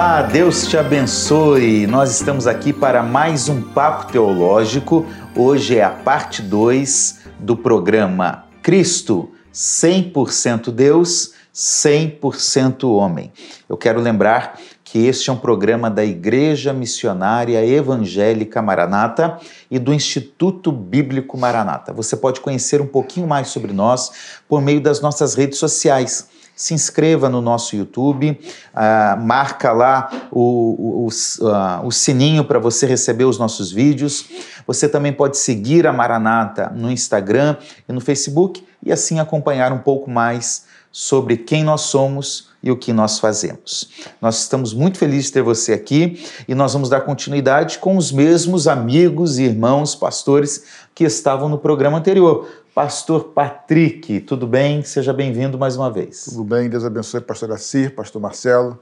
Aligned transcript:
Olá, 0.00 0.22
Deus 0.22 0.66
te 0.66 0.78
abençoe. 0.78 1.86
Nós 1.86 2.10
estamos 2.10 2.46
aqui 2.46 2.72
para 2.72 3.02
mais 3.02 3.50
um 3.50 3.60
Papo 3.60 4.10
Teológico. 4.10 5.04
Hoje 5.36 5.76
é 5.76 5.84
a 5.84 5.90
parte 5.90 6.40
2 6.40 7.18
do 7.38 7.54
programa 7.54 8.46
Cristo, 8.62 9.30
100% 9.52 10.70
Deus, 10.70 11.34
100% 11.54 12.84
homem. 12.84 13.30
Eu 13.68 13.76
quero 13.76 14.00
lembrar 14.00 14.58
que 14.82 15.06
este 15.06 15.28
é 15.28 15.34
um 15.34 15.36
programa 15.36 15.90
da 15.90 16.02
Igreja 16.02 16.72
Missionária 16.72 17.62
Evangélica 17.62 18.62
Maranata 18.62 19.38
e 19.70 19.78
do 19.78 19.92
Instituto 19.92 20.72
Bíblico 20.72 21.36
Maranata. 21.36 21.92
Você 21.92 22.16
pode 22.16 22.40
conhecer 22.40 22.80
um 22.80 22.86
pouquinho 22.86 23.26
mais 23.26 23.48
sobre 23.48 23.74
nós 23.74 24.40
por 24.48 24.62
meio 24.62 24.80
das 24.80 25.02
nossas 25.02 25.34
redes 25.34 25.58
sociais 25.58 26.39
se 26.60 26.74
inscreva 26.74 27.30
no 27.30 27.40
nosso 27.40 27.74
YouTube, 27.74 28.38
uh, 28.74 29.18
marca 29.18 29.72
lá 29.72 30.28
o, 30.30 31.06
o, 31.06 31.08
uh, 31.08 31.86
o 31.86 31.90
sininho 31.90 32.44
para 32.44 32.58
você 32.58 32.84
receber 32.84 33.24
os 33.24 33.38
nossos 33.38 33.72
vídeos. 33.72 34.26
Você 34.66 34.86
também 34.86 35.10
pode 35.10 35.38
seguir 35.38 35.86
a 35.86 35.92
Maranata 35.92 36.70
no 36.76 36.90
Instagram 36.90 37.56
e 37.88 37.92
no 37.94 38.00
Facebook 38.00 38.62
e 38.84 38.92
assim 38.92 39.18
acompanhar 39.18 39.72
um 39.72 39.78
pouco 39.78 40.10
mais 40.10 40.66
sobre 40.92 41.38
quem 41.38 41.64
nós 41.64 41.80
somos 41.82 42.50
e 42.62 42.70
o 42.70 42.76
que 42.76 42.92
nós 42.92 43.18
fazemos. 43.18 43.88
Nós 44.20 44.40
estamos 44.40 44.74
muito 44.74 44.98
felizes 44.98 45.26
de 45.26 45.32
ter 45.32 45.42
você 45.42 45.72
aqui 45.72 46.22
e 46.46 46.54
nós 46.54 46.74
vamos 46.74 46.90
dar 46.90 47.00
continuidade 47.00 47.78
com 47.78 47.96
os 47.96 48.12
mesmos 48.12 48.68
amigos 48.68 49.38
e 49.38 49.44
irmãos 49.44 49.94
pastores 49.94 50.64
que 50.94 51.04
estavam 51.04 51.48
no 51.48 51.56
programa 51.56 51.96
anterior. 51.96 52.46
Pastor 52.74 53.24
Patrick, 53.24 54.20
tudo 54.20 54.46
bem? 54.46 54.84
Seja 54.84 55.12
bem-vindo 55.12 55.58
mais 55.58 55.76
uma 55.76 55.90
vez. 55.90 56.26
Tudo 56.26 56.44
bem, 56.44 56.70
Deus 56.70 56.84
abençoe 56.84 57.20
pastor 57.20 57.50
Assir, 57.50 57.92
pastor 57.96 58.22
Marcelo, 58.22 58.78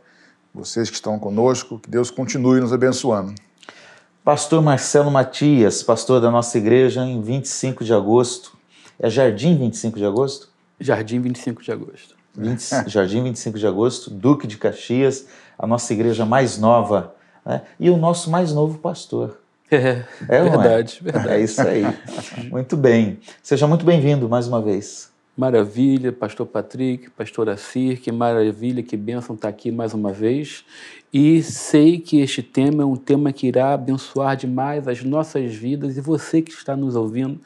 vocês 0.53 0.91
que 0.91 0.97
estão 0.97 1.19
conosco, 1.19 1.79
que 1.79 1.89
Deus 1.89 2.11
continue 2.11 2.61
nos 2.61 2.71
abençoando. 2.71 3.35
Pastor 4.23 4.61
Marcelo 4.63 5.11
Matias, 5.11 5.83
pastor 5.83 6.21
da 6.21 6.31
nossa 6.31 6.59
igreja 6.59 7.03
em 7.03 7.23
25 7.23 7.83
de 7.83 7.95
agosto. 7.95 8.59
É 8.99 9.09
Jardim 9.09 9.57
25 9.57 9.97
de 9.97 10.05
agosto? 10.05 10.51
Jardim 10.79 11.21
25 11.23 11.63
de 11.63 11.73
agosto. 11.73 12.15
20, 12.37 12.61
Jardim 12.93 13.23
25 13.23 13.59
de 13.59 13.67
agosto, 13.67 14.11
Duque 14.11 14.47
de 14.47 14.59
Caxias, 14.59 15.27
a 15.59 15.67
nossa 15.67 15.95
igreja 15.95 16.27
mais 16.27 16.59
nova 16.59 17.15
né? 17.45 17.63
e 17.81 17.89
o 17.89 17.97
nosso 17.97 18.31
mais 18.31 18.53
novo 18.53 18.79
pastor. 18.79 19.39
É, 19.71 20.03
é 20.29 20.43
verdade, 20.43 20.99
é? 21.01 21.05
verdade. 21.05 21.29
É 21.29 21.41
isso 21.43 21.61
aí. 21.61 21.83
muito 22.51 22.77
bem. 22.77 23.19
Seja 23.43 23.67
muito 23.67 23.85
bem-vindo 23.85 24.29
mais 24.29 24.49
uma 24.49 24.63
vez. 24.63 25.11
Maravilha, 25.37 26.11
pastor 26.11 26.47
Patrick, 26.47 27.11
pastor 27.11 27.49
Assir, 27.49 28.01
que 28.01 28.11
maravilha, 28.11 28.83
que 28.83 28.97
bênção 28.97 29.37
estar 29.37 29.49
aqui 29.49 29.71
mais 29.71 29.95
uma 29.95 30.11
vez. 30.11 30.65
E 31.13 31.43
sei 31.43 31.99
que 31.99 32.21
este 32.21 32.43
tema 32.43 32.83
é 32.83 32.87
um 32.87 32.97
tema 32.97 33.33
que 33.33 33.47
irá 33.47 33.73
abençoar 33.75 34.37
demais 34.37 34.89
as 34.89 35.05
nossas 35.05 35.55
vidas 35.55 35.97
e 35.97 36.01
você 36.01 36.43
que 36.43 36.51
está 36.51 36.75
nos 36.75 36.97
ouvindo 36.97 37.39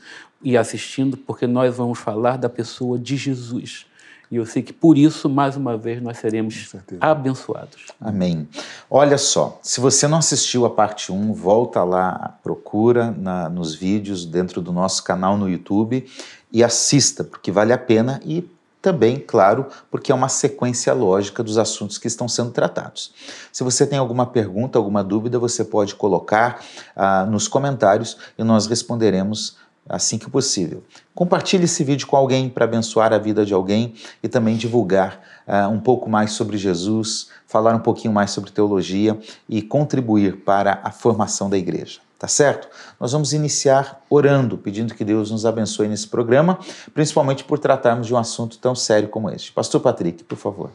e 0.42 0.56
assistindo, 0.56 1.16
porque 1.16 1.46
nós 1.46 1.76
vamos 1.76 1.98
falar 1.98 2.38
da 2.38 2.48
pessoa 2.48 2.98
de 2.98 3.16
Jesus. 3.16 3.86
E 4.32 4.36
eu 4.36 4.46
sei 4.46 4.62
que 4.62 4.72
por 4.72 4.96
isso, 4.96 5.28
mais 5.28 5.58
uma 5.58 5.76
vez, 5.76 6.00
nós 6.00 6.16
seremos 6.16 6.74
abençoados. 6.98 7.88
Amém. 8.00 8.48
Olha 8.88 9.18
só, 9.18 9.60
se 9.60 9.78
você 9.78 10.08
não 10.08 10.16
assistiu 10.16 10.64
a 10.64 10.70
parte 10.70 11.12
1, 11.12 11.34
volta 11.34 11.84
lá, 11.84 12.38
procura 12.42 13.10
na, 13.10 13.50
nos 13.50 13.74
vídeos 13.74 14.24
dentro 14.24 14.62
do 14.62 14.72
nosso 14.72 15.04
canal 15.04 15.36
no 15.36 15.50
YouTube 15.50 16.06
e 16.50 16.64
assista, 16.64 17.22
porque 17.22 17.52
vale 17.52 17.74
a 17.74 17.78
pena 17.78 18.22
e 18.24 18.42
também, 18.80 19.18
claro, 19.18 19.66
porque 19.90 20.10
é 20.10 20.14
uma 20.14 20.30
sequência 20.30 20.94
lógica 20.94 21.42
dos 21.42 21.58
assuntos 21.58 21.98
que 21.98 22.08
estão 22.08 22.26
sendo 22.26 22.52
tratados. 22.52 23.12
Se 23.52 23.62
você 23.62 23.86
tem 23.86 23.98
alguma 23.98 24.24
pergunta, 24.24 24.78
alguma 24.78 25.04
dúvida, 25.04 25.38
você 25.38 25.62
pode 25.62 25.94
colocar 25.94 26.60
ah, 26.96 27.26
nos 27.26 27.46
comentários 27.46 28.16
e 28.36 28.42
nós 28.42 28.66
responderemos 28.66 29.56
assim 29.88 30.18
que 30.18 30.30
possível. 30.30 30.82
Compartilhe 31.14 31.64
esse 31.64 31.82
vídeo 31.84 32.06
com 32.06 32.16
alguém 32.16 32.48
para 32.48 32.64
abençoar 32.64 33.12
a 33.12 33.18
vida 33.18 33.44
de 33.44 33.52
alguém 33.52 33.94
e 34.22 34.28
também 34.28 34.56
divulgar 34.56 35.20
uh, 35.46 35.68
um 35.68 35.80
pouco 35.80 36.08
mais 36.08 36.32
sobre 36.32 36.56
Jesus, 36.56 37.28
falar 37.46 37.74
um 37.74 37.80
pouquinho 37.80 38.12
mais 38.12 38.30
sobre 38.30 38.50
teologia 38.50 39.18
e 39.48 39.60
contribuir 39.60 40.38
para 40.44 40.80
a 40.82 40.90
formação 40.90 41.50
da 41.50 41.58
igreja. 41.58 42.00
Tá 42.18 42.28
certo? 42.28 42.68
Nós 43.00 43.10
vamos 43.10 43.32
iniciar 43.32 44.00
orando, 44.08 44.56
pedindo 44.56 44.94
que 44.94 45.04
Deus 45.04 45.32
nos 45.32 45.44
abençoe 45.44 45.88
nesse 45.88 46.06
programa, 46.06 46.56
principalmente 46.94 47.42
por 47.42 47.58
tratarmos 47.58 48.06
de 48.06 48.14
um 48.14 48.16
assunto 48.16 48.58
tão 48.58 48.76
sério 48.76 49.08
como 49.08 49.28
este. 49.28 49.50
Pastor 49.50 49.80
Patrick, 49.80 50.22
por 50.22 50.38
favor. 50.38 50.70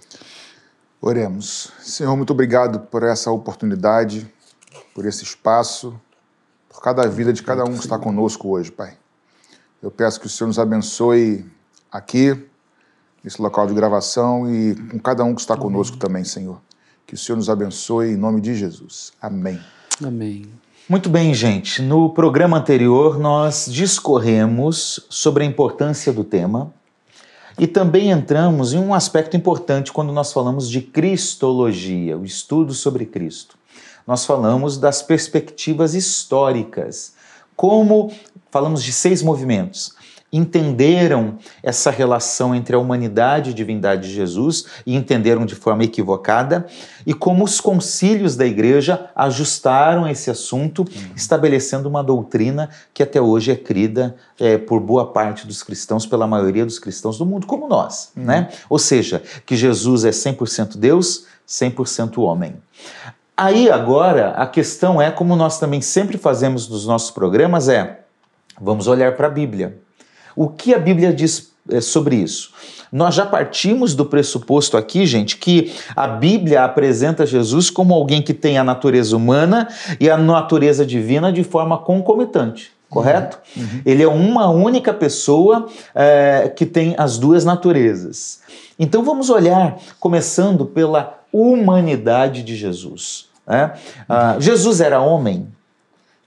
Oremos. 0.99 1.71
Senhor, 1.79 2.17
muito 2.17 2.31
obrigado 2.31 2.81
por 2.87 3.01
essa 3.01 3.31
oportunidade, 3.31 4.29
por 4.93 5.05
esse 5.05 5.23
espaço, 5.23 5.97
por 6.77 6.83
cada 6.83 7.07
vida 7.07 7.33
de 7.33 7.41
cada 7.41 7.63
um 7.63 7.73
que 7.73 7.79
está 7.79 7.97
conosco 7.97 8.49
hoje, 8.49 8.71
Pai. 8.71 8.93
Eu 9.81 9.89
peço 9.89 10.19
que 10.19 10.27
o 10.27 10.29
Senhor 10.29 10.47
nos 10.47 10.59
abençoe 10.59 11.43
aqui, 11.91 12.39
nesse 13.23 13.41
local 13.41 13.65
de 13.65 13.73
gravação 13.73 14.47
e 14.47 14.75
com 14.75 14.99
cada 14.99 15.23
um 15.23 15.33
que 15.33 15.41
está 15.41 15.57
conosco 15.57 15.97
também, 15.97 16.23
Senhor. 16.23 16.61
Que 17.07 17.15
o 17.15 17.17
Senhor 17.17 17.35
nos 17.35 17.49
abençoe 17.49 18.11
em 18.11 18.15
nome 18.15 18.39
de 18.41 18.53
Jesus. 18.53 19.11
Amém. 19.19 19.59
Amém. 20.05 20.45
Muito 20.87 21.09
bem, 21.09 21.33
gente. 21.33 21.81
No 21.81 22.11
programa 22.11 22.57
anterior, 22.57 23.17
nós 23.17 23.65
discorremos 23.67 25.03
sobre 25.09 25.43
a 25.43 25.47
importância 25.47 26.13
do 26.13 26.23
tema 26.23 26.71
e 27.57 27.65
também 27.65 28.11
entramos 28.11 28.73
em 28.73 28.77
um 28.77 28.93
aspecto 28.93 29.35
importante 29.35 29.91
quando 29.91 30.13
nós 30.13 30.31
falamos 30.31 30.69
de 30.69 30.81
Cristologia, 30.81 32.15
o 32.15 32.23
estudo 32.23 32.71
sobre 32.75 33.07
Cristo 33.07 33.57
nós 34.07 34.25
falamos 34.25 34.77
das 34.77 35.01
perspectivas 35.01 35.93
históricas. 35.93 37.13
Como 37.55 38.11
falamos 38.49 38.81
de 38.81 38.93
seis 38.93 39.21
movimentos, 39.21 39.93
entenderam 40.31 41.37
essa 41.63 41.89
relação 41.89 42.53
entre 42.53 42.75
a 42.75 42.79
humanidade 42.79 43.49
e 43.49 43.53
a 43.53 43.55
divindade 43.55 44.09
de 44.09 44.13
Jesus 44.13 44.65
e 44.85 44.95
entenderam 44.95 45.45
de 45.45 45.55
forma 45.55 45.83
equivocada, 45.83 46.65
e 47.05 47.13
como 47.13 47.43
os 47.43 47.61
concílios 47.61 48.35
da 48.35 48.45
igreja 48.45 49.09
ajustaram 49.15 50.07
esse 50.07 50.29
assunto, 50.29 50.81
uhum. 50.81 51.11
estabelecendo 51.15 51.87
uma 51.87 52.03
doutrina 52.03 52.69
que 52.93 53.01
até 53.01 53.21
hoje 53.21 53.51
é 53.51 53.55
crida 53.55 54.15
é, 54.39 54.57
por 54.57 54.79
boa 54.81 55.11
parte 55.11 55.47
dos 55.47 55.63
cristãos, 55.63 56.05
pela 56.05 56.27
maioria 56.27 56.65
dos 56.65 56.79
cristãos 56.79 57.17
do 57.17 57.25
mundo, 57.25 57.47
como 57.47 57.67
nós. 57.67 58.11
Uhum. 58.15 58.23
Né? 58.23 58.49
Ou 58.69 58.77
seja, 58.77 59.23
que 59.45 59.55
Jesus 59.55 60.03
é 60.03 60.11
100% 60.11 60.77
Deus, 60.77 61.25
100% 61.47 62.21
homem. 62.21 62.55
Aí 63.37 63.69
agora 63.69 64.31
a 64.31 64.47
questão 64.47 64.99
é, 64.99 65.11
como 65.11 65.35
nós 65.35 65.59
também 65.59 65.79
sempre 65.79 66.17
fazemos 66.17 66.67
nos 66.67 66.87
nossos 66.87 67.11
programas, 67.11 67.69
é 67.69 67.99
vamos 68.59 68.87
olhar 68.87 69.15
para 69.15 69.27
a 69.27 69.29
Bíblia. 69.29 69.77
O 70.35 70.47
que 70.47 70.73
a 70.73 70.79
Bíblia 70.79 71.13
diz 71.13 71.51
é, 71.69 71.79
sobre 71.79 72.15
isso? 72.15 72.51
Nós 72.91 73.13
já 73.13 73.27
partimos 73.27 73.93
do 73.93 74.05
pressuposto 74.05 74.75
aqui, 74.75 75.05
gente, 75.05 75.37
que 75.37 75.71
a 75.95 76.07
Bíblia 76.07 76.63
apresenta 76.63 77.27
Jesus 77.27 77.69
como 77.69 77.93
alguém 77.93 78.23
que 78.23 78.33
tem 78.33 78.57
a 78.57 78.63
natureza 78.63 79.15
humana 79.15 79.67
e 79.99 80.09
a 80.09 80.17
natureza 80.17 80.83
divina 80.83 81.31
de 81.31 81.43
forma 81.43 81.77
concomitante 81.77 82.75
correto? 82.89 83.37
Uhum. 83.55 83.63
Uhum. 83.63 83.81
Ele 83.85 84.01
é 84.01 84.07
uma 84.07 84.49
única 84.49 84.93
pessoa 84.93 85.67
é, 85.93 86.51
que 86.55 86.65
tem 86.65 86.95
as 86.97 87.17
duas 87.17 87.43
naturezas. 87.43 88.39
Então 88.79 89.03
vamos 89.03 89.29
olhar, 89.29 89.77
começando 89.99 90.65
pela 90.65 91.19
humanidade 91.31 92.43
de 92.43 92.55
Jesus. 92.55 93.26
Né? 93.47 93.73
Ah, 94.07 94.35
Jesus 94.39 94.81
era 94.81 94.99
homem? 94.99 95.47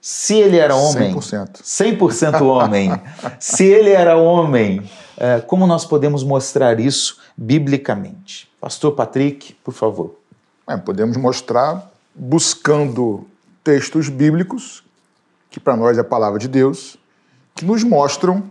Se 0.00 0.34
ele 0.34 0.56
era 0.56 0.74
homem, 0.74 1.14
100%, 1.14 1.60
100% 1.62 2.40
homem, 2.40 2.90
se 3.38 3.66
ele 3.66 3.90
era 3.90 4.16
homem, 4.16 4.90
é, 5.18 5.40
como 5.42 5.66
nós 5.66 5.84
podemos 5.84 6.24
mostrar 6.24 6.80
isso 6.80 7.18
biblicamente? 7.36 8.50
Pastor 8.58 8.92
Patrick, 8.92 9.52
por 9.62 9.74
favor. 9.74 10.16
É, 10.66 10.76
podemos 10.78 11.18
mostrar 11.18 11.92
buscando 12.14 13.26
textos 13.62 14.08
bíblicos, 14.08 14.82
que 15.50 15.60
para 15.60 15.76
nós 15.76 15.98
é 15.98 16.00
a 16.00 16.04
palavra 16.04 16.38
de 16.38 16.48
Deus, 16.48 16.96
que 17.54 17.66
nos 17.66 17.84
mostram 17.84 18.50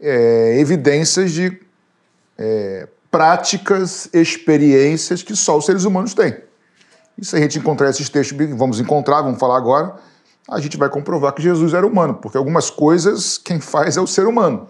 é, 0.00 0.58
evidências 0.58 1.30
de 1.30 1.56
é, 2.36 2.88
práticas, 3.10 4.08
experiências 4.12 5.22
que 5.22 5.36
só 5.36 5.56
os 5.56 5.66
seres 5.66 5.84
humanos 5.84 6.14
têm. 6.14 6.47
E 7.18 7.24
se 7.24 7.34
a 7.34 7.40
gente 7.40 7.58
encontrar 7.58 7.90
esses 7.90 8.08
textos 8.08 8.36
bíblicos, 8.36 8.58
vamos 8.58 8.78
encontrar, 8.78 9.22
vamos 9.22 9.40
falar 9.40 9.56
agora, 9.56 9.96
a 10.48 10.60
gente 10.60 10.76
vai 10.76 10.88
comprovar 10.88 11.32
que 11.32 11.42
Jesus 11.42 11.74
era 11.74 11.86
humano, 11.86 12.14
porque 12.14 12.38
algumas 12.38 12.70
coisas 12.70 13.36
quem 13.36 13.60
faz 13.60 13.96
é 13.96 14.00
o 14.00 14.06
ser 14.06 14.26
humano. 14.26 14.68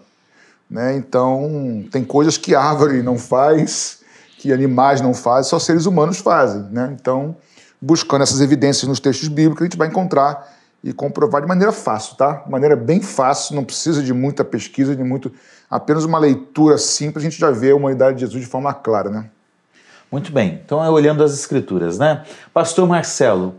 Né? 0.68 0.96
Então, 0.96 1.84
tem 1.92 2.04
coisas 2.04 2.38
que 2.38 2.54
árvore 2.54 3.02
não 3.02 3.18
faz, 3.18 4.00
que 4.38 4.52
animais 4.52 5.00
não 5.00 5.12
fazem, 5.12 5.50
só 5.50 5.58
seres 5.58 5.86
humanos 5.86 6.18
fazem. 6.18 6.62
Né? 6.70 6.96
Então, 6.98 7.36
buscando 7.80 8.22
essas 8.22 8.40
evidências 8.40 8.88
nos 8.88 8.98
textos 8.98 9.28
bíblicos, 9.28 9.62
a 9.62 9.64
gente 9.64 9.76
vai 9.76 9.88
encontrar 9.88 10.56
e 10.82 10.92
comprovar 10.92 11.42
de 11.42 11.48
maneira 11.48 11.72
fácil, 11.72 12.16
tá? 12.16 12.34
De 12.44 12.50
maneira 12.50 12.76
bem 12.76 13.00
fácil, 13.00 13.56
não 13.56 13.64
precisa 13.64 14.02
de 14.02 14.14
muita 14.14 14.44
pesquisa, 14.44 14.94
de 14.94 15.02
muito. 15.02 15.32
Apenas 15.68 16.04
uma 16.04 16.18
leitura 16.18 16.78
simples, 16.78 17.24
a 17.24 17.28
gente 17.28 17.38
já 17.38 17.50
vê 17.50 17.72
a 17.72 17.76
humanidade 17.76 18.14
de 18.14 18.20
Jesus 18.20 18.44
de 18.44 18.48
forma 18.48 18.72
clara, 18.72 19.10
né? 19.10 19.28
Muito 20.10 20.32
bem, 20.32 20.60
então 20.64 20.82
é 20.82 20.88
olhando 20.88 21.22
as 21.22 21.34
escrituras, 21.34 21.98
né? 21.98 22.24
Pastor 22.52 22.88
Marcelo, 22.88 23.54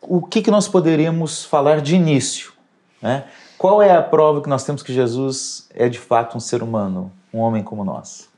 o 0.00 0.20
que, 0.20 0.42
que 0.42 0.50
nós 0.50 0.66
poderíamos 0.66 1.44
falar 1.44 1.80
de 1.80 1.94
início? 1.94 2.52
Né? 3.00 3.24
Qual 3.56 3.82
é 3.82 3.96
a 3.96 4.02
prova 4.02 4.42
que 4.42 4.48
nós 4.48 4.64
temos 4.64 4.82
que 4.82 4.92
Jesus 4.92 5.68
é 5.74 5.88
de 5.88 5.98
fato 5.98 6.36
um 6.36 6.40
ser 6.40 6.62
humano, 6.62 7.12
um 7.32 7.38
homem 7.38 7.62
como 7.62 7.84
nós? 7.84 8.28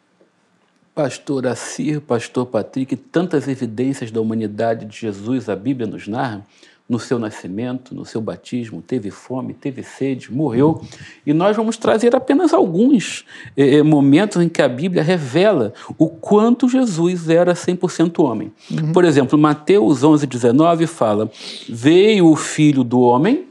Pastor 0.94 1.46
Assir, 1.46 2.00
Pastor 2.00 2.46
Patrick, 2.46 2.96
tantas 2.96 3.48
evidências 3.48 4.10
da 4.10 4.20
humanidade 4.20 4.86
de 4.86 4.96
Jesus 4.96 5.48
a 5.48 5.56
Bíblia 5.56 5.86
nos 5.86 6.08
narra, 6.08 6.46
no 6.88 7.00
seu 7.00 7.18
nascimento, 7.18 7.94
no 7.94 8.04
seu 8.04 8.20
batismo, 8.20 8.80
teve 8.80 9.10
fome, 9.10 9.52
teve 9.54 9.82
sede, 9.82 10.32
morreu. 10.32 10.80
E 11.26 11.32
nós 11.32 11.56
vamos 11.56 11.76
trazer 11.76 12.14
apenas 12.14 12.54
alguns 12.54 13.24
eh, 13.56 13.82
momentos 13.82 14.40
em 14.40 14.48
que 14.48 14.62
a 14.62 14.68
Bíblia 14.68 15.02
revela 15.02 15.74
o 15.98 16.08
quanto 16.08 16.68
Jesus 16.68 17.28
era 17.28 17.54
100% 17.54 18.22
homem. 18.22 18.52
Uhum. 18.70 18.92
Por 18.92 19.04
exemplo, 19.04 19.36
Mateus 19.36 20.04
11, 20.04 20.26
19 20.26 20.86
fala: 20.86 21.30
Veio 21.68 22.30
o 22.30 22.36
filho 22.36 22.84
do 22.84 23.00
homem 23.00 23.46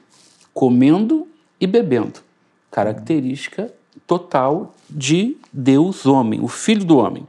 comendo 0.54 1.28
e 1.60 1.68
bebendo. 1.68 2.22
Característica 2.72 3.72
total 4.08 4.74
de 4.90 5.36
Deus 5.52 6.06
homem, 6.06 6.40
o 6.42 6.48
filho 6.48 6.86
do 6.86 6.98
homem. 6.98 7.28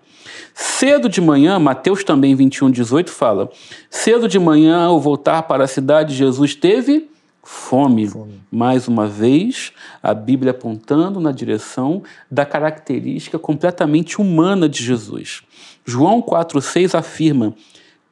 Cedo 0.55 1.09
de 1.09 1.21
manhã, 1.21 1.59
Mateus 1.59 2.05
também 2.05 2.35
21, 2.35 2.71
18 2.71 3.11
fala: 3.11 3.51
Cedo 3.91 4.29
de 4.29 4.39
manhã, 4.39 4.85
ao 4.85 5.01
voltar 5.01 5.43
para 5.43 5.65
a 5.65 5.69
cidade, 5.69 6.15
Jesus 6.15 6.55
teve 6.55 7.09
fome. 7.43 8.09
fome. 8.09 8.41
Mais 8.51 8.89
uma 8.89 9.07
vez, 9.07 9.73
a 10.03 10.13
Bíblia 10.13 10.51
apontando 10.51 11.21
na 11.21 11.33
direção 11.33 12.03
da 12.31 12.45
característica 12.45 13.39
completamente 13.39 14.21
humana 14.21 14.69
de 14.69 14.83
Jesus. 14.83 15.43
João 15.85 16.21
4,6 16.21 16.99
afirma: 16.99 17.55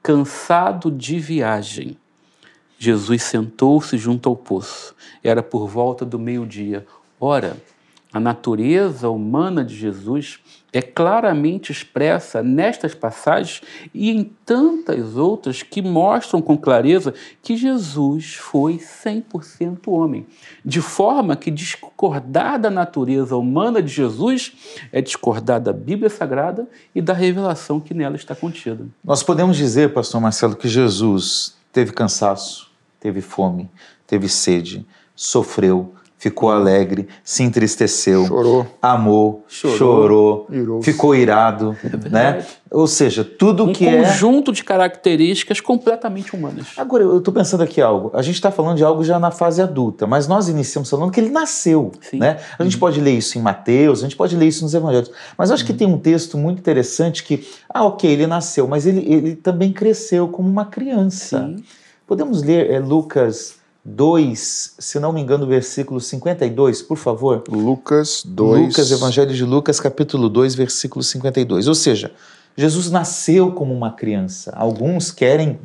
cansado 0.03 0.91
de 0.91 1.19
viagem. 1.19 1.97
Jesus 2.79 3.23
sentou-se 3.23 3.97
junto 3.97 4.29
ao 4.29 4.37
poço. 4.37 4.95
Era 5.23 5.43
por 5.43 5.67
volta 5.67 6.05
do 6.05 6.19
meio-dia. 6.19 6.87
Ora, 7.19 7.57
a 8.15 8.21
natureza 8.21 9.11
humana 9.11 9.65
de 9.65 9.75
Jesus 9.75 10.39
é 10.73 10.81
claramente 10.81 11.73
expressa 11.73 12.45
nestas 12.45 12.95
passagens 12.95 13.61
e 13.93 14.09
em 14.09 14.23
tantas 14.47 15.17
outras 15.17 15.65
que 15.65 15.83
mostram 15.83 16.41
com 16.41 16.57
clareza 16.57 17.13
que 17.43 17.57
Jesus 17.57 18.35
foi 18.37 18.79
100% 18.79 19.89
homem. 19.89 20.29
De 20.65 20.81
forma 20.81 21.35
que 21.35 21.51
discordar 21.51 22.61
da 22.61 22.71
natureza 22.71 23.37
humana 23.37 23.83
de 23.83 23.93
Jesus 23.93 24.53
é 24.93 25.01
discordar 25.01 25.61
da 25.61 25.73
Bíblia 25.73 26.09
Sagrada 26.09 26.69
e 26.95 27.03
da 27.03 27.13
revelação 27.13 27.81
que 27.81 27.93
nela 27.93 28.15
está 28.15 28.33
contida. 28.33 28.87
Nós 29.03 29.25
podemos 29.25 29.57
dizer, 29.57 29.93
pastor 29.93 30.21
Marcelo, 30.21 30.55
que 30.55 30.69
Jesus 30.69 31.57
teve 31.73 31.93
cansaço, 31.93 32.71
teve 33.01 33.21
fome, 33.21 33.69
teve 34.07 34.29
sede, 34.29 34.87
sofreu, 35.17 35.95
ficou 36.25 36.51
alegre, 36.51 37.07
se 37.23 37.43
entristeceu, 37.43 38.27
chorou, 38.27 38.67
amou, 38.81 39.45
chorou, 39.47 40.47
chorou 40.49 40.83
ficou 40.83 41.15
irado, 41.15 41.77
é 41.85 42.09
né? 42.09 42.47
Ou 42.71 42.87
seja, 42.87 43.23
tudo 43.23 43.65
um 43.65 43.73
que 43.75 43.87
é 43.87 44.01
um 44.01 44.05
conjunto 44.05 44.51
de 44.51 44.65
características 44.65 45.61
completamente 45.61 46.35
humanas. 46.35 46.69
Agora 46.79 47.03
eu 47.03 47.19
estou 47.19 47.33
pensando 47.33 47.63
aqui 47.63 47.79
algo. 47.79 48.11
A 48.15 48.23
gente 48.23 48.37
está 48.37 48.51
falando 48.51 48.79
de 48.79 48.83
algo 48.83 49.05
já 49.05 49.19
na 49.19 49.31
fase 49.31 49.61
adulta, 49.61 50.07
mas 50.07 50.27
nós 50.27 50.49
iniciamos 50.49 50.89
falando 50.89 51.11
que 51.11 51.21
ele 51.21 51.29
nasceu, 51.29 51.93
Sim. 52.01 52.21
né? 52.21 52.39
A 52.59 52.65
gente 52.65 52.77
uhum. 52.77 52.81
pode 52.81 53.03
ler 53.03 53.13
isso 53.13 53.37
em 53.37 53.43
Mateus, 53.43 53.99
a 53.99 54.03
gente 54.05 54.17
pode 54.17 54.35
ler 54.35 54.47
isso 54.47 54.65
nos 54.65 54.73
Evangelhos, 54.73 55.11
mas 55.37 55.51
eu 55.51 55.55
acho 55.55 55.63
uhum. 55.63 55.67
que 55.67 55.75
tem 55.75 55.87
um 55.87 55.99
texto 55.99 56.39
muito 56.39 56.59
interessante 56.59 57.23
que, 57.23 57.47
ah, 57.69 57.85
ok, 57.85 58.11
ele 58.11 58.27
nasceu, 58.27 58.67
mas 58.67 58.87
ele, 58.87 59.01
ele 59.13 59.37
também 59.37 59.75
cresceu 59.75 60.27
como 60.27 60.49
uma 60.49 60.65
criança. 60.65 61.41
Sim. 61.41 61.63
Podemos 62.07 62.43
ler 62.43 62.71
é, 62.71 62.79
Lucas 62.79 63.63
2, 63.85 64.77
se 64.79 64.99
não 64.99 65.13
me 65.13 65.21
engano, 65.21 65.47
versículo 65.47 66.01
52, 66.01 66.81
por 66.83 66.97
favor. 66.97 67.45
Lucas 67.49 68.23
2. 68.25 68.69
Lucas, 68.69 68.91
Evangelho 68.91 69.35
de 69.35 69.45
Lucas, 69.45 69.79
capítulo 69.79 70.29
2, 70.29 70.55
versículo 70.55 71.03
52. 71.03 71.69
Ou 71.69 71.75
seja, 71.75 72.11
Jesus 72.57 72.91
nasceu 72.91 73.53
como 73.53 73.75
uma 73.75 73.93
criança. 73.93 74.53
Alguns 74.57 75.11
querem 75.11 75.59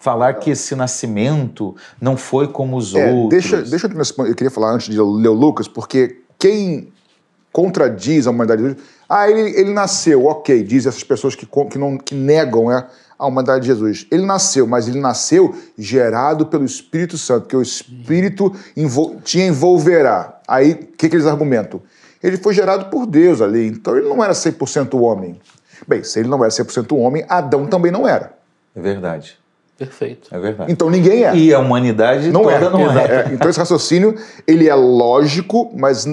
falar 0.00 0.34
que 0.34 0.50
esse 0.50 0.74
nascimento 0.74 1.74
não 1.98 2.14
foi 2.16 2.48
como 2.48 2.76
os 2.76 2.94
é, 2.94 3.10
outros. 3.10 3.30
Deixa, 3.30 3.62
deixa 3.62 3.86
eu, 3.86 4.26
eu 4.26 4.34
queria 4.34 4.50
falar 4.50 4.74
antes 4.74 4.88
de 4.88 5.00
ler 5.00 5.28
o 5.28 5.32
Lucas, 5.32 5.66
porque 5.66 6.20
quem 6.38 6.92
contradiz 7.50 8.26
a 8.26 8.30
humanidade 8.30 8.60
de 8.60 8.68
Jesus, 8.68 8.84
ah, 9.08 9.30
ele, 9.30 9.58
ele 9.58 9.72
nasceu, 9.72 10.26
ok, 10.26 10.62
diz 10.62 10.84
essas 10.84 11.04
pessoas 11.04 11.34
que, 11.34 11.46
que, 11.46 11.78
não, 11.78 11.96
que 11.96 12.14
negam, 12.14 12.70
é, 12.70 12.86
a 13.18 13.26
humanidade 13.26 13.62
de 13.62 13.66
Jesus. 13.66 14.06
Ele 14.10 14.24
nasceu, 14.24 14.66
mas 14.66 14.88
ele 14.88 15.00
nasceu 15.00 15.54
gerado 15.76 16.46
pelo 16.46 16.64
Espírito 16.64 17.16
Santo, 17.16 17.42
porque 17.42 17.56
o 17.56 17.62
Espírito 17.62 18.54
envol 18.76 19.20
te 19.22 19.40
envolverá. 19.40 20.40
Aí, 20.46 20.72
o 20.72 20.76
que, 20.96 21.08
que 21.08 21.16
eles 21.16 21.26
argumentam? 21.26 21.80
Ele 22.22 22.36
foi 22.36 22.54
gerado 22.54 22.86
por 22.86 23.06
Deus 23.06 23.40
ali, 23.40 23.66
então 23.66 23.96
ele 23.96 24.08
não 24.08 24.22
era 24.22 24.32
100% 24.32 24.98
homem. 25.00 25.38
Bem, 25.86 26.02
se 26.02 26.18
ele 26.18 26.28
não 26.28 26.42
era 26.42 26.48
100% 26.48 26.96
homem, 26.98 27.24
Adão 27.28 27.66
também 27.66 27.92
não 27.92 28.08
era. 28.08 28.32
É 28.74 28.80
verdade. 28.80 29.38
Perfeito. 29.76 30.34
É 30.34 30.38
verdade. 30.38 30.72
Então 30.72 30.88
ninguém 30.88 31.24
é. 31.24 31.36
E 31.36 31.52
a 31.52 31.58
humanidade 31.58 32.30
não 32.30 32.42
toda 32.42 32.54
é. 32.54 32.70
não 32.70 32.98
é. 32.98 33.04
é. 33.04 33.30
Então 33.32 33.50
esse 33.50 33.58
raciocínio, 33.58 34.14
ele 34.46 34.68
é 34.68 34.74
lógico, 34.74 35.70
mas 35.76 36.06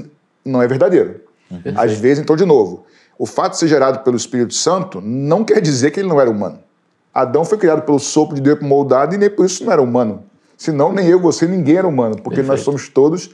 não 0.43 0.61
é 0.61 0.67
verdadeiro. 0.67 1.21
Perfeito. 1.47 1.79
Às 1.79 1.93
vezes, 1.93 2.23
então, 2.23 2.35
de 2.35 2.45
novo, 2.45 2.85
o 3.17 3.25
fato 3.25 3.51
de 3.51 3.59
ser 3.59 3.67
gerado 3.67 3.99
pelo 3.99 4.17
Espírito 4.17 4.53
Santo 4.53 4.99
não 4.99 5.43
quer 5.43 5.61
dizer 5.61 5.91
que 5.91 5.99
ele 5.99 6.09
não 6.09 6.19
era 6.19 6.29
humano. 6.29 6.59
Adão 7.13 7.43
foi 7.43 7.57
criado 7.57 7.81
pelo 7.81 7.99
sopro 7.99 8.35
de 8.35 8.41
Deus 8.41 8.59
moldado 8.61 9.13
e 9.15 9.17
nem 9.17 9.29
por 9.29 9.45
isso 9.45 9.63
não 9.65 9.71
era 9.71 9.81
humano. 9.81 10.23
Senão, 10.57 10.93
nem 10.93 11.07
eu, 11.07 11.19
você, 11.19 11.47
ninguém 11.47 11.77
era 11.77 11.87
humano, 11.87 12.15
porque 12.17 12.37
Perfeito. 12.37 12.47
nós 12.47 12.61
somos 12.61 12.87
todos 12.87 13.31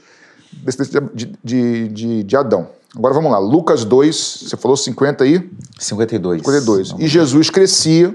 descendentes 0.50 1.10
de, 1.14 1.26
de, 1.44 1.88
de, 1.88 2.22
de, 2.22 2.36
Adão. 2.36 2.68
Agora 2.96 3.14
vamos 3.14 3.30
lá, 3.30 3.38
Lucas 3.38 3.84
2, 3.84 4.44
você 4.46 4.56
falou 4.56 4.76
50 4.76 5.24
aí? 5.24 5.50
52. 5.78 6.40
52. 6.40 6.94
E 6.98 7.06
Jesus 7.06 7.50
crescia, 7.50 8.14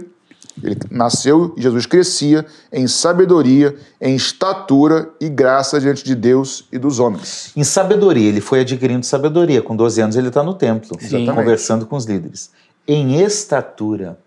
ele 0.62 0.78
nasceu 0.90 1.54
e 1.56 1.62
Jesus 1.62 1.86
crescia 1.86 2.46
em 2.72 2.88
sabedoria, 2.88 3.76
em 4.02 4.16
estatura 4.16 5.10
e 5.22 5.30
graça 5.30 5.80
diante 5.80 6.04
de 6.04 6.16
Deus 6.16 6.68
e 6.72 6.80
dos 6.80 7.00
homens. 7.00 7.52
Em 7.56 7.64
sabedoria, 7.64 8.28
ele 8.28 8.42
foi 8.42 8.62
adquirindo 8.62 9.06
sabedoria. 9.06 9.62
Com 9.62 9.76
12 9.76 10.02
anos 10.02 10.16
ele 10.16 10.30
está 10.30 10.42
no 10.42 10.56
templo, 10.56 10.98
Sim. 11.00 11.28
conversando 11.28 11.86
com 11.86 11.96
os 11.96 12.06
líderes. 12.06 12.50
Em 12.88 13.22
estatura, 13.22 14.18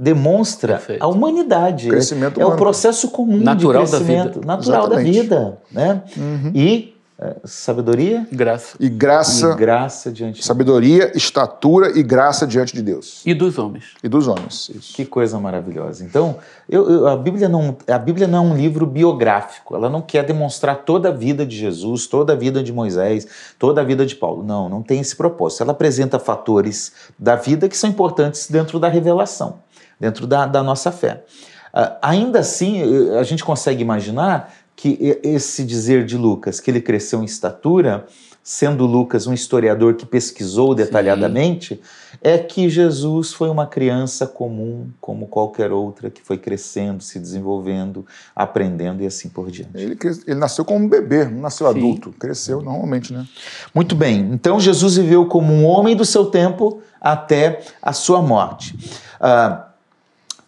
demonstra 0.00 0.76
Perfeito. 0.76 1.02
a 1.02 1.06
humanidade. 1.08 1.88
O 1.88 1.90
crescimento 1.90 2.40
é, 2.40 2.44
o 2.44 2.56
processo 2.56 3.10
comum 3.10 3.36
natural 3.36 3.84
de 3.84 3.90
crescimento, 3.90 4.40
da 4.40 4.46
natural 4.46 4.86
Exatamente. 4.86 5.12
da 5.12 5.22
vida, 5.22 5.58
né? 5.70 6.02
Uhum. 6.16 6.52
E 6.54 6.96
é, 7.18 7.36
sabedoria, 7.44 8.26
graça 8.32 8.78
e 8.80 8.88
graça, 8.88 9.52
e 9.52 9.56
graça 9.56 10.10
diante. 10.10 10.42
Sabedoria, 10.42 11.12
estatura 11.14 11.98
e 11.98 12.02
graça 12.02 12.46
diante 12.46 12.72
de 12.72 12.80
Deus. 12.80 13.20
E 13.26 13.34
dos 13.34 13.58
homens. 13.58 13.84
E 14.02 14.08
dos 14.08 14.26
homens. 14.26 14.70
Isso. 14.74 14.94
Que 14.94 15.04
coisa 15.04 15.38
maravilhosa. 15.38 16.02
Então, 16.02 16.38
eu, 16.66 16.90
eu, 16.90 17.06
a 17.06 17.18
Bíblia 17.18 17.46
não, 17.46 17.76
a 17.86 17.98
Bíblia 17.98 18.26
não 18.26 18.38
é 18.38 18.40
um 18.40 18.56
livro 18.56 18.86
biográfico. 18.86 19.76
Ela 19.76 19.90
não 19.90 20.00
quer 20.00 20.24
demonstrar 20.24 20.76
toda 20.76 21.10
a 21.10 21.12
vida 21.12 21.44
de 21.44 21.58
Jesus, 21.58 22.06
toda 22.06 22.32
a 22.32 22.36
vida 22.36 22.62
de 22.62 22.72
Moisés, 22.72 23.26
toda 23.58 23.82
a 23.82 23.84
vida 23.84 24.06
de 24.06 24.14
Paulo. 24.14 24.42
Não, 24.42 24.66
não 24.70 24.82
tem 24.82 24.98
esse 24.98 25.14
propósito. 25.14 25.62
Ela 25.62 25.72
apresenta 25.72 26.18
fatores 26.18 26.90
da 27.18 27.36
vida 27.36 27.68
que 27.68 27.76
são 27.76 27.90
importantes 27.90 28.50
dentro 28.50 28.80
da 28.80 28.88
revelação 28.88 29.58
dentro 30.00 30.26
da, 30.26 30.46
da 30.46 30.62
nossa 30.62 30.90
fé. 30.90 31.24
Uh, 31.72 31.94
ainda 32.02 32.40
assim, 32.40 33.10
a 33.10 33.22
gente 33.22 33.44
consegue 33.44 33.82
imaginar 33.82 34.52
que 34.74 35.18
esse 35.22 35.62
dizer 35.62 36.06
de 36.06 36.16
Lucas, 36.16 36.58
que 36.58 36.70
ele 36.70 36.80
cresceu 36.80 37.20
em 37.20 37.26
estatura, 37.26 38.06
sendo 38.42 38.86
Lucas 38.86 39.26
um 39.26 39.34
historiador 39.34 39.94
que 39.94 40.06
pesquisou 40.06 40.74
detalhadamente, 40.74 41.74
Sim. 41.74 42.18
é 42.22 42.38
que 42.38 42.68
Jesus 42.68 43.32
foi 43.32 43.50
uma 43.50 43.66
criança 43.66 44.26
comum, 44.26 44.88
como 45.00 45.26
qualquer 45.26 45.70
outra, 45.70 46.10
que 46.10 46.22
foi 46.22 46.38
crescendo, 46.38 47.02
se 47.02 47.18
desenvolvendo, 47.18 48.06
aprendendo 48.34 49.02
e 49.02 49.06
assim 49.06 49.28
por 49.28 49.50
diante. 49.50 49.70
Ele, 49.74 49.98
ele 50.26 50.40
nasceu 50.40 50.64
como 50.64 50.84
um 50.84 50.88
bebê, 50.88 51.26
não 51.26 51.42
nasceu 51.42 51.70
Sim. 51.70 51.78
adulto, 51.78 52.12
cresceu 52.12 52.62
normalmente, 52.62 53.12
né? 53.12 53.26
Muito 53.74 53.94
bem, 53.94 54.30
então 54.32 54.58
Jesus 54.58 54.96
viveu 54.96 55.26
como 55.26 55.52
um 55.52 55.66
homem 55.66 55.94
do 55.94 56.04
seu 56.04 56.26
tempo 56.26 56.80
até 57.00 57.60
a 57.82 57.92
sua 57.92 58.22
morte. 58.22 58.74
Uh, 59.20 59.69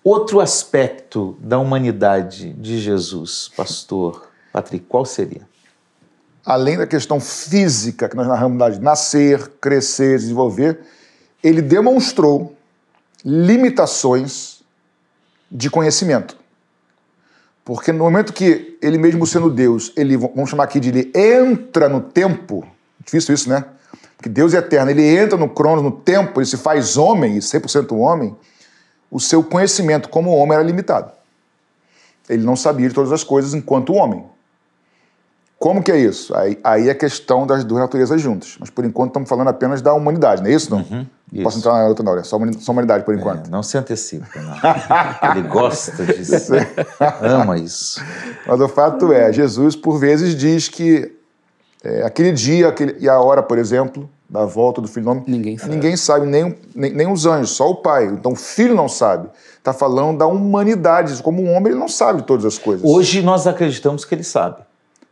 Outro 0.04 0.40
aspecto 0.40 1.36
da 1.38 1.58
humanidade 1.58 2.52
de 2.54 2.80
Jesus, 2.80 3.50
pastor 3.56 4.28
Patrick, 4.52 4.84
qual 4.88 5.04
seria? 5.04 5.42
Além 6.44 6.76
da 6.76 6.86
questão 6.86 7.20
física 7.20 8.08
que 8.08 8.16
nós 8.16 8.26
narramos 8.26 8.74
de 8.74 8.80
nascer, 8.80 9.48
crescer, 9.60 10.18
desenvolver, 10.18 10.80
ele 11.42 11.62
demonstrou 11.62 12.56
limitações 13.24 14.62
de 15.50 15.70
conhecimento. 15.70 16.36
Porque 17.64 17.92
no 17.92 18.00
momento 18.00 18.32
que 18.32 18.76
ele 18.82 18.98
mesmo 18.98 19.24
sendo 19.24 19.48
Deus, 19.48 19.92
ele, 19.96 20.16
vamos 20.16 20.50
chamar 20.50 20.64
aqui 20.64 20.80
de 20.80 20.88
ele 20.88 21.12
entra 21.14 21.88
no 21.88 22.00
tempo, 22.00 22.66
difícil 23.04 23.34
isso, 23.34 23.48
né? 23.48 23.64
Porque 24.16 24.28
Deus 24.28 24.52
é 24.52 24.58
eterno, 24.58 24.90
ele 24.90 25.04
entra 25.16 25.38
no 25.38 25.48
crono, 25.48 25.80
no 25.80 25.92
tempo, 25.92 26.40
ele 26.40 26.46
se 26.46 26.56
faz 26.56 26.96
homem, 26.96 27.38
100% 27.38 27.96
homem, 27.96 28.36
o 29.12 29.20
seu 29.20 29.44
conhecimento 29.44 30.08
como 30.08 30.34
homem 30.34 30.54
era 30.54 30.64
limitado. 30.64 31.12
Ele 32.28 32.42
não 32.42 32.56
sabia 32.56 32.88
de 32.88 32.94
todas 32.94 33.12
as 33.12 33.22
coisas 33.22 33.52
enquanto 33.52 33.92
homem. 33.92 34.24
Como 35.58 35.82
que 35.82 35.92
é 35.92 35.98
isso? 35.98 36.34
Aí, 36.34 36.58
aí 36.64 36.88
é 36.88 36.94
questão 36.94 37.46
das 37.46 37.62
duas 37.62 37.82
naturezas 37.82 38.20
juntas. 38.20 38.56
Mas 38.58 38.70
por 38.70 38.84
enquanto 38.84 39.10
estamos 39.10 39.28
falando 39.28 39.48
apenas 39.48 39.82
da 39.82 39.92
humanidade, 39.92 40.42
não 40.42 40.48
é 40.48 40.54
isso? 40.54 40.70
Não? 40.70 40.78
Uhum, 40.78 41.06
Posso 41.42 41.58
isso. 41.58 41.68
entrar 41.68 41.82
na 41.82 41.88
outra, 41.88 42.04
não, 42.04 42.18
é 42.18 42.22
só 42.24 42.38
só 42.58 42.72
humanidade 42.72 43.04
por 43.04 43.14
enquanto. 43.14 43.46
É, 43.46 43.50
não 43.50 43.62
se 43.62 43.76
antecipa, 43.76 44.26
não. 44.40 44.56
Ele 45.30 45.46
gosta 45.46 46.04
disso. 46.06 46.54
Ama 47.20 47.58
isso. 47.58 48.02
Mas 48.46 48.60
o 48.60 48.68
fato 48.68 49.12
é, 49.12 49.30
Jesus 49.32 49.76
por 49.76 49.98
vezes 49.98 50.34
diz 50.34 50.68
que 50.68 51.14
é, 51.84 52.02
aquele 52.02 52.32
dia 52.32 52.68
aquele, 52.68 52.96
e 52.98 53.08
a 53.08 53.20
hora, 53.20 53.42
por 53.42 53.58
exemplo, 53.58 54.10
da 54.32 54.46
volta 54.46 54.80
do 54.80 54.88
Filho 54.88 55.04
do 55.04 55.10
Homem, 55.10 55.24
Ninguém 55.28 55.58
sabe. 55.58 55.74
ninguém 55.74 55.94
sabe, 55.94 56.26
nem, 56.26 56.56
nem, 56.74 56.90
nem 56.94 57.12
os 57.12 57.26
anjos, 57.26 57.50
só 57.50 57.68
o 57.70 57.76
Pai. 57.76 58.06
Então 58.06 58.32
o 58.32 58.36
Filho 58.36 58.74
não 58.74 58.88
sabe. 58.88 59.28
Está 59.58 59.74
falando 59.74 60.16
da 60.16 60.26
humanidade. 60.26 61.22
Como 61.22 61.42
um 61.42 61.54
homem, 61.54 61.72
ele 61.72 61.78
não 61.78 61.86
sabe 61.86 62.22
todas 62.22 62.46
as 62.46 62.56
coisas. 62.56 62.82
Hoje 62.82 63.20
nós 63.20 63.46
acreditamos 63.46 64.06
que 64.06 64.14
ele 64.14 64.24
sabe. 64.24 64.62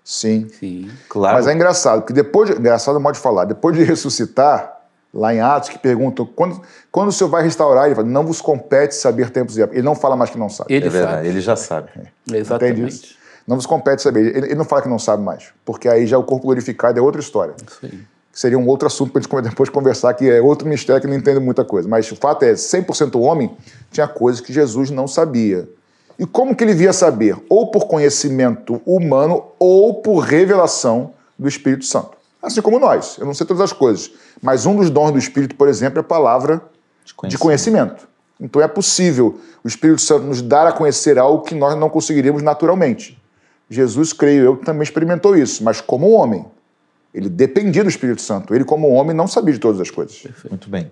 Sim. 0.03 0.49
Sim. 0.59 0.91
Claro. 1.07 1.37
Mas 1.37 1.47
é 1.47 1.53
engraçado, 1.53 2.01
porque 2.01 2.15
depois 2.15 2.49
de, 2.49 2.57
engraçado 2.57 2.97
é 2.97 2.99
modo 2.99 3.15
de 3.15 3.21
falar, 3.21 3.45
depois 3.45 3.77
de 3.77 3.85
ressuscitar, 3.85 4.81
lá 5.13 5.35
em 5.35 5.41
Atos, 5.41 5.69
que 5.69 5.79
perguntam 5.79 6.25
quando, 6.25 6.63
quando 6.91 7.09
o 7.09 7.13
Senhor 7.13 7.29
vai 7.29 7.43
restaurar, 7.43 7.87
ele 7.87 7.95
fala, 7.95 8.07
não 8.09 8.25
vos 8.25 8.41
compete 8.41 8.95
saber 8.95 9.29
tempos 9.29 9.59
e 9.59 9.61
épocas. 9.61 9.77
Ele 9.77 9.85
não 9.85 9.95
fala 9.95 10.17
mais 10.17 10.31
que 10.31 10.39
não 10.39 10.49
sabe. 10.49 10.73
Ele 10.73 10.87
é 10.87 10.89
verdade, 10.89 11.17
sabe. 11.17 11.29
ele 11.29 11.41
já 11.43 11.57
sabe. 11.57 11.91
Entende 12.27 12.41
Exatamente. 12.41 12.89
isso? 12.89 13.15
Não 13.47 13.57
vos 13.57 13.67
compete 13.67 14.01
saber. 14.01 14.35
Ele, 14.35 14.47
ele 14.47 14.55
não 14.55 14.65
fala 14.65 14.81
que 14.81 14.89
não 14.89 14.99
sabe 14.99 15.23
mais, 15.23 15.49
porque 15.65 15.89
aí 15.89 16.07
já 16.07 16.17
o 16.17 16.25
corpo 16.25 16.47
glorificado 16.47 16.99
é 16.99 17.03
outra 17.03 17.21
história. 17.21 17.55
Isso 17.67 17.81
aí. 17.83 18.01
Que 18.33 18.39
seria 18.39 18.59
um 18.59 18.67
outro 18.67 18.87
assunto 18.87 19.13
para 19.13 19.21
a 19.21 19.23
gente 19.23 19.51
depois 19.51 19.69
conversar, 19.69 20.15
que 20.15 20.29
é 20.29 20.41
outro 20.41 20.69
mistério 20.69 21.01
que 21.01 21.09
não 21.09 21.17
entende 21.17 21.41
muita 21.41 21.65
coisa. 21.65 21.89
Mas 21.89 22.11
o 22.13 22.17
fato 22.17 22.45
é, 22.45 22.53
100% 22.53 23.21
homem 23.21 23.57
tinha 23.91 24.07
coisas 24.07 24.41
que 24.41 24.53
Jesus 24.53 24.91
não 24.91 25.09
sabia. 25.09 25.69
E 26.19 26.27
como 26.27 26.55
que 26.55 26.63
ele 26.63 26.75
via 26.75 26.93
saber? 26.93 27.37
Ou 27.49 27.71
por 27.71 27.87
conhecimento 27.87 28.81
humano 28.85 29.45
ou 29.59 29.95
por 30.03 30.19
revelação 30.19 31.13
do 31.39 31.49
Espírito 31.49 31.85
Santo. 31.87 32.11
Assim 32.43 32.61
como 32.61 32.79
nós. 32.79 33.17
Eu 33.19 33.27
não 33.27 33.35
sei 33.35 33.47
todas 33.47 33.63
as 33.63 33.73
coisas. 33.73 34.11
Mas 34.41 34.67
um 34.67 34.77
dos 34.77 34.91
dons 34.91 35.13
do 35.13 35.19
Espírito, 35.19 35.55
por 35.55 35.69
exemplo, 35.69 35.99
é 35.99 36.01
a 36.01 36.05
palavra 36.05 36.63
de 37.27 37.39
conhecimento. 37.39 38.09
Então 38.41 38.63
é 38.63 38.69
possível 38.69 39.39
o 39.63 39.69
Espírito 39.69 40.01
Santo 40.01 40.25
nos 40.25 40.41
dar 40.41 40.67
a 40.67 40.73
conhecer 40.73 41.19
algo 41.19 41.43
que 41.43 41.55
nós 41.55 41.77
não 41.79 41.91
conseguiríamos 41.91 42.43
naturalmente. 42.43 43.21
Jesus, 43.69 44.13
creio 44.13 44.45
eu, 44.45 44.57
também 44.57 44.83
experimentou 44.83 45.37
isso, 45.37 45.63
mas 45.63 45.81
como 45.81 46.11
um 46.11 46.15
homem. 46.15 46.45
Ele 47.13 47.29
dependia 47.29 47.83
do 47.83 47.89
Espírito 47.89 48.23
Santo. 48.23 48.55
Ele, 48.55 48.65
como 48.65 48.89
homem, 48.89 49.15
não 49.15 49.27
sabia 49.27 49.53
de 49.53 49.59
todas 49.59 49.81
as 49.81 49.91
coisas. 49.91 50.25
Muito 50.49 50.71
bem. 50.71 50.91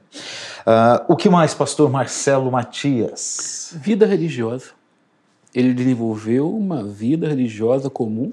Ah, 0.67 1.05
o 1.09 1.15
que 1.15 1.29
mais, 1.29 1.55
pastor 1.55 1.89
Marcelo 1.91 2.51
Matias? 2.51 3.75
Vida 3.81 4.05
religiosa. 4.05 4.71
Ele 5.55 5.73
desenvolveu 5.73 6.55
uma 6.55 6.85
vida 6.85 7.29
religiosa 7.29 7.89
comum, 7.89 8.33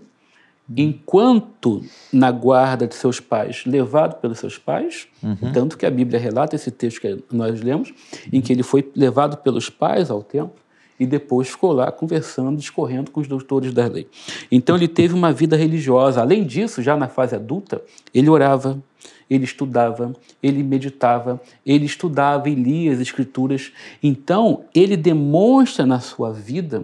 enquanto 0.75 1.83
na 2.11 2.31
guarda 2.31 2.87
de 2.87 2.95
seus 2.95 3.19
pais, 3.19 3.63
levado 3.65 4.19
pelos 4.19 4.39
seus 4.39 4.57
pais, 4.57 5.07
tanto 5.53 5.77
que 5.77 5.85
a 5.85 5.91
Bíblia 5.91 6.19
relata 6.19 6.55
esse 6.55 6.71
texto 6.71 6.99
que 6.99 7.23
nós 7.31 7.61
lemos, 7.61 7.93
em 8.33 8.41
que 8.41 8.51
ele 8.51 8.63
foi 8.63 8.91
levado 8.95 9.37
pelos 9.37 9.69
pais 9.69 10.09
ao 10.09 10.23
templo 10.23 10.64
e 10.99 11.05
depois 11.05 11.49
ficou 11.49 11.71
lá 11.71 11.91
conversando, 11.91 12.57
discorrendo 12.57 13.11
com 13.11 13.19
os 13.19 13.27
doutores 13.27 13.73
da 13.73 13.85
lei. 13.87 14.07
Então 14.51 14.75
ele 14.75 14.87
teve 14.87 15.13
uma 15.13 15.31
vida 15.31 15.55
religiosa. 15.55 16.21
Além 16.21 16.43
disso, 16.43 16.81
já 16.81 16.95
na 16.95 17.07
fase 17.07 17.35
adulta, 17.35 17.81
ele 18.13 18.29
orava, 18.29 18.81
ele 19.29 19.43
estudava, 19.43 20.13
ele 20.41 20.63
meditava, 20.63 21.41
ele 21.65 21.85
estudava 21.85 22.49
e 22.49 22.55
lia 22.55 22.93
as 22.93 22.99
escrituras. 22.99 23.71
Então, 24.01 24.65
ele 24.73 24.95
demonstra 24.95 25.85
na 25.85 25.99
sua 25.99 26.31
vida, 26.31 26.83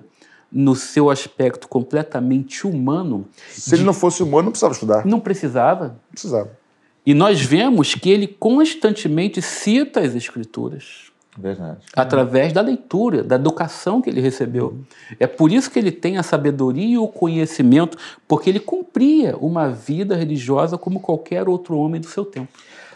no 0.51 0.75
seu 0.75 1.09
aspecto 1.09 1.67
completamente 1.67 2.67
humano, 2.67 3.25
Se 3.49 3.75
ele 3.75 3.83
não 3.83 3.93
fosse 3.93 4.21
humano, 4.21 4.45
não 4.45 4.51
precisava 4.51 4.73
estudar. 4.73 5.05
Não 5.05 5.11
não 5.11 5.19
precisava. 5.19 5.95
precisava. 6.11 6.59
E 7.05 7.13
nós 7.13 7.41
vemos 7.41 7.95
que 7.95 8.09
ele 8.09 8.27
constantemente 8.27 9.41
cita 9.41 10.01
as 10.01 10.13
escrituras 10.13 11.10
Verdade. 11.37 11.77
através 11.95 12.51
da 12.51 12.61
leitura, 12.61 13.23
da 13.23 13.35
educação 13.35 14.01
que 14.01 14.09
ele 14.09 14.19
recebeu. 14.19 14.79
É 15.19 15.25
por 15.25 15.51
isso 15.51 15.71
que 15.71 15.79
ele 15.79 15.91
tem 15.91 16.17
a 16.17 16.23
sabedoria 16.23 16.85
e 16.85 16.97
o 16.97 17.07
conhecimento, 17.07 17.97
porque 18.27 18.49
ele 18.49 18.59
cumpria 18.59 19.37
uma 19.37 19.69
vida 19.69 20.15
religiosa 20.15 20.77
como 20.77 20.99
qualquer 20.99 21.47
outro 21.47 21.77
homem 21.77 22.01
do 22.01 22.07
seu 22.07 22.25
tempo. 22.25 22.49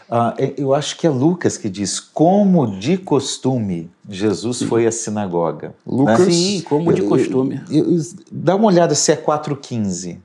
Ah, 0.08 0.34
é- 0.38 0.54
eu 0.56 0.72
acho 0.72 0.96
que 0.98 1.06
é 1.06 1.10
Lucas 1.10 1.58
que 1.58 1.68
diz: 1.68 1.98
como 1.98 2.78
de 2.78 2.96
costume, 2.96 3.90
Jesus 4.08 4.62
foi 4.62 4.86
à 4.86 4.92
sinagoga. 4.92 5.74
Lucas, 5.84 6.20
Né? 6.20 6.30
Sim, 6.32 6.60
como 6.68 6.92
de 6.92 7.02
costume. 7.02 7.60
Eu- 7.70 7.90
eu- 7.96 8.02
dá 8.30 8.54
uma 8.54 8.66
olhada 8.66 8.94
se 8.94 9.10
é 9.10 9.16
4,15. 9.16 10.20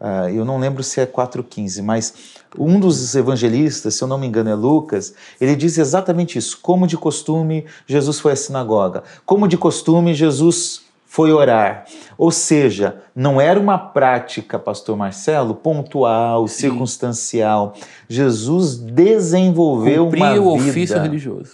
Ah, 0.00 0.30
eu 0.30 0.44
não 0.46 0.58
lembro 0.58 0.82
se 0.82 0.98
é 1.00 1.04
4,15, 1.06 1.82
mas 1.82 2.14
um 2.58 2.80
dos 2.80 3.14
evangelistas, 3.14 3.94
se 3.94 4.02
eu 4.02 4.08
não 4.08 4.16
me 4.16 4.26
engano 4.26 4.48
é 4.48 4.54
Lucas, 4.54 5.12
ele 5.38 5.54
diz 5.54 5.76
exatamente 5.76 6.38
isso. 6.38 6.58
Como 6.62 6.86
de 6.86 6.96
costume, 6.96 7.66
Jesus 7.86 8.18
foi 8.18 8.32
à 8.32 8.36
sinagoga. 8.36 9.02
Como 9.26 9.46
de 9.46 9.58
costume, 9.58 10.14
Jesus 10.14 10.80
foi 11.06 11.32
orar. 11.32 11.84
Ou 12.16 12.30
seja, 12.30 13.02
não 13.14 13.40
era 13.40 13.58
uma 13.60 13.76
prática, 13.76 14.58
pastor 14.58 14.96
Marcelo, 14.96 15.54
pontual, 15.54 16.46
circunstancial. 16.48 17.74
Jesus 18.08 18.76
desenvolveu 18.76 20.04
Cumpria 20.06 20.24
uma 20.40 20.40
o 20.52 20.56
vida. 20.58 20.70
ofício 20.70 20.98
religioso. 21.02 21.50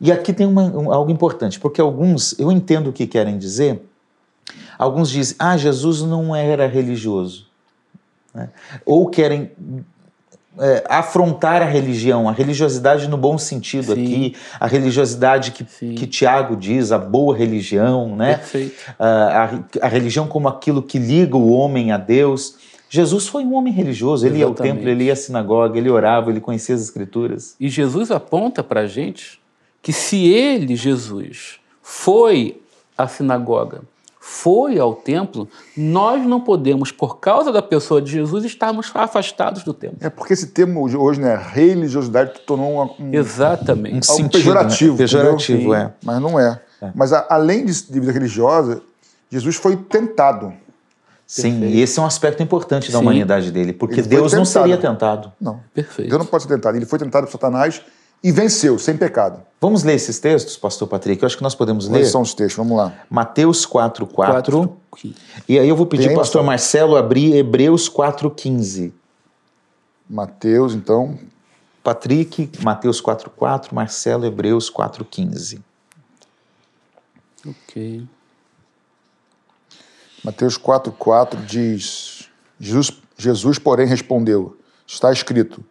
E 0.00 0.12
aqui 0.12 0.32
tem 0.32 0.46
uma- 0.46 0.62
um- 0.64 0.92
algo 0.92 1.10
importante, 1.10 1.58
porque 1.58 1.80
alguns, 1.80 2.38
eu 2.38 2.52
entendo 2.52 2.90
o 2.90 2.92
que 2.92 3.06
querem 3.06 3.36
dizer, 3.38 3.82
alguns 4.78 5.10
dizem, 5.10 5.34
ah, 5.38 5.56
Jesus 5.56 6.02
não 6.02 6.36
era 6.36 6.68
religioso. 6.68 7.47
Né? 8.34 8.48
Ou 8.84 9.08
querem 9.08 9.50
é, 10.58 10.84
afrontar 10.88 11.62
a 11.62 11.64
religião, 11.64 12.28
a 12.28 12.32
religiosidade 12.32 13.06
no 13.08 13.16
bom 13.16 13.38
sentido 13.38 13.94
Sim. 13.94 14.02
aqui, 14.02 14.36
a 14.58 14.66
religiosidade 14.66 15.52
que, 15.52 15.64
Sim. 15.64 15.94
que 15.94 16.06
Tiago 16.06 16.56
diz, 16.56 16.90
a 16.90 16.98
boa 16.98 17.36
religião, 17.36 18.16
né? 18.16 18.40
A, 18.98 19.44
a- 19.44 19.86
a 19.86 19.88
religião 19.88 20.26
como 20.26 20.48
aquilo 20.48 20.82
que 20.82 20.98
liga 20.98 21.36
o 21.36 21.50
homem 21.52 21.92
a 21.92 21.96
Deus. 21.96 22.56
Jesus 22.90 23.28
foi 23.28 23.44
um 23.44 23.54
homem 23.54 23.72
religioso, 23.72 24.26
ele 24.26 24.38
ia 24.38 24.44
ao 24.46 24.50
Exatamente. 24.52 24.76
templo, 24.76 24.90
ele 24.90 25.04
ia 25.04 25.12
à 25.12 25.16
sinagoga, 25.16 25.76
ele 25.78 25.90
orava, 25.90 26.30
ele 26.30 26.40
conhecia 26.40 26.74
as 26.74 26.80
escrituras. 26.80 27.54
E 27.60 27.68
Jesus 27.68 28.10
aponta 28.10 28.64
para 28.64 28.80
a 28.80 28.86
gente 28.86 29.38
que 29.82 29.92
se 29.92 30.26
ele, 30.26 30.74
Jesus, 30.74 31.60
foi 31.82 32.60
à 32.96 33.06
sinagoga, 33.06 33.82
foi 34.30 34.78
ao 34.78 34.94
templo, 34.94 35.48
nós 35.74 36.24
não 36.26 36.38
podemos, 36.40 36.92
por 36.92 37.18
causa 37.18 37.50
da 37.50 37.62
pessoa 37.62 38.00
de 38.02 38.10
Jesus, 38.12 38.44
estarmos 38.44 38.90
afastados 38.94 39.64
do 39.64 39.72
templo. 39.72 39.96
É 40.00 40.10
porque 40.10 40.34
esse 40.34 40.48
termo 40.48 40.84
hoje, 41.00 41.18
né, 41.18 41.34
religiosidade, 41.52 42.32
que 42.32 42.40
tornou 42.40 42.74
uma- 42.74 42.90
um, 43.00 43.12
Exatamente. 43.14 43.94
Um 43.94 43.96
algo 44.12 44.22
sentido, 44.22 44.30
pejorativo. 44.32 44.92
né? 44.92 44.98
Pejorativo, 44.98 45.74
é. 45.74 45.92
Mas 46.04 46.20
não 46.20 46.38
é. 46.38 46.60
Mas 46.94 47.12
a- 47.12 47.26
além 47.30 47.64
de, 47.64 47.82
de 47.90 47.98
vida 48.00 48.12
religiosa, 48.12 48.82
Jesus 49.30 49.56
foi 49.56 49.76
tentado. 49.76 50.52
Sim, 51.26 51.52
Perfeito. 51.52 51.74
e 51.74 51.80
esse 51.80 51.98
é 51.98 52.02
um 52.02 52.06
aspecto 52.06 52.42
importante 52.42 52.92
da 52.92 52.98
Sim. 52.98 53.04
humanidade 53.04 53.50
dele, 53.50 53.72
porque 53.72 54.00
Deus 54.02 54.32
não 54.32 54.44
tentado. 54.44 54.46
seria 54.46 54.76
tentado. 54.78 55.32
Não. 55.40 55.60
Perfeito. 55.74 56.08
Deus 56.10 56.18
não 56.18 56.26
pode 56.26 56.42
ser 56.44 56.48
tentado. 56.50 56.76
Ele 56.76 56.86
foi 56.86 56.98
tentado 56.98 57.26
por 57.26 57.32
Satanás 57.32 57.82
e 58.22 58.32
venceu, 58.32 58.78
sem 58.78 58.96
pecado. 58.96 59.42
Vamos 59.60 59.82
ler 59.82 59.94
esses 59.94 60.18
textos, 60.18 60.56
pastor 60.56 60.86
Patrick? 60.86 61.22
Eu 61.22 61.26
acho 61.26 61.36
que 61.36 61.42
nós 61.42 61.54
podemos 61.54 61.88
ler. 61.88 62.00
Quais 62.00 62.10
são 62.10 62.22
os 62.22 62.34
textos? 62.34 62.56
Vamos 62.56 62.76
lá. 62.76 62.92
Mateus 63.10 63.66
4, 63.66 64.06
4. 64.06 64.32
Quatro. 64.32 64.76
E 65.48 65.58
aí 65.58 65.68
eu 65.68 65.76
vou 65.76 65.86
pedir 65.86 66.08
Tem 66.08 66.16
pastor 66.16 66.42
Marcelo? 66.44 66.96
Abrir 66.96 67.34
Hebreus 67.34 67.88
4, 67.88 68.30
15. 68.30 68.94
Mateus, 70.08 70.74
então. 70.74 71.18
Patrick, 71.82 72.50
Mateus 72.62 73.00
4, 73.00 73.30
4. 73.30 73.74
Marcelo, 73.74 74.26
Hebreus 74.26 74.70
4, 74.70 75.04
15. 75.04 75.60
Ok. 77.46 78.06
Mateus 80.24 80.58
4,4 80.58 81.44
diz: 81.44 82.28
Jesus, 82.58 82.92
Jesus, 83.16 83.58
porém, 83.58 83.86
respondeu: 83.86 84.56
Está 84.86 85.12
escrito, 85.12 85.64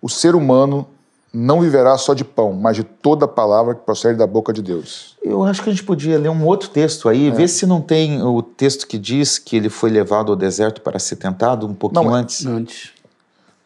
o 0.00 0.08
ser 0.08 0.34
humano 0.34 0.86
não 1.32 1.60
viverá 1.60 1.96
só 1.96 2.12
de 2.12 2.24
pão, 2.24 2.52
mas 2.52 2.76
de 2.76 2.82
toda 2.82 3.26
palavra 3.28 3.74
que 3.74 3.82
procede 3.82 4.18
da 4.18 4.26
boca 4.26 4.52
de 4.52 4.60
Deus. 4.62 5.16
Eu 5.22 5.44
acho 5.44 5.62
que 5.62 5.70
a 5.70 5.72
gente 5.72 5.84
podia 5.84 6.18
ler 6.18 6.28
um 6.28 6.44
outro 6.44 6.68
texto 6.70 7.08
aí, 7.08 7.28
É. 7.28 7.30
ver 7.30 7.48
se 7.48 7.66
não 7.66 7.80
tem 7.80 8.22
o 8.22 8.42
texto 8.42 8.86
que 8.86 8.98
diz 8.98 9.38
que 9.38 9.56
ele 9.56 9.68
foi 9.68 9.90
levado 9.90 10.32
ao 10.32 10.36
deserto 10.36 10.80
para 10.80 10.98
ser 10.98 11.16
tentado 11.16 11.66
um 11.66 11.74
pouquinho 11.74 12.02
Não, 12.04 12.16
é- 12.16 12.20
antes. 12.20 12.44
Antes. 12.46 12.90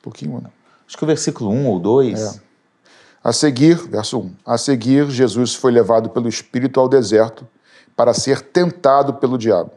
Um 0.00 0.02
pouquinho, 0.02 0.32
mano. 0.34 0.52
Acho 0.86 0.96
que 0.98 1.04
o 1.04 1.06
versículo 1.06 1.50
1 1.50 1.66
ou 1.68 1.78
2. 1.80 2.20
É. 2.36 2.40
A 3.22 3.32
seguir, 3.32 3.76
verso 3.88 4.18
1. 4.18 4.30
A 4.44 4.58
seguir, 4.58 5.08
Jesus 5.10 5.54
foi 5.54 5.72
levado 5.72 6.10
pelo 6.10 6.28
Espírito 6.28 6.78
ao 6.78 6.86
deserto 6.88 7.46
para 7.96 8.12
ser 8.12 8.42
tentado 8.42 9.14
pelo 9.14 9.38
diabo. 9.38 9.70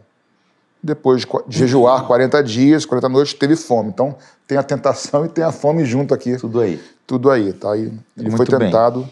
Depois 0.88 1.28
de 1.48 1.58
jejuar 1.58 2.08
40 2.08 2.42
dias, 2.42 2.86
40 2.86 3.10
noites, 3.10 3.34
teve 3.34 3.58
fome. 3.58 3.90
Então, 3.90 4.16
tem 4.48 4.58
a 4.58 4.64
tentação 4.64 5.26
e 5.28 5.28
tem 5.28 5.44
a 5.44 5.52
fome 5.52 5.84
junto 5.84 6.14
aqui. 6.14 6.38
Tudo 6.38 6.62
aí. 6.62 6.82
Tudo 7.06 7.30
aí, 7.30 7.52
tá 7.52 7.74
aí. 7.74 7.92
Ele 8.18 8.30
Muito 8.30 8.38
foi 8.38 8.46
bem. 8.46 8.60
tentado. 8.60 9.08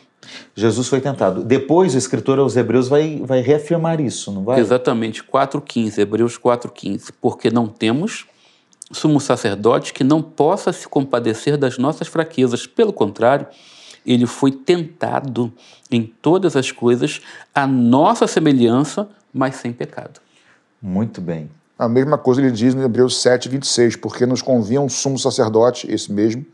Jesus 0.55 0.87
foi 0.87 1.01
tentado. 1.01 1.43
Depois 1.43 1.93
o 1.93 1.97
escritor 1.97 2.39
aos 2.39 2.55
Hebreus 2.55 2.87
vai, 2.87 3.21
vai 3.25 3.41
reafirmar 3.41 3.99
isso, 3.99 4.31
não 4.31 4.43
vai? 4.43 4.59
Exatamente, 4.59 5.21
4,15, 5.21 5.99
Hebreus 5.99 6.39
4,15. 6.39 7.09
Porque 7.21 7.51
não 7.51 7.67
temos 7.67 8.25
sumo 8.91 9.19
sacerdote 9.19 9.93
que 9.93 10.03
não 10.03 10.21
possa 10.21 10.71
se 10.71 10.87
compadecer 10.87 11.57
das 11.57 11.77
nossas 11.77 12.07
fraquezas. 12.07 12.65
Pelo 12.65 12.93
contrário, 12.93 13.47
ele 14.05 14.25
foi 14.25 14.51
tentado 14.51 15.51
em 15.91 16.03
todas 16.03 16.55
as 16.55 16.71
coisas, 16.71 17.21
a 17.53 17.67
nossa 17.67 18.27
semelhança, 18.27 19.09
mas 19.33 19.55
sem 19.55 19.73
pecado. 19.73 20.21
Muito 20.81 21.19
bem. 21.19 21.49
A 21.77 21.89
mesma 21.89 22.17
coisa 22.17 22.41
ele 22.41 22.51
diz 22.51 22.73
no 22.73 22.83
Hebreus 22.83 23.21
7, 23.21 23.49
26, 23.49 23.95
porque 23.97 24.25
nos 24.25 24.41
convinha 24.41 24.79
um 24.79 24.87
sumo 24.87 25.19
sacerdote, 25.19 25.91
esse 25.91 26.11
mesmo, 26.11 26.45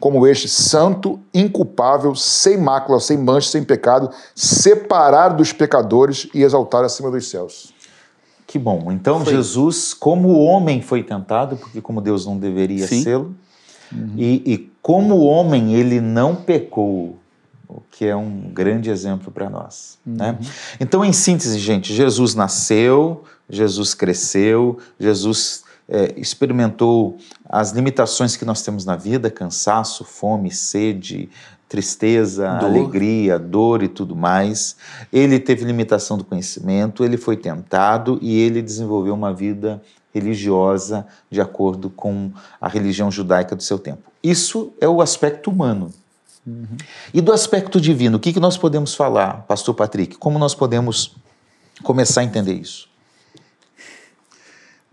como 0.00 0.26
este, 0.26 0.48
santo, 0.48 1.20
inculpável, 1.32 2.14
sem 2.14 2.58
mácula, 2.58 2.98
sem 2.98 3.16
mancha, 3.16 3.50
sem 3.50 3.62
pecado, 3.62 4.10
separado 4.34 5.36
dos 5.36 5.52
pecadores 5.52 6.28
e 6.34 6.42
exaltar 6.42 6.84
acima 6.84 7.10
dos 7.10 7.28
céus. 7.28 7.72
Que 8.46 8.58
bom. 8.58 8.90
Então, 8.92 9.24
foi. 9.24 9.32
Jesus, 9.32 9.94
como 9.94 10.38
homem, 10.40 10.82
foi 10.82 11.02
tentado, 11.02 11.56
porque 11.56 11.80
como 11.80 12.00
Deus 12.00 12.26
não 12.26 12.36
deveria 12.36 12.86
sê-lo, 12.86 13.34
uhum. 13.92 14.12
e, 14.16 14.42
e 14.44 14.72
como 14.82 15.20
homem, 15.20 15.74
ele 15.74 16.00
não 16.00 16.34
pecou, 16.34 17.16
o 17.68 17.80
que 17.90 18.04
é 18.04 18.14
um 18.14 18.50
grande 18.52 18.90
exemplo 18.90 19.32
para 19.32 19.48
nós. 19.48 19.98
Uhum. 20.06 20.14
Né? 20.16 20.38
Então, 20.78 21.04
em 21.04 21.12
síntese, 21.12 21.58
gente, 21.58 21.94
Jesus 21.94 22.34
nasceu, 22.34 23.24
Jesus 23.48 23.94
cresceu, 23.94 24.78
Jesus 24.98 25.64
é, 25.88 26.14
experimentou 26.16 27.18
as 27.48 27.72
limitações 27.72 28.36
que 28.36 28.44
nós 28.44 28.62
temos 28.62 28.84
na 28.84 28.96
vida, 28.96 29.30
cansaço, 29.30 30.04
fome, 30.04 30.50
sede, 30.50 31.28
tristeza, 31.68 32.48
dor. 32.58 32.68
alegria, 32.68 33.38
dor 33.38 33.82
e 33.82 33.88
tudo 33.88 34.14
mais. 34.14 34.76
Ele 35.12 35.38
teve 35.38 35.64
limitação 35.64 36.16
do 36.16 36.24
conhecimento, 36.24 37.04
ele 37.04 37.16
foi 37.16 37.36
tentado 37.36 38.18
e 38.22 38.38
ele 38.38 38.62
desenvolveu 38.62 39.14
uma 39.14 39.32
vida 39.32 39.82
religiosa 40.14 41.06
de 41.28 41.40
acordo 41.40 41.90
com 41.90 42.30
a 42.60 42.68
religião 42.68 43.10
judaica 43.10 43.56
do 43.56 43.62
seu 43.62 43.78
tempo. 43.78 44.12
Isso 44.22 44.72
é 44.80 44.88
o 44.88 45.02
aspecto 45.02 45.50
humano. 45.50 45.92
Uhum. 46.46 46.76
E 47.12 47.20
do 47.20 47.32
aspecto 47.32 47.80
divino, 47.80 48.18
o 48.18 48.20
que, 48.20 48.32
que 48.32 48.40
nós 48.40 48.56
podemos 48.56 48.94
falar, 48.94 49.44
Pastor 49.48 49.74
Patrick? 49.74 50.16
Como 50.16 50.38
nós 50.38 50.54
podemos 50.54 51.16
começar 51.82 52.20
a 52.20 52.24
entender 52.24 52.52
isso? 52.52 52.88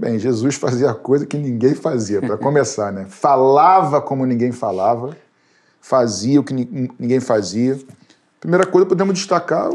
Bem, 0.01 0.17
Jesus 0.17 0.55
fazia 0.55 0.95
coisa 0.95 1.27
que 1.27 1.37
ninguém 1.37 1.75
fazia, 1.75 2.19
para 2.19 2.35
começar, 2.39 2.91
né? 2.91 3.05
Falava 3.07 4.01
como 4.01 4.25
ninguém 4.25 4.51
falava, 4.51 5.15
fazia 5.79 6.39
o 6.39 6.43
que 6.43 6.55
ninguém 6.55 7.19
fazia. 7.19 7.79
Primeira 8.39 8.65
coisa, 8.65 8.87
podemos 8.87 9.13
destacar 9.13 9.69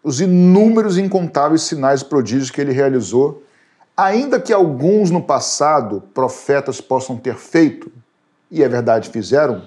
os 0.00 0.20
inúmeros 0.20 0.96
e 0.96 1.02
incontáveis 1.02 1.62
sinais 1.62 2.00
e 2.00 2.04
prodígios 2.04 2.48
que 2.48 2.60
ele 2.60 2.70
realizou, 2.70 3.42
ainda 3.96 4.38
que 4.38 4.52
alguns 4.52 5.10
no 5.10 5.20
passado 5.20 6.00
profetas 6.14 6.80
possam 6.80 7.16
ter 7.16 7.34
feito, 7.34 7.90
e 8.52 8.62
é 8.62 8.68
verdade, 8.68 9.10
fizeram, 9.10 9.64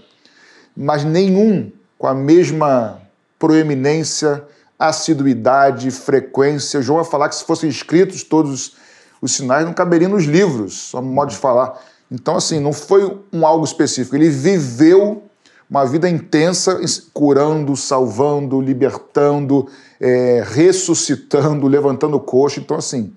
mas 0.73 1.03
nenhum 1.03 1.69
com 1.97 2.07
a 2.07 2.13
mesma 2.13 3.01
proeminência, 3.37 4.45
assiduidade, 4.79 5.91
frequência. 5.91 6.81
João 6.81 7.01
vai 7.01 7.11
falar 7.11 7.27
que 7.27 7.35
se 7.35 7.43
fossem 7.43 7.69
escritos 7.69 8.23
todos 8.23 8.84
os 9.21 9.31
sinais 9.33 9.65
não 9.65 9.73
caberiam 9.73 10.11
nos 10.11 10.25
livros, 10.25 10.73
só 10.73 10.99
um 10.99 11.03
modo 11.03 11.29
de 11.29 11.37
falar. 11.37 11.79
Então, 12.11 12.35
assim, 12.35 12.59
não 12.59 12.73
foi 12.73 13.19
um 13.31 13.45
algo 13.45 13.65
específico. 13.65 14.15
Ele 14.15 14.29
viveu 14.29 15.23
uma 15.69 15.85
vida 15.85 16.07
intensa, 16.07 16.79
curando, 17.13 17.75
salvando, 17.75 18.61
libertando, 18.61 19.67
é, 19.99 20.43
ressuscitando, 20.45 21.67
levantando 21.67 22.17
o 22.17 22.19
coxo. 22.19 22.59
Então, 22.59 22.77
assim, 22.77 23.13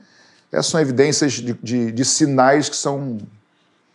essas 0.51 0.67
são 0.67 0.81
evidências 0.81 1.35
de, 1.35 1.53
de, 1.63 1.93
de 1.93 2.05
sinais 2.05 2.69
que 2.69 2.77
são 2.77 3.19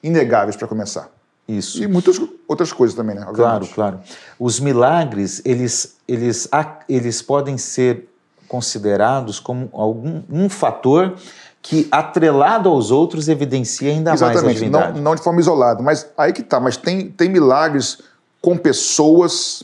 inegáveis 0.04 0.56
para 0.56 0.68
começar. 0.68 1.10
Isso. 1.48 1.84
E 1.84 1.88
muitas 1.88 2.22
outras 2.48 2.72
coisas 2.72 2.96
também, 2.96 3.16
né? 3.16 3.26
Claro, 3.34 3.68
claro. 3.68 4.00
Os 4.40 4.60
milagres, 4.60 5.42
eles, 5.44 5.98
eles, 6.08 6.48
eles 6.88 7.22
podem 7.22 7.58
ser 7.58 8.08
considerados 8.48 9.40
como 9.40 9.68
algum 9.74 10.22
um 10.30 10.48
fator 10.48 11.16
que, 11.64 11.88
atrelado 11.90 12.68
aos 12.68 12.92
outros, 12.92 13.30
evidencia 13.30 13.90
ainda 13.90 14.12
Exatamente, 14.12 14.44
mais 14.44 14.58
a 14.58 14.60
divindade. 14.60 14.98
Não, 14.98 15.02
não 15.02 15.16
de 15.16 15.24
forma 15.24 15.40
isolada, 15.40 15.82
mas 15.82 16.06
aí 16.18 16.34
que 16.34 16.44
tá. 16.44 16.60
Mas 16.60 16.76
tem, 16.76 17.08
tem 17.10 17.30
milagres 17.30 18.00
com 18.42 18.58
pessoas. 18.58 19.64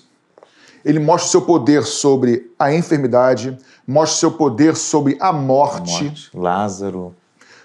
Ele 0.86 0.98
mostra 0.98 1.28
o 1.28 1.32
seu 1.32 1.42
poder 1.42 1.84
sobre 1.84 2.50
a 2.58 2.74
enfermidade, 2.74 3.58
mostra 3.86 4.16
o 4.16 4.20
seu 4.20 4.32
poder 4.32 4.78
sobre 4.78 5.18
a 5.20 5.34
morte. 5.34 6.00
A 6.00 6.04
morte. 6.04 6.30
Lázaro. 6.34 7.14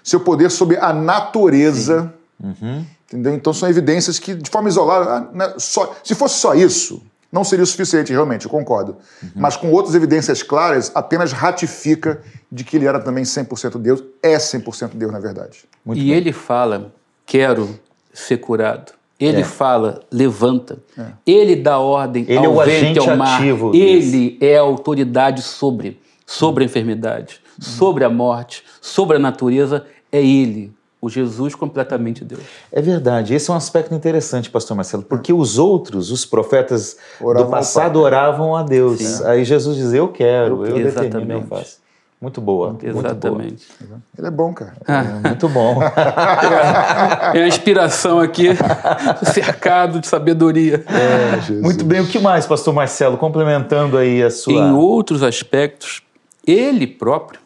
Seu 0.03 0.19
poder 0.19 0.51
sobre 0.51 0.75
a 0.77 0.91
natureza. 0.91 2.13
Uhum. 2.43 2.85
Entendeu? 3.07 3.33
Então 3.33 3.53
são 3.53 3.69
evidências 3.69 4.19
que, 4.19 4.35
de 4.35 4.49
forma 4.49 4.67
isolada, 4.67 5.09
ah, 5.09 5.29
né, 5.33 5.53
só, 5.57 5.95
se 6.03 6.13
fosse 6.13 6.39
só 6.39 6.53
isso, 6.53 7.01
não 7.35 7.43
seria 7.43 7.63
o 7.63 7.67
suficiente, 7.67 8.13
realmente, 8.13 8.45
eu 8.45 8.49
concordo. 8.49 8.95
Uhum. 9.21 9.29
Mas 9.35 9.57
com 9.57 9.69
outras 9.69 9.93
evidências 9.93 10.41
claras, 10.41 10.89
apenas 10.95 11.33
ratifica 11.33 12.21
de 12.49 12.63
que 12.63 12.77
ele 12.77 12.85
era 12.85 12.97
também 12.97 13.25
100% 13.25 13.77
Deus, 13.77 14.01
é 14.23 14.37
100% 14.37 14.91
Deus, 14.93 15.11
na 15.11 15.19
verdade. 15.19 15.65
Muito 15.85 16.01
e 16.01 16.05
bem. 16.05 16.13
ele 16.13 16.31
fala, 16.31 16.93
quero 17.25 17.77
ser 18.13 18.37
curado. 18.37 18.93
Ele 19.19 19.41
é. 19.41 19.43
fala, 19.43 19.99
levanta. 20.09 20.77
É. 20.97 21.07
Ele 21.27 21.57
dá 21.57 21.77
ordem 21.77 22.25
ele 22.25 22.45
ao 22.45 22.61
é 22.61 22.65
vento 22.65 23.05
e 23.05 23.09
ao 23.09 23.17
mar. 23.17 23.41
ele 23.45 24.29
desse. 24.29 24.37
é 24.39 24.57
a 24.57 24.61
autoridade 24.61 25.41
sobre, 25.41 25.99
sobre 26.25 26.63
a 26.63 26.67
enfermidade, 26.67 27.41
uhum. 27.59 27.65
sobre 27.65 28.05
a 28.05 28.09
morte, 28.09 28.63
sobre 28.79 29.17
a 29.17 29.19
natureza. 29.19 29.85
É 30.09 30.25
ele 30.25 30.74
o 31.05 31.09
Jesus 31.09 31.53
completamente 31.55 32.25
Deus. 32.25 32.41
É 32.71 32.81
verdade. 32.81 33.33
Esse 33.33 33.49
é 33.49 33.53
um 33.53 33.57
aspecto 33.57 33.93
interessante, 33.93 34.49
pastor 34.49 34.75
Marcelo, 34.75 35.03
porque 35.03 35.31
os 35.31 35.57
outros, 35.57 36.11
os 36.11 36.25
profetas 36.25 36.97
oravam 37.21 37.45
do 37.45 37.51
passado, 37.51 38.01
oravam 38.01 38.55
a 38.55 38.63
Deus. 38.63 38.99
Sim. 38.99 39.25
Aí 39.25 39.43
Jesus 39.43 39.77
diz: 39.77 39.93
Eu 39.93 40.07
quero, 40.07 40.65
eu, 40.65 40.77
eu 40.77 40.91
determino, 40.91 41.33
eu 41.33 41.41
faço. 41.43 41.85
Muito 42.19 42.41
boa. 42.41 42.75
Exatamente. 42.81 43.67
Muito 43.79 43.87
boa. 43.87 44.01
Ele 44.17 44.27
é 44.27 44.31
bom, 44.31 44.53
cara. 44.53 44.73
Ah. 44.87 45.03
É, 45.03 45.27
muito 45.27 45.49
bom. 45.49 45.79
é 47.35 47.43
a 47.43 47.47
inspiração 47.47 48.19
aqui, 48.19 48.47
cercado 49.31 49.99
de 49.99 50.07
sabedoria. 50.07 50.83
É, 50.87 51.51
muito 51.61 51.83
bem. 51.83 52.01
O 52.01 52.07
que 52.07 52.17
mais, 52.17 52.47
pastor 52.47 52.73
Marcelo? 52.73 53.17
Complementando 53.17 53.97
aí 53.97 54.23
a 54.23 54.31
sua. 54.31 54.53
Em 54.53 54.73
outros 54.73 55.21
aspectos, 55.21 56.01
ele 56.47 56.87
próprio 56.87 57.44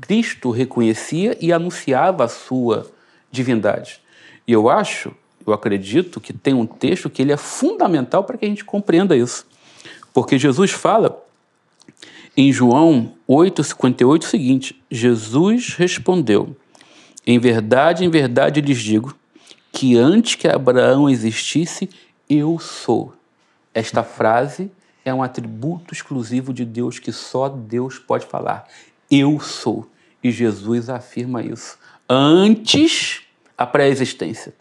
Cristo 0.00 0.50
reconhecia 0.50 1.36
e 1.40 1.52
anunciava 1.52 2.24
a 2.24 2.28
sua 2.28 2.90
divindade. 3.30 4.00
E 4.46 4.52
eu 4.52 4.68
acho, 4.68 5.12
eu 5.46 5.52
acredito 5.52 6.20
que 6.20 6.32
tem 6.32 6.54
um 6.54 6.66
texto 6.66 7.08
que 7.08 7.22
ele 7.22 7.32
é 7.32 7.36
fundamental 7.36 8.24
para 8.24 8.36
que 8.36 8.44
a 8.44 8.48
gente 8.48 8.64
compreenda 8.64 9.16
isso. 9.16 9.46
Porque 10.12 10.38
Jesus 10.38 10.72
fala 10.72 11.24
em 12.36 12.52
João 12.52 13.14
8,58 13.28 14.22
o 14.22 14.26
seguinte: 14.26 14.82
Jesus 14.90 15.74
respondeu: 15.74 16.56
Em 17.26 17.38
verdade, 17.38 18.04
em 18.04 18.10
verdade 18.10 18.60
lhes 18.60 18.80
digo 18.80 19.14
que 19.72 19.96
antes 19.96 20.34
que 20.34 20.48
Abraão 20.48 21.08
existisse, 21.08 21.88
eu 22.28 22.58
sou. 22.58 23.14
Esta 23.72 24.02
frase 24.02 24.70
é 25.04 25.14
um 25.14 25.22
atributo 25.22 25.94
exclusivo 25.94 26.52
de 26.52 26.64
Deus 26.64 26.98
que 26.98 27.12
só 27.12 27.48
Deus 27.48 27.98
pode 27.98 28.26
falar 28.26 28.66
eu 29.10 29.40
sou. 29.40 29.86
E 30.22 30.30
Jesus 30.30 30.88
afirma 30.88 31.42
isso. 31.42 31.78
Antes 32.08 33.22
a 33.56 33.66
pré-existência. 33.66 34.54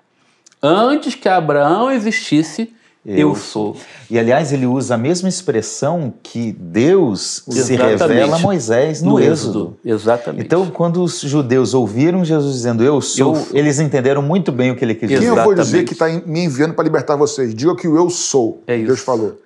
Antes 0.61 1.15
que 1.15 1.29
Abraão 1.29 1.91
existisse, 1.91 2.73
eu, 3.05 3.29
eu, 3.29 3.35
sou. 3.35 3.77
E 4.09 4.19
aliás, 4.19 4.51
ele 4.51 4.65
usa 4.65 4.95
a 4.95 4.97
mesma 4.97 5.29
expressão 5.29 6.13
que 6.21 6.51
Deus 6.51 7.43
Exatamente. 7.47 7.97
se 7.97 8.05
revela 8.05 8.35
a 8.35 8.39
Moisés 8.39 9.01
no, 9.01 9.11
no 9.11 9.19
êxodo. 9.19 9.31
êxodo. 9.33 9.77
Exatamente. 9.85 10.45
Então, 10.45 10.69
quando 10.69 11.01
os 11.01 11.21
judeus 11.21 11.73
ouviram 11.73 12.25
Jesus 12.25 12.53
dizendo 12.53 12.83
eu 12.83 12.99
sou, 12.99 13.35
eu 13.35 13.47
eles 13.57 13.79
entenderam 13.79 14.21
muito 14.21 14.51
bem 14.51 14.71
o 14.71 14.75
que 14.75 14.83
ele 14.83 14.95
quis 14.95 15.07
dizer. 15.07 15.21
Quem 15.21 15.29
eu 15.29 15.43
vou 15.43 15.55
dizer 15.55 15.85
que 15.85 15.93
está 15.93 16.09
me 16.09 16.43
enviando 16.43 16.73
para 16.73 16.83
libertar 16.83 17.15
vocês? 17.15 17.55
Diga 17.55 17.73
que 17.75 17.87
o 17.87 17.95
eu 17.95 18.09
sou, 18.09 18.61
é 18.67 18.77
Deus 18.77 18.99
falou. 18.99 19.39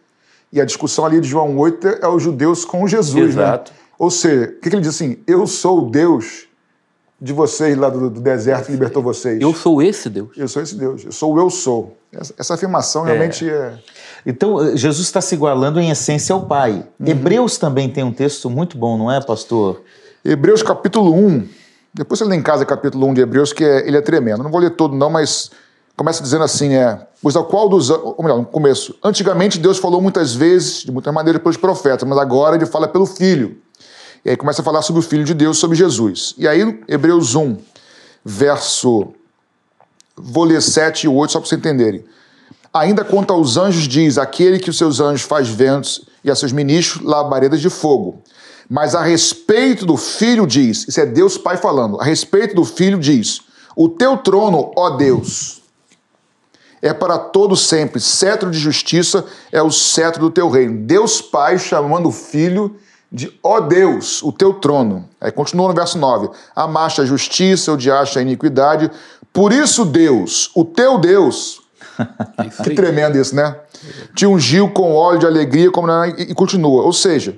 E 0.52 0.60
a 0.60 0.66
discussão 0.66 1.06
ali 1.06 1.22
de 1.22 1.28
João 1.28 1.56
8 1.58 1.88
é 2.02 2.08
os 2.08 2.22
judeus 2.22 2.66
com 2.66 2.88
Jesus, 2.88 3.36
né? 3.36 3.44
Exato. 3.44 3.72
né? 3.72 3.83
Ou 4.04 4.12
seja, 4.12 4.44
o 4.44 4.60
que, 4.60 4.70
que 4.70 4.76
ele 4.76 4.82
diz 4.82 4.96
assim? 4.96 5.20
Eu 5.26 5.48
sou 5.48 5.86
o 5.86 5.90
Deus 5.90 6.46
de 7.22 7.32
vocês 7.32 7.78
lá 7.78 7.90
do, 7.90 8.10
do 8.10 8.20
deserto 8.20 8.66
que 8.66 8.74
libertou 8.74 9.02
vocês. 9.02 9.40
Eu 9.40 9.54
sou 9.54 9.82
esse 9.82 10.10
Deus. 10.10 10.32
Eu 10.36 10.46
sou 10.50 10.62
esse 10.62 10.76
Deus. 10.76 11.06
Eu 11.06 11.12
sou 11.14 11.34
o 11.34 11.40
eu 11.40 11.50
sou. 11.50 11.96
Essa, 12.12 12.34
essa 12.38 12.54
afirmação 12.56 13.04
realmente 13.04 13.50
é. 13.50 13.54
é... 13.54 13.80
Então, 14.26 14.76
Jesus 14.76 15.08
está 15.08 15.22
se 15.22 15.34
igualando 15.34 15.80
em 15.80 15.90
essência 15.90 16.34
ao 16.34 16.46
Pai. 16.46 16.86
Uhum. 17.00 17.08
Hebreus 17.08 17.58
também 17.58 17.90
tem 17.90 18.04
um 18.04 18.12
texto 18.12 18.50
muito 18.50 18.78
bom, 18.78 18.98
não 18.98 19.10
é, 19.10 19.22
pastor? 19.22 19.82
Hebreus 20.26 20.62
capítulo 20.62 21.14
1. 21.16 21.48
Depois 21.94 22.20
você 22.20 22.26
lê 22.26 22.36
em 22.36 22.42
casa 22.42 22.66
capítulo 22.66 23.08
1 23.08 23.14
de 23.14 23.22
Hebreus, 23.22 23.54
que 23.54 23.64
é, 23.64 23.88
ele 23.88 23.96
é 23.96 24.02
tremendo. 24.02 24.44
Não 24.44 24.52
vou 24.52 24.60
ler 24.60 24.72
todo 24.72 24.94
não, 24.94 25.10
mas 25.10 25.50
começa 25.96 26.22
dizendo 26.22 26.44
assim, 26.44 26.74
é, 26.74 27.08
pois 27.22 27.38
ao 27.38 27.46
qual 27.46 27.70
dos, 27.70 27.90
ou 27.90 28.18
melhor, 28.22 28.40
no 28.40 28.46
começo, 28.46 28.98
antigamente 29.02 29.58
Deus 29.58 29.78
falou 29.78 30.02
muitas 30.02 30.36
vezes, 30.36 30.84
de 30.84 30.92
muitas 30.92 31.14
maneiras 31.14 31.42
pelos 31.42 31.56
profetas, 31.56 32.06
mas 32.06 32.18
agora 32.18 32.58
ele 32.58 32.66
fala 32.66 32.86
pelo 32.86 33.06
Filho. 33.06 33.63
E 34.26 34.30
aí 34.30 34.38
começa 34.38 34.62
a 34.62 34.66
falar 34.66 34.82
sobre 34.82 35.00
o 35.00 35.04
Filho 35.04 35.26
de 35.26 35.34
Deus, 35.34 35.58
sobre 35.58 35.76
Jesus. 35.76 36.34
E 36.38 36.48
aí, 36.48 36.82
Hebreus 36.88 37.36
1, 37.36 37.58
verso, 38.24 39.14
vou 40.16 40.46
ler 40.46 40.62
7 40.62 41.04
e 41.04 41.08
8 41.10 41.32
só 41.32 41.40
para 41.40 41.50
vocês 41.50 41.60
entenderem. 41.60 42.06
Ainda 42.74 43.04
quanto 43.04 43.34
aos 43.34 43.58
anjos 43.58 43.88
diz, 43.88 44.18
aquele 44.18 44.60
que 44.60 44.70
os 44.70 44.78
seus 44.78 45.00
anjos 45.00 45.24
faz 45.24 45.50
ventos 45.50 46.06
e 46.24 46.32
a 46.32 46.36
seus 46.36 46.52
ministros 46.52 47.04
labaredas 47.04 47.60
de 47.60 47.70
fogo. 47.70 48.22
Mas 48.70 48.96
a 48.96 49.04
respeito 49.04 49.86
do 49.86 49.98
Filho 49.98 50.48
diz, 50.48 50.88
isso 50.88 51.00
é 51.00 51.06
Deus 51.06 51.38
Pai 51.38 51.58
falando, 51.58 52.00
a 52.00 52.04
respeito 52.04 52.56
do 52.56 52.64
Filho 52.64 52.98
diz, 52.98 53.42
o 53.76 53.90
teu 53.90 54.18
trono, 54.18 54.72
ó 54.76 54.92
Deus, 54.92 55.62
é 56.82 56.94
para 56.94 57.18
todo 57.18 57.56
sempre. 57.56 58.00
Cetro 58.00 58.50
de 58.50 58.58
justiça 58.58 59.26
é 59.52 59.62
o 59.62 59.72
cetro 59.72 60.22
do 60.22 60.30
teu 60.30 60.50
reino. 60.50 60.86
Deus 60.86 61.22
Pai 61.22 61.58
chamando 61.58 62.10
o 62.10 62.12
Filho 62.12 62.76
de 63.14 63.32
ó 63.44 63.60
Deus, 63.60 64.24
o 64.24 64.32
teu 64.32 64.56
trono. 64.56 65.08
Aí 65.22 65.32
continua 65.32 65.68
no 65.68 65.74
verso 65.76 66.00
9: 66.00 66.30
Amaste 66.56 67.02
a 67.02 67.06
justiça, 67.06 67.72
odiaste 67.72 68.18
a 68.18 68.22
iniquidade. 68.24 68.90
Por 69.32 69.54
isso, 69.54 69.86
Deus, 69.86 70.50
o 70.56 70.66
teu 70.66 70.98
Deus, 70.98 71.62
que 72.64 72.72
tremendo 72.72 73.18
isso, 73.18 73.36
né? 73.36 73.56
Te 74.16 74.26
ungiu 74.26 74.70
com 74.70 74.96
óleo 74.96 75.20
de 75.20 75.28
alegria, 75.28 75.70
como 75.70 75.86
na... 75.86 76.08
e 76.08 76.34
continua. 76.34 76.84
Ou 76.84 76.94
seja, 76.94 77.38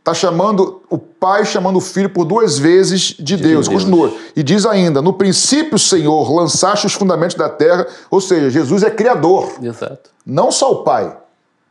Está 0.00 0.14
chamando 0.14 0.80
o 0.88 0.96
pai 0.96 1.44
chamando 1.44 1.76
o 1.76 1.80
filho 1.80 2.08
por 2.08 2.24
duas 2.24 2.58
vezes 2.58 3.14
de, 3.18 3.22
de 3.22 3.36
Deus. 3.36 3.68
Deus. 3.68 3.84
Continua. 3.84 4.12
E 4.34 4.42
diz 4.42 4.64
ainda: 4.64 5.02
No 5.02 5.12
princípio, 5.12 5.78
Senhor, 5.78 6.32
lançaste 6.32 6.86
os 6.86 6.94
fundamentos 6.94 7.36
da 7.36 7.50
terra. 7.50 7.86
Ou 8.10 8.18
seja, 8.18 8.48
Jesus 8.48 8.82
é 8.82 8.90
criador. 8.90 9.52
Exato. 9.62 10.10
Não 10.24 10.50
só 10.50 10.72
o 10.72 10.84
pai. 10.84 11.14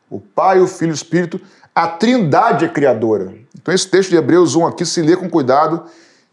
O 0.10 0.19
pai, 0.19 0.60
o 0.60 0.67
filho 0.67 0.89
e 0.89 0.93
o 0.93 0.95
espírito. 0.95 1.41
A 1.80 1.88
trindade 1.88 2.65
é 2.65 2.68
criadora. 2.68 3.34
Então, 3.58 3.74
esse 3.74 3.88
texto 3.88 4.10
de 4.10 4.18
Hebreus 4.18 4.54
1 4.54 4.68
aqui, 4.68 4.86
se 4.86 5.02
lê 5.02 5.15
com 5.15 5.30
cuidado, 5.30 5.86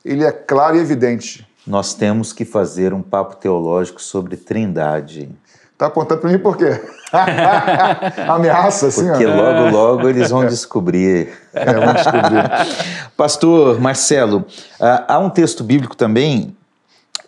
ele 0.05 0.25
é 0.25 0.33
claro 0.33 0.77
e 0.77 0.81
evidente. 0.81 1.47
Nós 1.65 1.95
temos 1.95 2.33
que 2.33 2.45
fazer 2.45 2.93
um 2.93 3.01
papo 3.01 3.37
teológico 3.37 4.03
sobre 4.03 4.37
trindade. 4.37 5.31
Tá 5.79 5.87
apontando 5.87 6.23
para 6.23 6.31
mim 6.31 6.39
por 6.41 6.57
quê? 6.57 6.81
Ameaça, 8.27 8.89
assim. 8.89 9.07
Porque 9.07 9.25
ó. 9.25 9.37
logo, 9.37 9.71
logo 9.71 10.09
eles 10.09 10.31
vão 10.31 10.45
descobrir. 10.45 11.29
É, 11.55 11.75
vão 11.75 11.95
descobrir. 11.95 12.51
Pastor 13.17 13.81
Marcelo, 13.81 14.45
há 14.81 15.17
um 15.21 15.31
texto 15.31 15.63
bíblico 15.63 15.97
também 15.97 16.57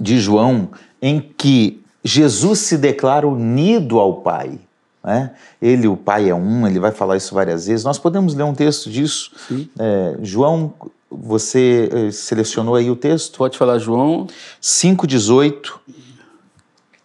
de 0.01 0.19
João 0.19 0.71
em 1.01 1.21
que 1.21 1.85
Jesus 2.03 2.59
se 2.59 2.77
declara 2.77 3.29
unido 3.29 4.01
ao 4.01 4.23
Pai. 4.23 4.59
Né? 5.03 5.31
Ele, 5.61 5.89
o 5.89 5.97
Pai 5.97 6.29
é 6.29 6.35
um, 6.35 6.67
ele 6.67 6.79
vai 6.79 6.93
falar 6.93 7.17
isso 7.17 7.35
várias 7.35 7.67
vezes. 7.67 7.85
Nós 7.85 7.99
podemos 7.99 8.35
ler 8.35 8.43
um 8.43 8.55
texto 8.55 8.91
disso. 8.91 9.33
É, 9.79 10.17
João, 10.23 10.73
você 11.11 11.89
eh, 11.91 12.11
selecionou 12.11 12.75
aí 12.75 12.91
o 12.91 12.97
texto? 12.97 13.39
Pode 13.39 13.57
falar, 13.57 13.79
João. 13.79 14.27
5,18 14.61 15.73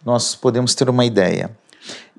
nós 0.04 0.34
podemos 0.34 0.74
ter 0.74 0.88
uma 0.90 1.04
ideia. 1.04 1.50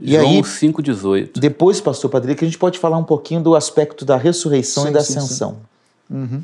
E 0.02 0.14
João 0.14 0.30
aí, 0.30 0.42
5,18. 0.42 1.40
Depois, 1.40 1.80
pastor 1.80 2.10
Padre, 2.10 2.36
que 2.36 2.44
a 2.44 2.48
gente 2.48 2.58
pode 2.58 2.80
falar 2.80 2.98
um 2.98 3.04
pouquinho 3.04 3.42
do 3.42 3.56
aspecto 3.56 4.04
da 4.04 4.18
ressurreição 4.18 4.84
sim, 4.84 4.90
e 4.90 4.94
da 4.94 5.04
sim, 5.04 5.18
ascensão. 5.18 5.58
Sim. 6.08 6.16
Uhum. 6.16 6.44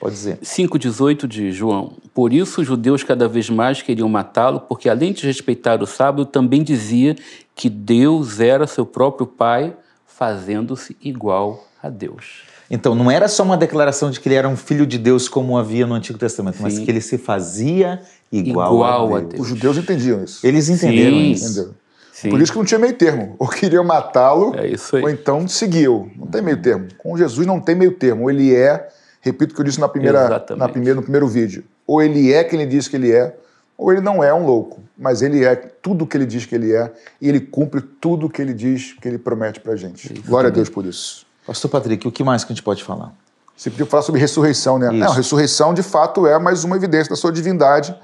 Pode 0.00 0.14
dizer. 0.14 0.38
5,18 0.38 1.26
de 1.26 1.52
João. 1.52 1.94
Por 2.12 2.32
isso 2.32 2.60
os 2.60 2.66
judeus 2.66 3.02
cada 3.02 3.28
vez 3.28 3.48
mais 3.48 3.82
queriam 3.82 4.08
matá-lo, 4.08 4.60
porque 4.60 4.88
além 4.88 5.12
de 5.12 5.26
respeitar 5.26 5.82
o 5.82 5.86
sábado, 5.86 6.26
também 6.26 6.62
dizia 6.62 7.16
que 7.54 7.70
Deus 7.70 8.40
era 8.40 8.66
seu 8.66 8.84
próprio 8.84 9.26
Pai, 9.26 9.74
fazendo-se 10.06 10.96
igual 11.02 11.66
a 11.82 11.88
Deus. 11.88 12.42
Então, 12.70 12.94
não 12.94 13.10
era 13.10 13.28
só 13.28 13.42
uma 13.42 13.56
declaração 13.56 14.10
de 14.10 14.18
que 14.18 14.28
ele 14.28 14.34
era 14.34 14.48
um 14.48 14.56
filho 14.56 14.86
de 14.86 14.98
Deus 14.98 15.28
como 15.28 15.56
havia 15.56 15.86
no 15.86 15.94
Antigo 15.94 16.18
Testamento, 16.18 16.58
mas 16.60 16.78
que 16.78 16.90
ele 16.90 17.00
se 17.00 17.16
fazia 17.16 18.00
igual, 18.30 18.74
igual 18.74 19.14
a, 19.14 19.20
Deus. 19.20 19.22
a, 19.22 19.28
Deus. 19.28 19.40
Os 19.42 19.48
judeus 19.48 19.78
entendiam 19.78 20.24
isso. 20.24 20.44
Eles 20.44 20.68
entenderam 20.68 21.16
Sim. 21.16 21.30
isso. 21.30 21.74
Sim. 22.12 22.30
Por 22.30 22.40
isso 22.40 22.50
que 22.50 22.58
não 22.58 22.64
tinha 22.64 22.78
meio 22.78 22.94
termo. 22.94 23.36
Ou 23.38 23.46
queriam 23.46 23.84
matá-lo, 23.84 24.54
é 24.56 24.72
ou 25.02 25.10
então 25.10 25.46
seguiam. 25.46 26.10
Não 26.16 26.26
tem 26.26 26.40
meio 26.40 26.60
termo. 26.60 26.88
Com 26.96 27.16
Jesus 27.16 27.46
não 27.46 27.60
tem 27.60 27.74
meio 27.74 27.92
termo. 27.92 28.30
Ele 28.30 28.54
é, 28.54 28.88
repito 29.26 29.52
o 29.52 29.54
que 29.54 29.60
eu 29.60 29.64
disse 29.64 29.80
na 29.80 29.88
primeira, 29.88 30.44
na 30.56 30.68
primeira, 30.68 30.94
no 30.94 31.02
primeiro 31.02 31.28
vídeo. 31.28 31.64
Ou 31.86 32.02
ele 32.02 32.32
é 32.32 32.42
quem 32.44 32.60
ele 32.60 32.68
diz 32.68 32.88
que 32.88 32.96
ele 32.96 33.12
é, 33.12 33.36
ou 33.76 33.92
ele 33.92 34.00
não 34.00 34.22
é 34.22 34.32
um 34.32 34.44
louco. 34.44 34.82
Mas 34.96 35.22
ele 35.22 35.44
é 35.44 35.54
tudo 35.54 36.04
o 36.04 36.06
que 36.06 36.16
ele 36.16 36.26
diz 36.26 36.46
que 36.46 36.54
ele 36.54 36.74
é, 36.74 36.92
e 37.20 37.28
ele 37.28 37.40
cumpre 37.40 37.80
tudo 37.80 38.26
o 38.26 38.30
que 38.30 38.40
ele 38.40 38.54
diz 38.54 38.94
que 38.94 39.06
ele 39.06 39.18
promete 39.18 39.60
pra 39.60 39.76
gente. 39.76 40.12
Glória 40.26 40.48
a 40.48 40.50
Deus 40.50 40.68
por 40.68 40.84
isso. 40.84 41.26
Pastor 41.46 41.70
Patrick, 41.70 42.06
o 42.08 42.12
que 42.12 42.24
mais 42.24 42.42
que 42.42 42.52
a 42.52 42.54
gente 42.54 42.64
pode 42.64 42.82
falar? 42.82 43.12
Você 43.56 43.70
podia 43.70 43.86
falar 43.86 44.02
sobre 44.02 44.20
ressurreição, 44.20 44.78
né? 44.78 44.88
Isso. 44.88 44.98
Não, 44.98 45.12
ressurreição 45.12 45.72
de 45.72 45.82
fato 45.82 46.26
é 46.26 46.38
mais 46.38 46.64
uma 46.64 46.76
evidência 46.76 47.10
da 47.10 47.16
sua 47.16 47.32
divindade 47.32 47.96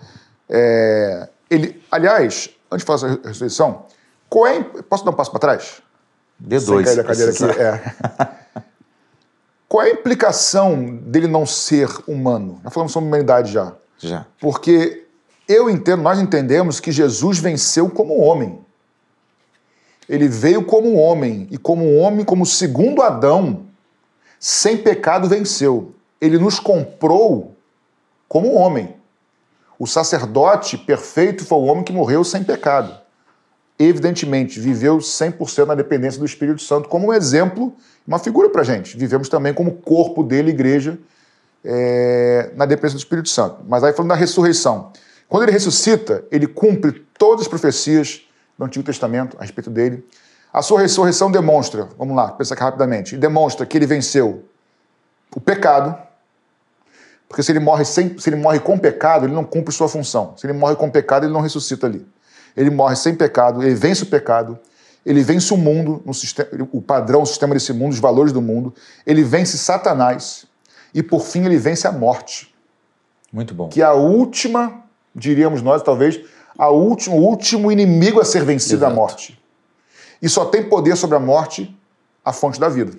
é, 0.54 1.28
ele, 1.48 1.82
aliás, 1.90 2.50
antes 2.70 2.84
de 2.84 2.84
falar 2.84 2.96
essa 2.96 3.28
ressurreição, 3.28 3.86
qual 4.28 4.46
é, 4.46 4.62
posso 4.62 5.02
dar 5.02 5.10
um 5.10 5.14
passo 5.14 5.30
para 5.30 5.40
trás? 5.40 5.82
D2. 6.42 6.60
Sem 6.60 6.84
cair 6.84 6.96
da 6.96 7.04
cadeira 7.04 7.32
aqui. 7.32 7.44
É. 7.44 8.32
qual 9.72 9.86
é 9.86 9.88
a 9.88 9.94
implicação 9.94 10.84
dele 10.84 11.26
não 11.26 11.46
ser 11.46 11.88
humano? 12.06 12.60
Nós 12.62 12.74
falamos 12.74 12.92
sobre 12.92 13.08
humanidade 13.08 13.50
já. 13.50 13.72
Já. 13.96 14.26
Porque 14.38 15.06
eu 15.48 15.70
entendo, 15.70 16.02
nós 16.02 16.20
entendemos 16.20 16.78
que 16.78 16.92
Jesus 16.92 17.38
venceu 17.38 17.88
como 17.88 18.18
homem. 18.18 18.58
Ele 20.06 20.28
veio 20.28 20.62
como 20.66 20.96
homem, 20.96 21.48
e 21.50 21.56
como 21.56 21.96
homem, 21.96 22.22
como 22.22 22.44
segundo 22.44 23.00
Adão, 23.00 23.64
sem 24.38 24.76
pecado 24.76 25.26
venceu. 25.26 25.94
Ele 26.20 26.36
nos 26.36 26.60
comprou 26.60 27.56
como 28.28 28.52
homem. 28.52 28.94
O 29.78 29.86
sacerdote 29.86 30.76
perfeito 30.76 31.46
foi 31.46 31.56
o 31.56 31.64
homem 31.64 31.82
que 31.82 31.94
morreu 31.94 32.22
sem 32.24 32.44
pecado. 32.44 32.94
Evidentemente, 33.82 34.60
viveu 34.60 34.98
100% 34.98 35.66
na 35.66 35.74
dependência 35.74 36.18
do 36.18 36.24
Espírito 36.24 36.62
Santo, 36.62 36.88
como 36.88 37.08
um 37.08 37.12
exemplo, 37.12 37.74
uma 38.06 38.18
figura 38.18 38.48
para 38.48 38.60
a 38.60 38.64
gente. 38.64 38.96
Vivemos 38.96 39.28
também 39.28 39.52
como 39.52 39.72
corpo 39.72 40.22
dele, 40.22 40.50
igreja, 40.50 40.98
é, 41.64 42.50
na 42.54 42.64
dependência 42.64 42.96
do 42.96 43.00
Espírito 43.00 43.28
Santo. 43.28 43.56
Mas 43.66 43.82
aí 43.82 43.92
falando 43.92 44.10
da 44.10 44.14
ressurreição. 44.14 44.92
Quando 45.28 45.42
ele 45.44 45.52
ressuscita, 45.52 46.24
ele 46.30 46.46
cumpre 46.46 46.92
todas 47.18 47.42
as 47.42 47.48
profecias 47.48 48.22
do 48.56 48.64
Antigo 48.64 48.84
Testamento 48.84 49.36
a 49.40 49.42
respeito 49.42 49.68
dele. 49.68 50.06
A 50.52 50.62
sua 50.62 50.80
ressurreição 50.80 51.30
demonstra, 51.30 51.88
vamos 51.98 52.14
lá, 52.14 52.30
pensar 52.30 52.54
aqui 52.54 52.62
rapidamente, 52.62 53.16
demonstra 53.16 53.66
que 53.66 53.76
ele 53.76 53.86
venceu 53.86 54.44
o 55.34 55.40
pecado, 55.40 55.96
porque 57.26 57.42
se 57.42 57.50
ele 57.50 57.60
morre 57.60 57.84
sem, 57.84 58.18
se 58.18 58.28
ele 58.28 58.36
morre 58.36 58.60
com 58.60 58.78
pecado, 58.78 59.24
ele 59.24 59.32
não 59.32 59.42
cumpre 59.42 59.74
sua 59.74 59.88
função. 59.88 60.34
Se 60.36 60.46
ele 60.46 60.52
morre 60.52 60.76
com 60.76 60.90
pecado, 60.90 61.24
ele 61.24 61.32
não 61.32 61.40
ressuscita 61.40 61.86
ali. 61.86 62.06
Ele 62.56 62.70
morre 62.70 62.96
sem 62.96 63.14
pecado, 63.14 63.62
ele 63.62 63.74
vence 63.74 64.02
o 64.02 64.06
pecado, 64.06 64.58
ele 65.04 65.22
vence 65.22 65.52
o 65.52 65.56
mundo, 65.56 66.02
sistema, 66.12 66.48
o 66.70 66.80
padrão, 66.80 67.22
o 67.22 67.26
sistema 67.26 67.54
desse 67.54 67.72
mundo, 67.72 67.92
os 67.92 67.98
valores 67.98 68.32
do 68.32 68.40
mundo. 68.40 68.74
Ele 69.06 69.22
vence 69.22 69.58
Satanás 69.58 70.46
e 70.94 71.02
por 71.02 71.20
fim 71.22 71.44
ele 71.44 71.58
vence 71.58 71.86
a 71.86 71.92
morte. 71.92 72.54
Muito 73.32 73.54
bom. 73.54 73.68
Que 73.68 73.82
é 73.82 73.84
a 73.84 73.94
última, 73.94 74.84
diríamos 75.14 75.62
nós, 75.62 75.82
talvez, 75.82 76.20
a 76.56 76.70
último, 76.70 77.16
o 77.16 77.22
último 77.22 77.72
inimigo 77.72 78.20
a 78.20 78.24
ser 78.24 78.44
vencido, 78.44 78.76
Exato. 78.76 78.92
a 78.92 78.94
morte. 78.94 79.42
E 80.20 80.28
só 80.28 80.44
tem 80.44 80.68
poder 80.68 80.96
sobre 80.96 81.16
a 81.16 81.20
morte 81.20 81.76
a 82.24 82.32
fonte 82.32 82.60
da 82.60 82.68
vida. 82.68 82.92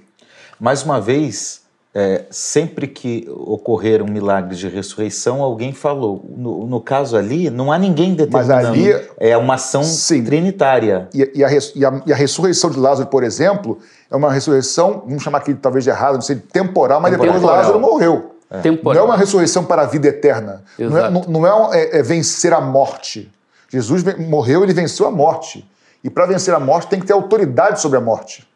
Mais 0.59 0.83
uma 0.83 0.99
vez, 0.99 1.62
é, 1.95 2.25
sempre 2.31 2.87
que 2.87 3.27
ocorrer 3.29 4.01
um 4.01 4.07
milagre 4.07 4.55
de 4.55 4.67
ressurreição, 4.67 5.43
alguém 5.43 5.71
falou. 5.71 6.25
No, 6.35 6.65
no 6.65 6.81
caso 6.81 7.15
ali, 7.15 7.51
não 7.51 7.71
há 7.71 7.77
ninguém 7.77 8.15
determinando. 8.15 8.69
Mas 8.69 8.79
ali, 8.79 9.09
é 9.19 9.37
uma 9.37 9.53
ação 9.55 9.83
sim. 9.83 10.23
trinitária. 10.23 11.07
E, 11.13 11.31
e, 11.35 11.43
a, 11.43 11.51
e, 11.51 11.85
a, 11.85 12.01
e, 12.07 12.13
a, 12.13 12.15
ressurreição 12.15 12.71
de 12.71 12.79
Lázaro, 12.79 13.09
por 13.09 13.23
exemplo, 13.23 13.77
é 14.09 14.15
uma 14.15 14.31
ressurreição, 14.31 15.03
vamos 15.05 15.21
chamar 15.21 15.39
aqui 15.39 15.53
talvez 15.53 15.83
de 15.83 15.91
errado, 15.91 16.15
não 16.15 16.21
sei, 16.21 16.37
temporal, 16.37 16.99
mas 16.99 17.11
temporal. 17.11 17.35
depois 17.35 17.53
Lázaro 17.55 17.79
morreu. 17.79 18.31
É. 18.49 18.61
Não 18.83 18.91
é 18.91 19.01
uma 19.01 19.17
ressurreição 19.17 19.63
para 19.63 19.83
a 19.83 19.85
vida 19.85 20.07
eterna. 20.07 20.63
Não 20.79 20.97
é, 20.97 21.09
não, 21.11 21.21
não 21.21 21.73
é, 21.73 21.99
é, 21.99 22.03
vencer 22.03 22.53
a 22.53 22.61
morte. 22.61 23.31
Jesus 23.69 24.03
morreu, 24.17 24.63
ele 24.63 24.73
venceu 24.73 25.07
a 25.07 25.11
morte. 25.11 25.67
E 26.03 26.09
para 26.09 26.25
vencer 26.25 26.53
a 26.53 26.59
morte 26.59 26.87
tem 26.87 26.99
que 26.99 27.05
ter 27.05 27.13
autoridade 27.13 27.79
sobre 27.81 27.97
a 27.99 28.01
morte. 28.01 28.47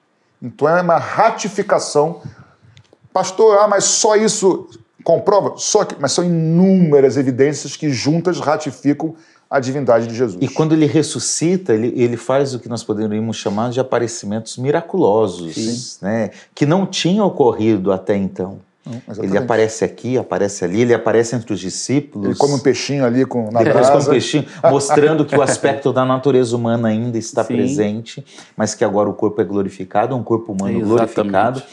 Então 0.42 0.68
é 0.68 0.82
uma 0.82 0.98
ratificação 0.98 2.22
Pastor, 3.18 3.58
ah, 3.58 3.68
mas 3.68 3.84
só 3.84 4.16
isso 4.16 4.70
comprova? 5.04 5.56
Só 5.58 5.84
que, 5.84 5.96
mas 6.00 6.12
são 6.12 6.24
inúmeras 6.24 7.18
evidências 7.18 7.76
que 7.76 7.90
juntas 7.90 8.40
ratificam 8.40 9.16
a 9.50 9.60
divindade 9.60 10.06
de 10.06 10.14
Jesus. 10.14 10.38
E 10.40 10.48
quando 10.48 10.74
ele 10.74 10.86
ressuscita, 10.86 11.74
ele, 11.74 12.00
ele 12.00 12.16
faz 12.16 12.54
o 12.54 12.60
que 12.60 12.70
nós 12.70 12.84
poderíamos 12.84 13.36
chamar 13.36 13.72
de 13.72 13.80
aparecimentos 13.80 14.56
miraculosos, 14.58 15.98
né? 16.00 16.30
que 16.54 16.64
não 16.64 16.86
tinham 16.86 17.26
ocorrido 17.26 17.92
até 17.92 18.16
então. 18.16 18.60
Exatamente. 19.08 19.20
ele 19.22 19.38
aparece 19.38 19.84
aqui, 19.86 20.18
aparece 20.18 20.64
ali, 20.66 20.82
ele 20.82 20.94
aparece 20.94 21.36
entre 21.36 21.54
os 21.54 21.60
discípulos. 21.60 22.28
Ele 22.28 22.36
come 22.38 22.54
um 22.54 22.60
peixinho 22.60 23.06
ali 23.06 23.26
com, 23.26 23.52
na 23.52 23.62
brasa. 23.64 23.98
um 23.98 24.12
peixinho, 24.12 24.46
mostrando 24.64 25.26
que 25.26 25.36
o 25.36 25.42
aspecto 25.42 25.92
da 25.94 26.06
natureza 26.06 26.56
humana 26.56 26.88
ainda 26.90 27.18
está 27.18 27.44
Sim. 27.44 27.56
presente, 27.56 28.26
mas 28.56 28.74
que 28.74 28.84
agora 28.84 29.10
o 29.10 29.14
corpo 29.14 29.42
é 29.42 29.44
glorificado, 29.44 30.14
é 30.14 30.18
um 30.18 30.24
corpo 30.24 30.54
humano 30.54 30.78
Exatamente. 30.80 31.14
glorificado. 31.16 31.64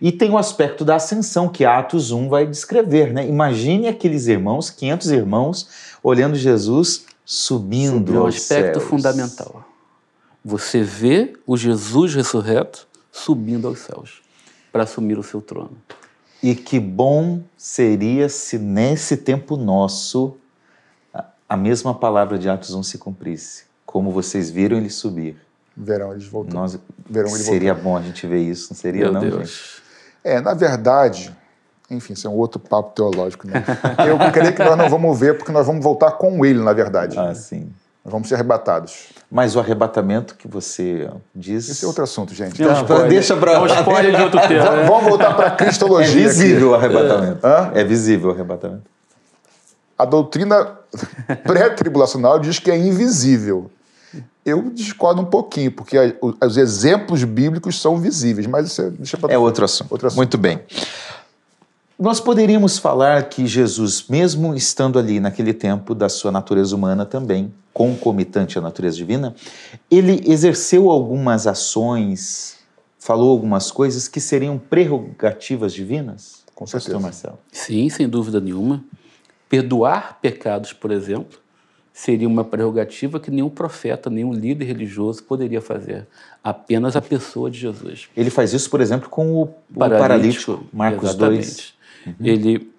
E 0.00 0.10
tem 0.10 0.30
o 0.30 0.38
aspecto 0.38 0.84
da 0.84 0.96
ascensão, 0.96 1.48
que 1.48 1.64
Atos 1.64 2.10
1 2.10 2.28
vai 2.28 2.46
descrever. 2.46 3.12
Né? 3.12 3.26
Imagine 3.26 3.88
aqueles 3.88 4.26
irmãos, 4.26 4.70
500 4.70 5.10
irmãos, 5.10 5.68
olhando 6.02 6.36
Jesus 6.36 7.06
subindo 7.24 8.14
É 8.14 8.18
um 8.18 8.22
aos 8.24 8.36
aspecto 8.36 8.78
céus. 8.78 8.90
fundamental. 8.90 9.64
Você 10.44 10.82
vê 10.82 11.32
o 11.46 11.56
Jesus 11.56 12.14
ressurreto 12.14 12.86
subindo 13.10 13.66
aos 13.66 13.78
céus 13.78 14.20
para 14.70 14.82
assumir 14.82 15.18
o 15.18 15.22
seu 15.22 15.40
trono. 15.40 15.70
E 16.44 16.54
que 16.54 16.78
bom 16.78 17.40
seria 17.56 18.28
se 18.28 18.58
nesse 18.58 19.16
tempo 19.16 19.56
nosso 19.56 20.36
a- 21.48 21.56
mesma 21.56 21.94
palavra 21.94 22.38
de 22.38 22.50
Atos 22.50 22.74
1 22.74 22.82
se 22.82 22.98
cumprisse. 22.98 23.64
Como 23.86 24.10
vocês 24.10 24.50
viram 24.50 24.76
ele 24.76 24.90
subir. 24.90 25.38
Verão, 25.74 26.12
eles 26.12 26.26
voltam. 26.26 26.60
Nós, 26.60 26.78
Verão 27.08 27.30
ele 27.30 27.38
seria 27.44 27.72
bom 27.74 27.96
a 27.96 28.02
gente 28.02 28.26
ver 28.26 28.42
isso, 28.42 28.74
não 28.74 28.76
seria 28.76 29.04
Meu 29.04 29.12
não, 29.14 29.20
Deus. 29.22 29.34
gente? 29.48 29.82
É, 30.22 30.38
na 30.42 30.52
verdade, 30.52 31.34
enfim, 31.90 32.12
isso 32.12 32.26
é 32.26 32.30
um 32.30 32.34
outro 32.34 32.60
papo 32.60 32.92
teológico, 32.94 33.46
né? 33.48 33.64
Eu 34.06 34.18
creio 34.30 34.54
que 34.54 34.62
nós 34.62 34.76
não 34.76 34.90
vamos 34.90 35.18
ver, 35.18 35.38
porque 35.38 35.50
nós 35.50 35.66
vamos 35.66 35.82
voltar 35.82 36.12
com 36.12 36.44
ele, 36.44 36.58
na 36.62 36.74
verdade. 36.74 37.18
Ah, 37.18 37.34
sim. 37.34 37.72
Nós 38.04 38.12
vamos 38.12 38.28
ser 38.28 38.34
arrebatados. 38.34 39.06
Mas 39.30 39.56
o 39.56 39.60
arrebatamento 39.60 40.34
que 40.34 40.46
você 40.46 41.08
diz... 41.34 41.68
Esse 41.70 41.84
é 41.84 41.88
outro 41.88 42.04
assunto, 42.04 42.34
gente. 42.34 42.62
É 42.62 42.66
Não, 42.66 43.08
deixa 43.08 43.34
pra 43.34 43.52
É 43.52 43.58
um 43.58 43.66
spoiler 43.66 44.14
de 44.14 44.22
outro 44.22 44.40
tema. 44.46 44.62
Vamos- 44.64 44.76
né? 44.80 44.84
Vamos 44.86 45.04
voltar 45.08 45.34
para 45.34 45.46
a 45.46 45.52
É 45.52 45.56
cristologia. 45.56 46.12
visível 46.28 46.70
o 46.70 46.74
aqui. 46.74 46.84
arrebatamento. 46.84 47.46
Hã? 47.46 47.70
É 47.74 47.82
visível 47.82 48.28
o 48.30 48.32
arrebatamento. 48.34 48.82
A 49.96 50.04
doutrina 50.04 50.78
pré-tribulacional 51.44 52.38
diz 52.38 52.58
que 52.58 52.70
é 52.70 52.76
invisível. 52.76 53.70
Eu 54.44 54.70
discordo 54.70 55.22
um 55.22 55.24
pouquinho, 55.24 55.72
porque 55.72 55.96
o- 56.20 56.34
os 56.44 56.56
exemplos 56.58 57.24
bíblicos 57.24 57.80
são 57.80 57.96
visíveis, 57.96 58.46
mas 58.46 58.66
isso 58.66 58.82
é, 58.82 58.90
deixa 58.90 59.16
pra 59.16 59.32
É 59.32 59.38
outro 59.38 59.64
assunto. 59.64 59.90
Outro 59.90 60.06
assunto. 60.08 60.18
Muito 60.18 60.36
bem. 60.36 60.60
Nós 61.98 62.18
poderíamos 62.18 62.76
falar 62.76 63.28
que 63.28 63.46
Jesus, 63.46 64.06
mesmo 64.08 64.52
estando 64.56 64.98
ali 64.98 65.20
naquele 65.20 65.54
tempo 65.54 65.94
da 65.94 66.08
sua 66.08 66.32
natureza 66.32 66.74
humana 66.74 67.06
também, 67.06 67.54
concomitante 67.72 68.58
à 68.58 68.60
natureza 68.60 68.96
divina, 68.96 69.32
ele 69.88 70.20
exerceu 70.26 70.90
algumas 70.90 71.46
ações, 71.46 72.56
falou 72.98 73.30
algumas 73.30 73.70
coisas 73.70 74.08
que 74.08 74.20
seriam 74.20 74.58
prerrogativas 74.58 75.72
divinas? 75.72 76.42
Com 76.52 76.64
Pastor 76.64 76.80
certeza. 76.80 77.00
Marcelo. 77.00 77.38
Sim, 77.52 77.88
sem 77.88 78.08
dúvida 78.08 78.40
nenhuma. 78.40 78.82
Perdoar 79.48 80.18
pecados, 80.20 80.72
por 80.72 80.90
exemplo, 80.90 81.38
seria 81.92 82.26
uma 82.26 82.42
prerrogativa 82.42 83.20
que 83.20 83.30
nenhum 83.30 83.48
profeta, 83.48 84.10
nenhum 84.10 84.32
líder 84.32 84.64
religioso 84.64 85.22
poderia 85.22 85.60
fazer. 85.60 86.08
Apenas 86.42 86.96
a 86.96 87.00
pessoa 87.00 87.48
de 87.48 87.60
Jesus. 87.60 88.08
Ele 88.16 88.30
faz 88.30 88.52
isso, 88.52 88.68
por 88.68 88.80
exemplo, 88.80 89.08
com 89.08 89.32
o, 89.32 89.42
o 89.42 89.78
paralítico, 89.78 90.64
Marcos 90.72 91.14
2. 91.14 91.74
Exatamente. 92.06 92.48
Ele 92.48 92.70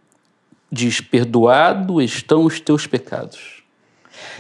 diz: 0.72 1.02
Perdoado 1.02 2.02
estão 2.02 2.46
os 2.46 2.60
teus 2.60 2.88
pecados. 2.88 3.64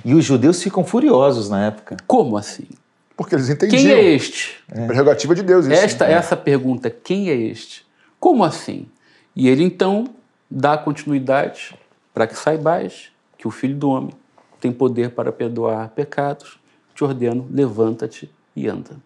E 0.04 0.13
os 0.13 0.24
judeus 0.24 0.62
ficam 0.62 0.84
furiosos 0.84 1.50
na 1.50 1.67
época. 1.67 1.98
Como 2.08 2.38
assim? 2.38 2.67
Porque 3.15 3.36
eles 3.36 3.50
entendiam. 3.50 3.82
Quem 3.82 3.91
é 3.91 4.13
este? 4.13 4.58
Prerrogativa 4.88 5.34
de 5.34 5.43
Deus, 5.43 5.65
isso. 5.65 5.76
Esta, 5.76 6.06
essa 6.06 6.36
pergunta, 6.36 6.89
quem 6.89 7.30
é 7.30 7.36
este? 7.36 7.86
Como 8.19 8.43
assim? 8.43 8.88
E 9.36 9.48
ele 9.48 9.63
então 9.63 10.06
dá 10.50 10.78
continuidade 10.78 11.76
para 12.13 12.28
que 12.28 12.38
saibais 12.38 13.10
que 13.38 13.48
o 13.48 13.52
Filho 13.52 13.76
do 13.76 13.89
Homem 13.89 14.13
tem 14.60 14.71
poder 14.71 15.12
para 15.12 15.32
perdoar 15.32 15.89
pecados. 15.89 16.60
Te 16.93 17.04
ordeno, 17.04 17.48
levanta-te 17.52 18.30
e 18.56 18.67
anda. 18.67 18.98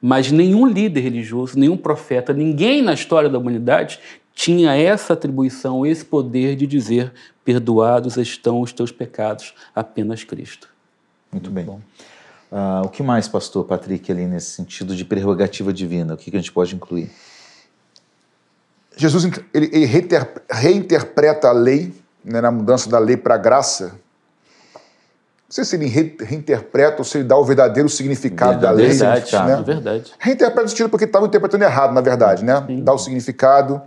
Mas 0.00 0.30
nenhum 0.30 0.66
líder 0.66 1.00
religioso, 1.00 1.58
nenhum 1.58 1.76
profeta, 1.76 2.32
ninguém 2.32 2.82
na 2.82 2.92
história 2.92 3.28
da 3.28 3.38
humanidade 3.38 3.98
tinha 4.34 4.74
essa 4.74 5.12
atribuição, 5.12 5.86
esse 5.86 6.04
poder 6.04 6.56
de 6.56 6.66
dizer: 6.66 7.12
perdoados 7.44 8.16
estão 8.16 8.60
os 8.60 8.72
teus 8.72 8.90
pecados, 8.90 9.54
apenas 9.74 10.24
Cristo. 10.24 10.68
Muito 11.32 11.50
bem. 11.50 11.66
Ah, 12.50 12.82
o 12.84 12.88
que 12.88 13.02
mais, 13.02 13.26
pastor 13.26 13.64
Patrick, 13.64 14.10
ali 14.12 14.26
nesse 14.26 14.50
sentido 14.50 14.94
de 14.94 15.04
prerrogativa 15.04 15.72
divina? 15.72 16.14
O 16.14 16.16
que, 16.16 16.30
que 16.30 16.36
a 16.36 16.40
gente 16.40 16.52
pode 16.52 16.74
incluir? 16.74 17.10
Jesus 18.96 19.24
ele, 19.52 19.70
ele 19.72 19.86
reinterpreta 20.50 21.48
a 21.48 21.52
lei, 21.52 21.92
né, 22.24 22.40
na 22.40 22.50
mudança 22.50 22.88
da 22.88 22.98
lei 22.98 23.16
para 23.16 23.34
a 23.34 23.38
graça. 23.38 23.94
Não 24.74 25.50
sei 25.50 25.64
se 25.64 25.76
ele 25.76 25.86
re- 25.86 26.16
reinterpreta 26.20 26.98
ou 26.98 27.04
se 27.04 27.18
ele 27.18 27.24
dá 27.24 27.36
o 27.36 27.44
verdadeiro 27.44 27.88
significado 27.88 28.60
da 28.60 28.70
lei. 28.70 28.88
Verdade, 28.88 29.32
né? 29.32 29.62
verdade. 29.62 30.12
Reinterpreta 30.18 30.62
no 30.62 30.68
sentido 30.68 30.88
porque 30.88 31.04
estava 31.04 31.26
interpretando 31.26 31.62
errado, 31.62 31.92
na 31.92 32.00
verdade, 32.00 32.44
né? 32.44 32.64
Dá 32.82 32.92
o 32.92 32.98
significado. 32.98 33.82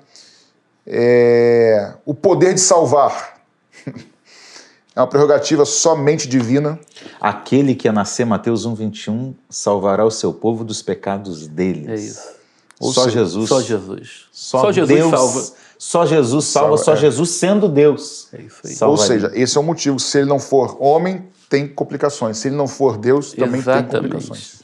É, 0.89 1.95
o 2.05 2.13
poder 2.13 2.53
de 2.53 2.61
salvar 2.61 3.41
é 4.95 4.99
uma 5.01 5.07
prerrogativa 5.07 5.65
somente 5.65 6.27
divina. 6.29 6.79
Aquele 7.19 7.75
que 7.75 7.89
ia 7.89 7.91
nascer, 7.91 8.25
Mateus 8.25 8.65
1, 8.65 8.73
21, 8.73 9.35
salvará 9.49 10.05
o 10.05 10.11
seu 10.11 10.33
povo 10.33 10.63
dos 10.63 10.81
pecados 10.81 11.45
deles. 11.45 11.87
É 11.89 11.95
isso. 11.95 12.37
Ou 12.79 12.93
só 12.93 13.03
seja, 13.03 13.19
Jesus. 13.19 13.49
Só 13.49 13.61
Jesus. 13.61 14.25
Só, 14.31 14.71
Jesus 14.71 14.99
Deus, 14.99 15.09
salva. 15.11 15.47
Só 15.79 16.05
Jesus 16.05 16.45
salva, 16.45 16.77
Salva, 16.77 16.83
só 16.83 16.93
é. 16.93 16.95
Jesus 16.95 17.29
sendo 17.31 17.67
Deus. 17.67 18.29
É 18.33 18.41
isso 18.41 18.61
aí. 18.65 18.73
Salvaria. 18.73 19.01
Ou 19.01 19.21
seja, 19.21 19.31
esse 19.35 19.57
é 19.57 19.59
o 19.59 19.63
motivo. 19.63 19.99
Se 19.99 20.19
ele 20.19 20.27
não 20.27 20.39
for 20.39 20.77
homem, 20.79 21.27
tem 21.49 21.67
complicações. 21.67 22.37
Se 22.37 22.47
ele 22.47 22.55
não 22.55 22.67
for 22.67 22.97
Deus, 22.97 23.31
também 23.31 23.61
tem 23.61 23.73
Exatamente. 23.73 24.11
complicações. 24.13 24.61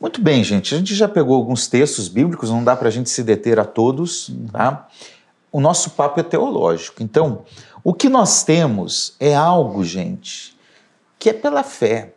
Muito 0.00 0.22
bem, 0.22 0.42
gente. 0.42 0.74
A 0.74 0.78
gente 0.78 0.94
já 0.94 1.06
pegou 1.06 1.36
alguns 1.36 1.68
textos 1.68 2.08
bíblicos, 2.08 2.48
não 2.48 2.64
dá 2.64 2.74
para 2.74 2.88
a 2.88 2.90
gente 2.90 3.10
se 3.10 3.22
deter 3.22 3.60
a 3.60 3.64
todos, 3.64 4.32
tá? 4.50 4.88
O 5.52 5.60
nosso 5.60 5.90
papo 5.90 6.20
é 6.20 6.22
teológico. 6.22 7.02
Então, 7.02 7.44
o 7.82 7.92
que 7.92 8.08
nós 8.08 8.44
temos 8.44 9.14
é 9.18 9.34
algo, 9.34 9.82
gente, 9.84 10.56
que 11.18 11.30
é 11.30 11.32
pela 11.32 11.62
fé. 11.62 12.14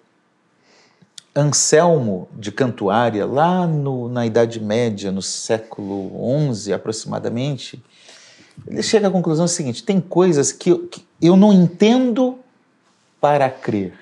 Anselmo 1.36 2.30
de 2.34 2.52
Cantuária, 2.52 3.26
lá 3.26 3.66
no- 3.66 4.08
na 4.08 4.24
Idade 4.24 4.60
Média, 4.60 5.12
no 5.12 5.22
século 5.22 6.12
XI 6.54 6.74
aproximadamente, 6.74 7.84
ele 8.68 8.84
chega 8.84 9.08
à 9.08 9.12
conclusão 9.12 9.48
seguinte: 9.48 9.84
tem 9.84 10.00
coisas 10.00 10.52
que 10.52 10.70
eu, 10.70 10.88
que 10.88 11.04
eu 11.20 11.36
não 11.36 11.52
entendo 11.52 12.38
para 13.20 13.50
crer. 13.50 13.98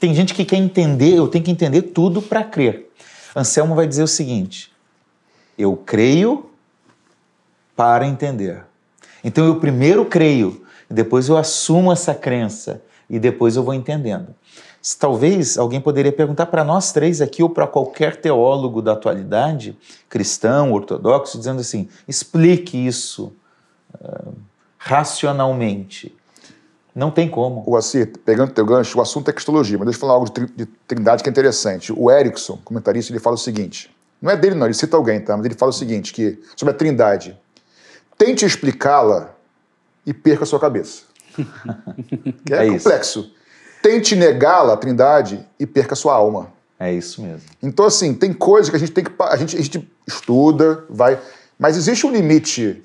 Tem 0.00 0.12
gente 0.14 0.34
que 0.34 0.44
quer 0.44 0.56
entender, 0.56 1.14
eu 1.14 1.28
tenho 1.28 1.44
que 1.44 1.50
entender 1.50 1.82
tudo 1.82 2.20
para 2.22 2.42
crer. 2.42 2.90
Anselmo 3.34 3.76
vai 3.76 3.86
dizer 3.86 4.02
o 4.02 4.08
seguinte: 4.08 4.72
eu 5.56 5.76
creio 5.76 6.47
para 7.78 8.08
entender. 8.08 8.64
Então 9.22 9.46
eu 9.46 9.60
primeiro 9.60 10.04
creio, 10.04 10.64
depois 10.90 11.28
eu 11.28 11.36
assumo 11.36 11.92
essa 11.92 12.12
crença, 12.12 12.82
e 13.08 13.20
depois 13.20 13.54
eu 13.54 13.62
vou 13.62 13.72
entendendo. 13.72 14.34
Talvez 14.98 15.56
alguém 15.56 15.80
poderia 15.80 16.10
perguntar 16.10 16.46
para 16.46 16.64
nós 16.64 16.90
três 16.90 17.20
aqui, 17.20 17.40
ou 17.40 17.48
para 17.48 17.68
qualquer 17.68 18.16
teólogo 18.16 18.82
da 18.82 18.94
atualidade, 18.94 19.78
cristão, 20.08 20.72
ortodoxo, 20.72 21.38
dizendo 21.38 21.60
assim: 21.60 21.88
explique 22.08 22.76
isso 22.76 23.32
ah, 24.02 24.24
racionalmente. 24.76 26.12
Não 26.92 27.12
tem 27.12 27.28
como. 27.28 27.62
O 27.64 27.76
Assir, 27.76 28.10
pegando 28.24 28.52
teu 28.52 28.66
gancho, 28.66 28.98
o 28.98 29.00
assunto 29.00 29.28
é 29.28 29.32
cristologia, 29.32 29.78
mas 29.78 29.86
deixa 29.86 29.98
eu 29.98 30.00
falar 30.00 30.14
algo 30.14 30.26
de 30.28 30.66
trindade 30.88 31.22
que 31.22 31.28
é 31.28 31.30
interessante. 31.30 31.92
O 31.92 32.10
Erickson, 32.10 32.58
comentarista, 32.64 33.12
ele 33.12 33.20
fala 33.20 33.36
o 33.36 33.38
seguinte: 33.38 33.88
não 34.20 34.32
é 34.32 34.36
dele, 34.36 34.56
não, 34.56 34.66
ele 34.66 34.74
cita 34.74 34.96
alguém, 34.96 35.20
tá? 35.20 35.36
Mas 35.36 35.46
ele 35.46 35.54
fala 35.54 35.70
o 35.70 35.74
seguinte: 35.74 36.12
que 36.12 36.40
sobre 36.56 36.74
a 36.74 36.76
trindade, 36.76 37.38
tente 38.18 38.44
explicá-la 38.44 39.30
e 40.04 40.12
perca 40.12 40.42
a 40.42 40.46
sua 40.46 40.58
cabeça. 40.58 41.02
Que 42.44 42.52
é, 42.52 42.58
É 42.58 42.66
isso. 42.66 42.84
complexo. 42.84 43.32
Tente 43.80 44.16
negá-la, 44.16 44.74
a 44.74 44.76
trindade, 44.76 45.46
e 45.58 45.64
perca 45.64 45.94
a 45.94 45.96
sua 45.96 46.14
alma. 46.14 46.52
É 46.80 46.92
isso 46.92 47.22
mesmo. 47.22 47.42
Então, 47.62 47.86
assim, 47.86 48.12
tem 48.12 48.32
coisa 48.32 48.70
que 48.70 48.76
a 48.76 48.80
gente 48.80 48.92
tem 48.92 49.04
que. 49.04 49.12
A 49.20 49.36
gente, 49.36 49.56
a 49.56 49.60
gente 49.60 49.88
estuda, 50.06 50.84
vai. 50.90 51.18
Mas 51.58 51.76
existe 51.76 52.06
um 52.06 52.10
limite. 52.10 52.82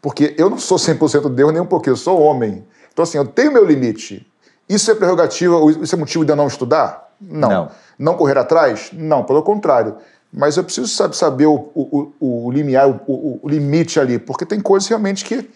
Porque 0.00 0.34
eu 0.38 0.50
não 0.50 0.58
sou 0.58 0.76
100% 0.78 1.28
Deus 1.30 1.52
nem 1.52 1.62
um 1.62 1.66
pouquinho, 1.66 1.92
eu 1.92 1.96
sou 1.96 2.20
homem. 2.20 2.64
Então, 2.92 3.02
assim, 3.02 3.18
eu 3.18 3.26
tenho 3.26 3.52
meu 3.52 3.64
limite. 3.64 4.26
Isso 4.68 4.90
é 4.90 4.94
prerrogativa, 4.94 5.56
isso 5.82 5.94
é 5.94 5.98
motivo 5.98 6.24
de 6.24 6.32
eu 6.32 6.36
não 6.36 6.46
estudar? 6.46 7.14
Não. 7.20 7.48
Não. 7.48 7.70
Não 7.98 8.14
correr 8.14 8.38
atrás? 8.38 8.90
Não, 8.92 9.24
pelo 9.24 9.42
contrário. 9.42 9.96
Mas 10.32 10.56
eu 10.56 10.64
preciso 10.64 10.88
sab- 10.88 11.14
saber 11.14 11.46
o, 11.46 11.54
o, 11.74 12.12
o, 12.20 12.46
o 12.46 12.50
limiar, 12.50 12.88
o, 12.88 13.40
o- 13.42 13.48
limite 13.48 13.98
ali, 13.98 14.18
porque 14.18 14.44
tem 14.44 14.60
coisas 14.60 14.88
realmente 14.88 15.24
que 15.24 15.48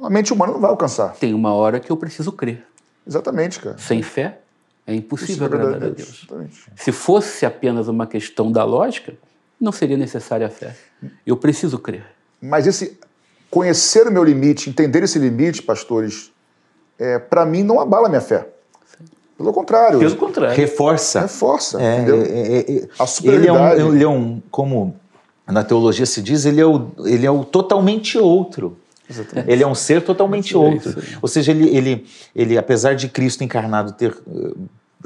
a 0.00 0.08
mente 0.10 0.32
humana 0.32 0.52
não 0.52 0.60
vai 0.60 0.70
alcançar. 0.70 1.14
Tem 1.16 1.34
uma 1.34 1.52
hora 1.52 1.80
que 1.80 1.90
eu 1.90 1.96
preciso 1.96 2.30
crer. 2.32 2.64
Exatamente, 3.06 3.60
cara. 3.60 3.76
Sem 3.78 4.02
fé, 4.02 4.38
é 4.86 4.94
impossível 4.94 5.44
é 5.44 5.46
agradar 5.46 5.74
a 5.76 5.78
Deus. 5.90 6.22
Exatamente. 6.22 6.64
Se 6.76 6.92
fosse 6.92 7.44
apenas 7.44 7.88
uma 7.88 8.06
questão 8.06 8.50
da 8.52 8.64
lógica, 8.64 9.14
não 9.60 9.72
seria 9.72 9.96
necessária 9.96 10.46
a 10.46 10.50
fé. 10.50 10.76
Eu 11.26 11.36
preciso 11.36 11.78
crer. 11.78 12.04
Mas 12.40 12.66
esse 12.66 12.98
conhecer 13.50 14.06
o 14.06 14.12
meu 14.12 14.24
limite, 14.24 14.68
entender 14.70 15.02
esse 15.02 15.18
limite, 15.18 15.62
pastores, 15.62 16.32
é, 16.98 17.18
para 17.18 17.44
mim 17.46 17.62
não 17.62 17.78
abala 17.80 18.06
a 18.06 18.08
minha 18.08 18.20
fé. 18.20 18.48
Pelo 19.44 19.52
contrário. 19.52 19.98
Pelo 19.98 20.16
contrário. 20.16 20.56
Reforça. 20.56 21.20
Reforça. 21.20 21.80
É, 21.82 21.96
entendeu? 21.96 22.22
é, 22.22 22.28
é, 22.28 22.58
é, 22.58 22.62
a 22.62 22.66
ele, 22.72 22.88
é 22.96 23.02
um, 23.02 23.06
superioridade. 23.06 23.80
ele 23.82 24.02
é 24.04 24.08
um, 24.08 24.42
como 24.50 24.96
na 25.46 25.62
teologia 25.62 26.06
se 26.06 26.22
diz, 26.22 26.46
ele 26.46 26.60
é 26.60 26.66
o, 26.66 26.88
ele 27.04 27.26
é 27.26 27.30
o 27.30 27.44
totalmente 27.44 28.16
outro. 28.18 28.78
Exatamente. 29.08 29.50
Ele 29.50 29.62
é 29.62 29.66
um 29.66 29.74
ser 29.74 30.02
totalmente 30.02 30.54
É 30.54 30.58
outro. 30.58 31.02
Ou 31.20 31.28
seja, 31.28 31.50
ele, 31.52 31.68
ele, 31.76 32.06
ele, 32.34 32.56
apesar 32.56 32.94
de 32.94 33.06
Cristo 33.06 33.44
encarnado 33.44 33.92
ter 33.92 34.16
eh, 34.26 34.50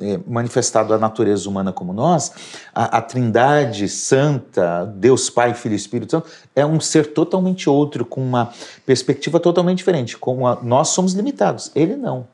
eh, 0.01 0.21
manifestado 0.25 0.95
a 0.95 0.99
natureza 0.99 1.49
humana 1.49 1.73
como 1.73 1.93
nós, 1.93 2.31
a, 2.73 2.99
a 2.99 3.03
Trindade 3.03 3.89
Santa, 3.89 4.85
Deus 4.97 5.29
Pai, 5.29 5.53
Filho 5.53 5.73
e 5.73 5.77
Espírito 5.77 6.13
Santo, 6.13 6.29
é 6.55 6.65
um 6.65 6.79
ser 6.79 7.13
totalmente 7.13 7.69
outro, 7.69 8.05
com 8.05 8.21
uma 8.23 8.53
perspectiva 8.87 9.41
totalmente 9.41 9.79
diferente. 9.79 10.17
Como 10.17 10.47
a- 10.47 10.59
nós 10.63 10.91
somos 10.91 11.15
limitados, 11.15 11.73
ele 11.75 11.97
não. 11.97 12.25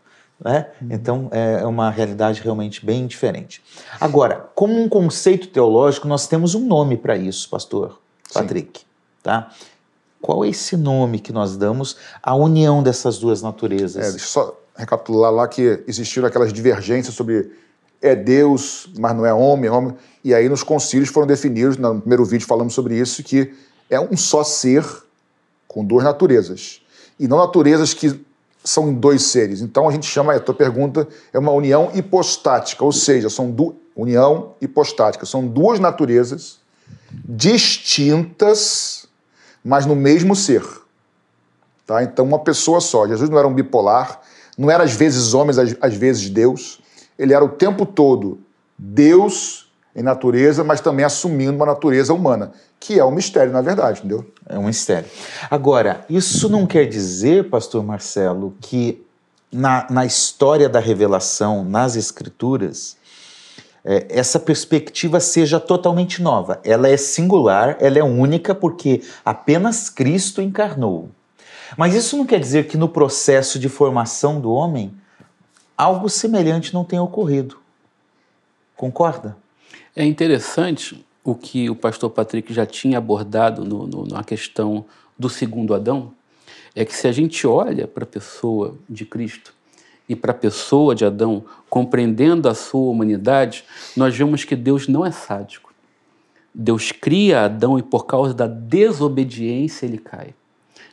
Né? 0.42 0.66
Então 0.90 1.28
é 1.32 1.64
uma 1.66 1.90
realidade 1.90 2.40
realmente 2.42 2.84
bem 2.84 3.06
diferente. 3.06 3.62
Agora, 4.00 4.48
como 4.54 4.80
um 4.80 4.88
conceito 4.88 5.48
teológico, 5.48 6.08
nós 6.08 6.26
temos 6.26 6.54
um 6.54 6.66
nome 6.66 6.96
para 6.96 7.16
isso, 7.16 7.48
pastor 7.48 7.98
Patrick. 8.32 8.82
Tá? 9.22 9.50
Qual 10.20 10.44
é 10.44 10.48
esse 10.48 10.76
nome 10.76 11.18
que 11.18 11.32
nós 11.32 11.56
damos 11.56 11.96
à 12.22 12.34
união 12.34 12.82
dessas 12.82 13.18
duas 13.18 13.40
É, 13.40 13.44
naturezas? 13.44 14.12
deixa 14.12 14.24
eu 14.24 14.28
só 14.28 14.60
recapitular 14.76 15.32
lá 15.32 15.46
que 15.46 15.82
existiram 15.86 16.26
aquelas 16.26 16.52
divergências 16.52 17.14
sobre 17.14 17.52
é 18.02 18.14
Deus, 18.14 18.88
mas 18.98 19.16
não 19.16 19.24
é 19.24 19.32
homem, 19.32 19.66
é 19.68 19.72
homem. 19.72 19.96
E 20.22 20.34
aí 20.34 20.46
nos 20.48 20.62
concílios 20.62 21.08
foram 21.08 21.26
definidos, 21.26 21.78
no 21.78 22.00
primeiro 22.00 22.24
vídeo 22.24 22.46
falamos 22.46 22.74
sobre 22.74 22.98
isso, 22.98 23.22
que 23.22 23.54
é 23.88 23.98
um 23.98 24.16
só 24.16 24.44
ser 24.44 24.84
com 25.66 25.82
duas 25.84 26.04
naturezas. 26.04 26.82
E 27.18 27.26
não 27.26 27.38
naturezas 27.38 27.94
que 27.94 28.20
são 28.64 28.92
dois 28.92 29.22
seres. 29.22 29.60
Então 29.60 29.88
a 29.88 29.92
gente 29.92 30.06
chama, 30.06 30.34
a 30.34 30.40
tua 30.40 30.54
pergunta 30.54 31.06
é 31.32 31.38
uma 31.38 31.52
união 31.52 31.90
hipostática, 31.94 32.84
ou 32.84 32.92
seja, 32.92 33.28
são 33.28 33.50
du 33.50 33.76
união 33.94 34.54
hipostática, 34.60 35.24
são 35.24 35.46
duas 35.46 35.78
naturezas 35.78 36.58
distintas, 37.24 39.06
mas 39.62 39.86
no 39.86 39.94
mesmo 39.94 40.34
ser. 40.34 40.64
Tá? 41.86 42.02
Então, 42.02 42.24
uma 42.24 42.38
pessoa 42.38 42.80
só. 42.80 43.06
Jesus 43.06 43.30
não 43.30 43.38
era 43.38 43.46
um 43.46 43.54
bipolar, 43.54 44.20
não 44.58 44.70
era 44.70 44.82
às 44.82 44.94
vezes 44.94 45.34
homem, 45.34 45.50
às, 45.50 45.76
às 45.80 45.94
vezes 45.94 46.28
Deus. 46.30 46.80
Ele 47.18 47.32
era 47.32 47.44
o 47.44 47.50
tempo 47.50 47.86
todo 47.86 48.40
Deus 48.76 49.63
em 49.94 50.02
natureza, 50.02 50.64
mas 50.64 50.80
também 50.80 51.04
assumindo 51.04 51.52
uma 51.52 51.66
natureza 51.66 52.12
humana, 52.12 52.52
que 52.80 52.98
é 52.98 53.04
um 53.04 53.10
mistério, 53.10 53.52
na 53.52 53.60
verdade, 53.60 54.00
entendeu? 54.00 54.26
É 54.48 54.58
um 54.58 54.64
mistério. 54.64 55.08
Agora, 55.50 56.04
isso 56.10 56.48
não 56.48 56.66
quer 56.66 56.86
dizer, 56.86 57.48
pastor 57.48 57.84
Marcelo, 57.84 58.54
que 58.60 59.04
na, 59.52 59.86
na 59.88 60.04
história 60.04 60.68
da 60.68 60.80
revelação, 60.80 61.64
nas 61.64 61.94
escrituras, 61.94 62.96
é, 63.84 64.06
essa 64.08 64.40
perspectiva 64.40 65.20
seja 65.20 65.60
totalmente 65.60 66.20
nova. 66.20 66.60
Ela 66.64 66.88
é 66.88 66.96
singular, 66.96 67.76
ela 67.78 67.98
é 67.98 68.02
única, 68.02 68.54
porque 68.54 69.02
apenas 69.24 69.88
Cristo 69.88 70.42
encarnou. 70.42 71.10
Mas 71.76 71.94
isso 71.94 72.16
não 72.16 72.26
quer 72.26 72.40
dizer 72.40 72.66
que 72.66 72.76
no 72.76 72.88
processo 72.88 73.58
de 73.58 73.68
formação 73.68 74.40
do 74.40 74.50
homem, 74.50 74.92
algo 75.76 76.08
semelhante 76.08 76.74
não 76.74 76.84
tenha 76.84 77.02
ocorrido. 77.02 77.58
Concorda? 78.76 79.36
É 79.96 80.04
interessante 80.04 81.04
o 81.22 81.34
que 81.34 81.70
o 81.70 81.76
pastor 81.76 82.10
Patrick 82.10 82.52
já 82.52 82.66
tinha 82.66 82.98
abordado 82.98 83.64
no, 83.64 83.86
no, 83.86 84.06
na 84.06 84.24
questão 84.24 84.84
do 85.18 85.28
segundo 85.28 85.72
Adão, 85.72 86.12
é 86.74 86.84
que 86.84 86.94
se 86.94 87.06
a 87.06 87.12
gente 87.12 87.46
olha 87.46 87.86
para 87.86 88.02
a 88.02 88.06
pessoa 88.06 88.74
de 88.90 89.06
Cristo 89.06 89.54
e 90.08 90.16
para 90.16 90.32
a 90.32 90.34
pessoa 90.34 90.94
de 90.94 91.04
Adão, 91.04 91.44
compreendendo 91.70 92.48
a 92.48 92.54
sua 92.54 92.90
humanidade, 92.90 93.64
nós 93.96 94.16
vemos 94.16 94.44
que 94.44 94.56
Deus 94.56 94.88
não 94.88 95.06
é 95.06 95.12
sádico. 95.12 95.72
Deus 96.52 96.92
cria 96.92 97.44
Adão 97.44 97.78
e 97.78 97.82
por 97.82 98.04
causa 98.04 98.34
da 98.34 98.46
desobediência 98.46 99.86
ele 99.86 99.98
cai. 99.98 100.34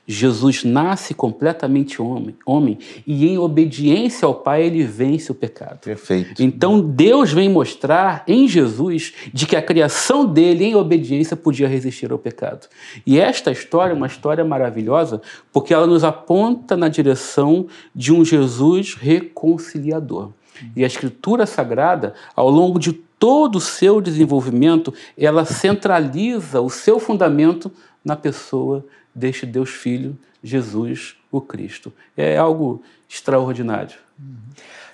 Jesus 0.08 0.64
nasce 0.64 1.14
completamente 1.14 2.02
homem, 2.02 2.36
homem 2.46 2.78
e 3.06 3.28
em 3.28 3.38
obediência 3.38 4.26
ao 4.26 4.36
Pai 4.36 4.64
ele 4.64 4.84
vence 4.84 5.32
o 5.32 5.36
pecado. 5.36 5.80
Perfeito. 5.80 6.42
Então 6.42 6.82
Deus 6.82 7.32
vem 7.32 7.50
mostrar 7.50 8.24
em 8.28 8.48
Jesus 8.48 9.14
de 9.34 9.46
que 9.46 9.56
a 9.56 9.62
criação 9.62 10.26
dele 10.26 10.66
em 10.66 10.76
obediência 10.76 11.38
podia 11.38 11.68
resistir 11.68 12.12
ao 12.12 12.18
pecado. 12.18 12.68
E 13.06 13.20
esta 13.20 13.52
história 13.52 13.94
é 13.94 13.96
uma 13.96 14.08
história 14.08 14.44
maravilhosa 14.44 15.22
porque 15.52 15.74
ela 15.74 15.88
nos 15.88 16.04
aponta 16.04 16.76
na 16.76 16.88
direção 16.88 17.68
de 17.96 18.12
um 18.12 18.26
Jesus 18.26 18.96
reconciliador. 18.96 20.32
E 20.76 20.84
a 20.84 20.88
Escritura 20.88 21.46
Sagrada, 21.46 22.14
ao 22.36 22.50
longo 22.50 22.80
de 22.80 22.94
todo 22.94 23.58
o 23.58 23.62
seu 23.62 24.02
desenvolvimento, 24.02 24.94
ela 25.18 25.46
centraliza 25.46 26.60
o 26.60 26.70
seu 26.70 27.00
fundamento 27.00 27.72
na 28.04 28.16
pessoa 28.16 28.86
deste 29.14 29.46
Deus 29.46 29.70
Filho, 29.70 30.18
Jesus, 30.44 31.16
o 31.32 31.40
Cristo. 31.42 31.92
É 32.16 32.38
algo 32.38 32.82
extraordinário. 33.10 33.96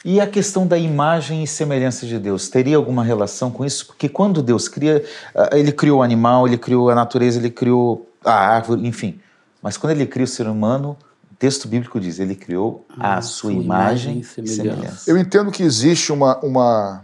E 0.06 0.21
a 0.21 0.27
questão 0.27 0.65
da 0.65 0.77
imagem 0.77 1.43
e 1.43 1.47
semelhança 1.47 2.06
de 2.06 2.17
Deus, 2.19 2.47
teria 2.49 2.77
alguma 2.77 3.03
relação 3.03 3.51
com 3.51 3.65
isso? 3.65 3.88
Porque 3.88 4.08
quando 4.08 4.41
Deus 4.41 4.67
cria, 4.67 5.03
ah, 5.36 5.49
ele 5.53 5.71
criou 5.71 5.99
o 5.99 6.03
animal, 6.03 6.47
ele 6.47 6.58
criou 6.58 6.89
a 6.89 6.95
natureza, 6.95 7.39
ele 7.39 7.49
criou 7.49 8.10
a 8.23 8.34
árvore, 8.34 8.88
enfim. 8.88 9.19
Mas 9.62 9.75
quando 9.75 9.91
ele 9.91 10.06
cria 10.06 10.23
o 10.23 10.27
ser 10.27 10.47
humano, 10.47 10.95
o 11.32 11.36
texto 11.36 11.67
bíblico 11.67 11.99
diz, 11.99 12.19
ele 12.19 12.36
criou 12.36 12.86
a 12.97 13.17
Ah, 13.17 13.21
sua, 13.21 13.51
sua 13.51 13.53
imagem 13.53 13.65
imagem 13.65 14.17
e 14.17 14.19
e 14.21 14.23
semelhança. 14.23 14.63
semelhança. 14.75 15.12
Eu 15.12 15.17
entendo 15.17 15.51
que 15.51 15.63
existe 15.63 16.12
uma, 16.12 16.38
uma, 16.39 17.03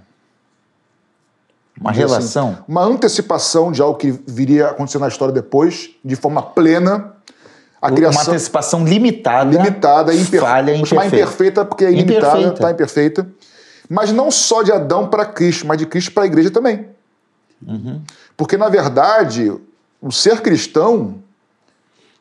Uma 1.80 1.90
assim, 1.92 2.00
relação? 2.00 2.58
uma 2.68 2.84
antecipação 2.84 3.72
de 3.72 3.82
algo 3.82 3.98
que 3.98 4.12
viria 4.28 4.68
a 4.68 4.70
acontecer 4.72 5.00
na 5.00 5.08
história 5.08 5.34
depois, 5.34 5.90
de 6.04 6.16
forma 6.16 6.42
plena. 6.42 7.14
A 7.82 7.88
Uma 7.88 7.96
criação 7.96 8.34
antecipação 8.34 8.86
limitada, 8.86 9.50
limitada, 9.58 10.14
imper... 10.16 10.40
falha, 10.42 10.76
Vou 10.78 10.86
chamar 10.86 11.08
imperfeita. 11.08 11.26
imperfeita 11.26 11.66
porque 11.66 11.84
é 11.86 11.92
ilimitada, 11.92 12.28
Imperfeita. 12.28 12.54
está 12.54 12.72
imperfeita. 12.72 13.28
Mas 13.90 14.12
não 14.14 14.32
só 14.32 14.64
de 14.64 14.72
Adão 14.72 15.08
para 15.10 15.26
Cristo, 15.26 15.68
mas 15.68 15.78
de 15.78 15.86
Cristo 15.86 16.14
para 16.14 16.24
a 16.24 16.26
igreja 16.26 16.50
também. 16.50 16.88
Uhum. 17.66 18.02
Porque, 18.38 18.56
na 18.56 18.70
verdade, 18.70 19.52
o 20.02 20.12
ser 20.12 20.42
cristão, 20.42 21.16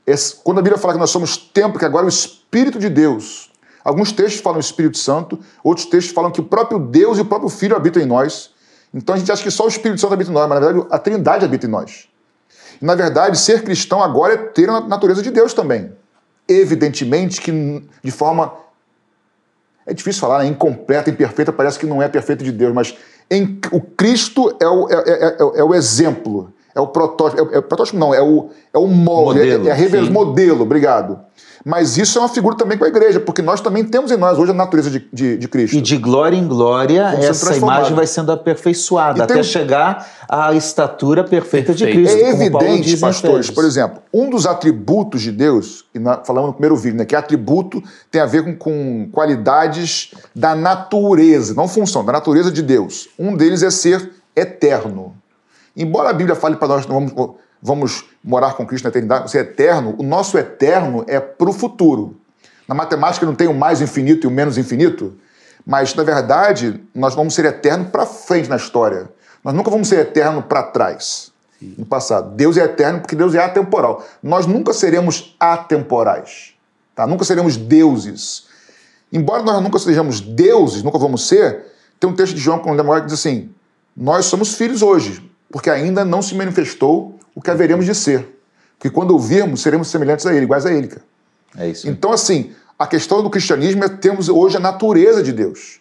é- 0.07 0.15
quando 0.43 0.59
a 0.59 0.63
Bíblia 0.63 0.79
fala 0.81 0.95
que 0.95 0.99
nós 1.01 1.11
somos 1.11 1.37
templo, 1.37 1.79
que 1.79 1.85
agora 1.85 2.05
é 2.05 2.07
o 2.07 2.09
Espírito 2.09 2.79
de 2.81 2.89
Deus. 2.89 3.51
Alguns 3.85 4.11
textos 4.13 4.41
falam 4.41 4.59
Espírito 4.59 4.99
Santo, 4.99 5.39
outros 5.63 5.87
textos 5.87 6.13
falam 6.13 6.31
que 6.31 6.41
o 6.41 6.45
próprio 6.45 6.79
Deus 6.81 7.19
e 7.19 7.21
o 7.21 7.25
próprio 7.25 7.49
Filho 7.49 7.77
habitam 7.77 8.03
em 8.03 8.07
nós. 8.07 8.51
Então 8.95 9.15
a 9.15 9.19
gente 9.19 9.31
acha 9.33 9.43
que 9.43 9.51
só 9.51 9.65
o 9.65 9.69
Espírito 9.69 10.01
Santo 10.01 10.13
habita 10.15 10.31
em 10.31 10.35
nós, 10.35 10.49
mas 10.49 10.61
na 10.61 10.67
verdade 10.67 10.87
a 10.91 10.99
Trindade 10.99 11.45
habita 11.45 11.67
em 11.67 11.71
nós. 11.71 12.09
E, 12.81 12.85
na 12.85 12.95
verdade, 12.95 13.39
ser 13.39 13.63
cristão 13.63 14.03
agora 14.03 14.35
é 14.35 14.37
ter 14.37 14.69
a 14.69 14.81
natureza 14.81 15.23
de 15.23 15.31
Deus 15.31 15.55
também. 15.55 15.93
Evidentemente 16.49 17.41
que 17.41 17.85
de 18.03 18.11
forma. 18.11 18.53
É 19.85 19.93
difícil 19.93 20.21
falar, 20.21 20.41
né? 20.41 20.47
incompleta, 20.47 21.11
imperfeita, 21.11 21.53
parece 21.53 21.79
que 21.79 21.87
não 21.87 22.01
é 22.01 22.09
perfeito 22.09 22.45
de 22.45 22.53
Deus, 22.53 22.73
mas 22.73 22.95
em, 23.29 23.59
o 23.73 23.81
Cristo 23.81 24.57
é 24.61 24.69
o, 24.69 24.89
é, 24.89 24.95
é- 24.95 25.27
é- 25.27 25.37
é 25.61 25.65
o 25.65 25.75
exemplo, 25.75 26.53
é 26.75 26.81
o 26.81 26.87
protótipo. 26.87 27.51
É, 27.53 27.57
é 27.57 27.59
o 27.59 27.63
protótipo, 27.63 27.99
não, 27.99 28.15
é 28.15 28.23
o, 28.23 28.49
é 28.73 28.79
o 28.79 28.87
molde, 28.87 29.41
Modelo, 29.41 29.67
é, 29.67 29.69
é 29.69 29.73
a 29.73 29.75
rever- 29.75 30.11
modelo, 30.11 30.63
obrigado. 30.63 31.19
Mas 31.65 31.97
isso 31.97 32.19
é 32.19 32.21
uma 32.23 32.29
figura 32.29 32.57
também 32.57 32.77
com 32.77 32.85
a 32.85 32.89
igreja, 32.89 33.21
porque 33.21 33.41
nós 33.41 33.61
também 33.61 33.85
temos 33.85 34.11
em 34.11 34.17
nós 34.17 34.37
hoje 34.37 34.51
a 34.51 34.55
natureza 34.55 34.91
de, 34.91 35.07
de, 35.13 35.37
de 35.37 35.47
Cristo. 35.47 35.77
E 35.77 35.81
de 35.81 35.97
glória 35.97 36.37
em 36.37 36.45
glória, 36.49 37.15
essa 37.21 37.55
imagem 37.57 37.95
vai 37.95 38.05
sendo 38.05 38.33
aperfeiçoada 38.33 39.21
E 39.21 39.23
até 39.23 39.35
tem 39.35 39.43
chegar 39.45 40.05
à 40.29 40.53
estatura 40.55 41.23
perfeita 41.23 41.73
de 41.73 41.85
Perfeito. 41.85 42.09
Cristo. 42.11 42.27
É 42.27 42.33
como 42.33 42.51
Paulo 42.51 42.67
evidente, 42.67 42.97
pastores, 42.97 43.49
por 43.49 43.65
exemplo, 43.65 44.03
um 44.13 44.29
dos 44.29 44.45
atributos 44.45 45.23
de 45.23 45.31
Deus, 45.31 45.85
e 45.95 46.01
na- 46.01 46.19
falamos 46.25 46.49
no 46.49 46.55
primeiro 46.55 46.75
vídeo, 46.75 46.99
né, 46.99 47.05
que 47.05 47.15
atributo 47.15 47.81
tem 48.11 48.21
a 48.21 48.27
ver 48.27 48.43
com, 48.43 48.57
com 48.57 49.09
qualidades 49.13 50.11
da 50.35 50.57
natureza, 50.57 51.55
não 51.55 51.69
função, 51.69 52.05
da 52.05 52.11
natureza 52.13 52.51
de 52.51 52.63
Deus. 52.63 53.09
Um 53.17 53.37
deles 53.37 53.63
é 53.63 53.71
ser 53.71 54.11
eterno. 54.35 55.15
Embora 55.77 56.11
a 56.11 56.13
Bíblia 56.13 56.37
fale 56.37 56.57
para 56.57 56.69
nós 56.69 56.85
que 56.85 56.93
vamos, 56.93 57.13
vamos 57.63 58.05
morar 58.23 58.55
com 58.55 58.67
Cristo 58.67 58.85
na 58.85 58.91
eternidade, 58.91 59.31
ser 59.31 59.39
eterno, 59.39 59.95
o 59.99 60.03
nosso 60.03 60.37
eterno 60.37 61.05
é 61.07 61.19
para 61.19 61.49
o 61.49 61.53
futuro. 61.53 62.17
Na 62.69 62.75
matemática 62.75 63.25
não 63.25 63.35
tem 63.35 63.49
o 63.49 63.55
mais 63.55 63.81
infinito 63.81 64.27
e 64.27 64.29
o 64.29 64.31
menos 64.31 64.59
infinito, 64.59 65.17
mas 65.67 65.95
na 65.95 66.03
verdade 66.03 66.83
nós 66.95 67.15
vamos 67.15 67.35
ser 67.35 67.45
eterno 67.45 67.87
para 67.87 68.05
frente 68.05 68.49
na 68.49 68.57
história. 68.57 69.11
Nós 69.43 69.55
nunca 69.55 69.71
vamos 69.71 69.89
ser 69.89 70.01
eterno 70.01 70.43
para 70.43 70.63
trás, 70.63 71.33
no 71.61 71.85
passado. 71.87 72.35
Deus 72.35 72.57
é 72.57 72.65
eterno 72.65 73.01
porque 73.01 73.17
Deus 73.17 73.35
é 73.35 73.43
atemporal. 73.43 74.05
Nós 74.23 74.47
nunca 74.47 74.73
seremos 74.73 75.37
atemporais, 75.39 76.55
tá? 76.95 77.07
Nunca 77.07 77.25
seremos 77.25 77.57
deuses. 77.57 78.47
Embora 79.13 79.43
nós 79.43 79.63
nunca 79.63 79.79
sejamos 79.79 80.21
deuses, 80.21 80.83
nunca 80.83 80.99
vamos 80.99 81.27
ser, 81.27 81.67
tem 81.99 82.09
um 82.09 82.15
texto 82.15 82.35
de 82.35 82.41
João 82.41 82.59
com 82.59 82.75
demora 82.77 83.01
que 83.01 83.07
diz 83.07 83.15
assim: 83.15 83.51
Nós 83.97 84.27
somos 84.27 84.55
filhos 84.55 84.83
hoje, 84.83 85.32
porque 85.53 85.71
ainda 85.71 86.05
não 86.05 86.23
se 86.23 86.35
manifestou 86.35 87.19
o 87.35 87.41
que 87.41 87.51
haveremos 87.51 87.87
de 87.87 87.95
ser. 87.95 88.41
Porque 88.79 88.91
quando 88.91 89.13
ouvirmos, 89.13 89.61
seremos 89.61 89.89
semelhantes 89.89 90.27
a 90.27 90.35
Ele, 90.35 90.45
iguais 90.45 90.67
a 90.67 90.73
Ele. 90.73 90.89
Cara. 90.89 91.03
É 91.57 91.69
isso. 91.69 91.89
Então, 91.89 92.13
assim, 92.13 92.53
a 92.79 92.87
questão 92.87 93.23
do 93.23 93.31
cristianismo 93.31 93.85
é 93.85 93.89
termos 93.89 94.29
hoje 94.29 94.57
a 94.57 94.61
natureza 94.61 95.23
de 95.23 95.33
Deus, 95.33 95.79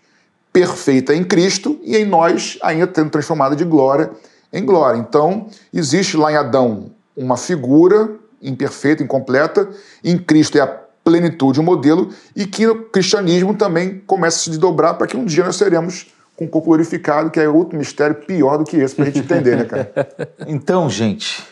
perfeita 0.53 1.15
em 1.15 1.23
Cristo 1.23 1.79
e 1.81 1.97
em 1.97 2.05
nós 2.05 2.59
ainda 2.61 2.85
tendo 2.85 3.09
transformada 3.09 3.55
de 3.55 3.63
glória 3.63 4.11
em 4.53 4.65
glória. 4.65 4.99
Então, 4.99 5.47
existe 5.73 6.17
lá 6.17 6.31
em 6.31 6.35
Adão 6.35 6.91
uma 7.15 7.37
figura 7.37 8.19
imperfeita, 8.41 9.03
incompleta, 9.03 9.69
em 10.03 10.17
Cristo 10.17 10.57
é 10.57 10.61
a 10.61 10.67
plenitude, 11.03 11.59
o 11.59 11.63
modelo, 11.63 12.09
e 12.35 12.45
que 12.45 12.67
o 12.67 12.85
cristianismo 12.85 13.55
também 13.55 14.01
começa 14.05 14.37
a 14.37 14.39
se 14.41 14.49
desdobrar 14.49 14.95
para 14.95 15.07
que 15.07 15.15
um 15.15 15.25
dia 15.25 15.43
nós 15.43 15.55
seremos 15.55 16.07
com 16.41 16.45
o 16.45 16.49
corpo 16.49 16.69
glorificado, 16.69 17.29
que 17.29 17.39
é 17.39 17.47
outro 17.47 17.77
mistério 17.77 18.15
pior 18.15 18.57
do 18.57 18.63
que 18.63 18.77
esse, 18.77 18.95
para 18.95 19.05
a 19.05 19.07
gente 19.07 19.19
entender, 19.19 19.57
né, 19.57 19.65
cara? 19.65 19.91
Então, 20.47 20.89
gente, 20.89 21.43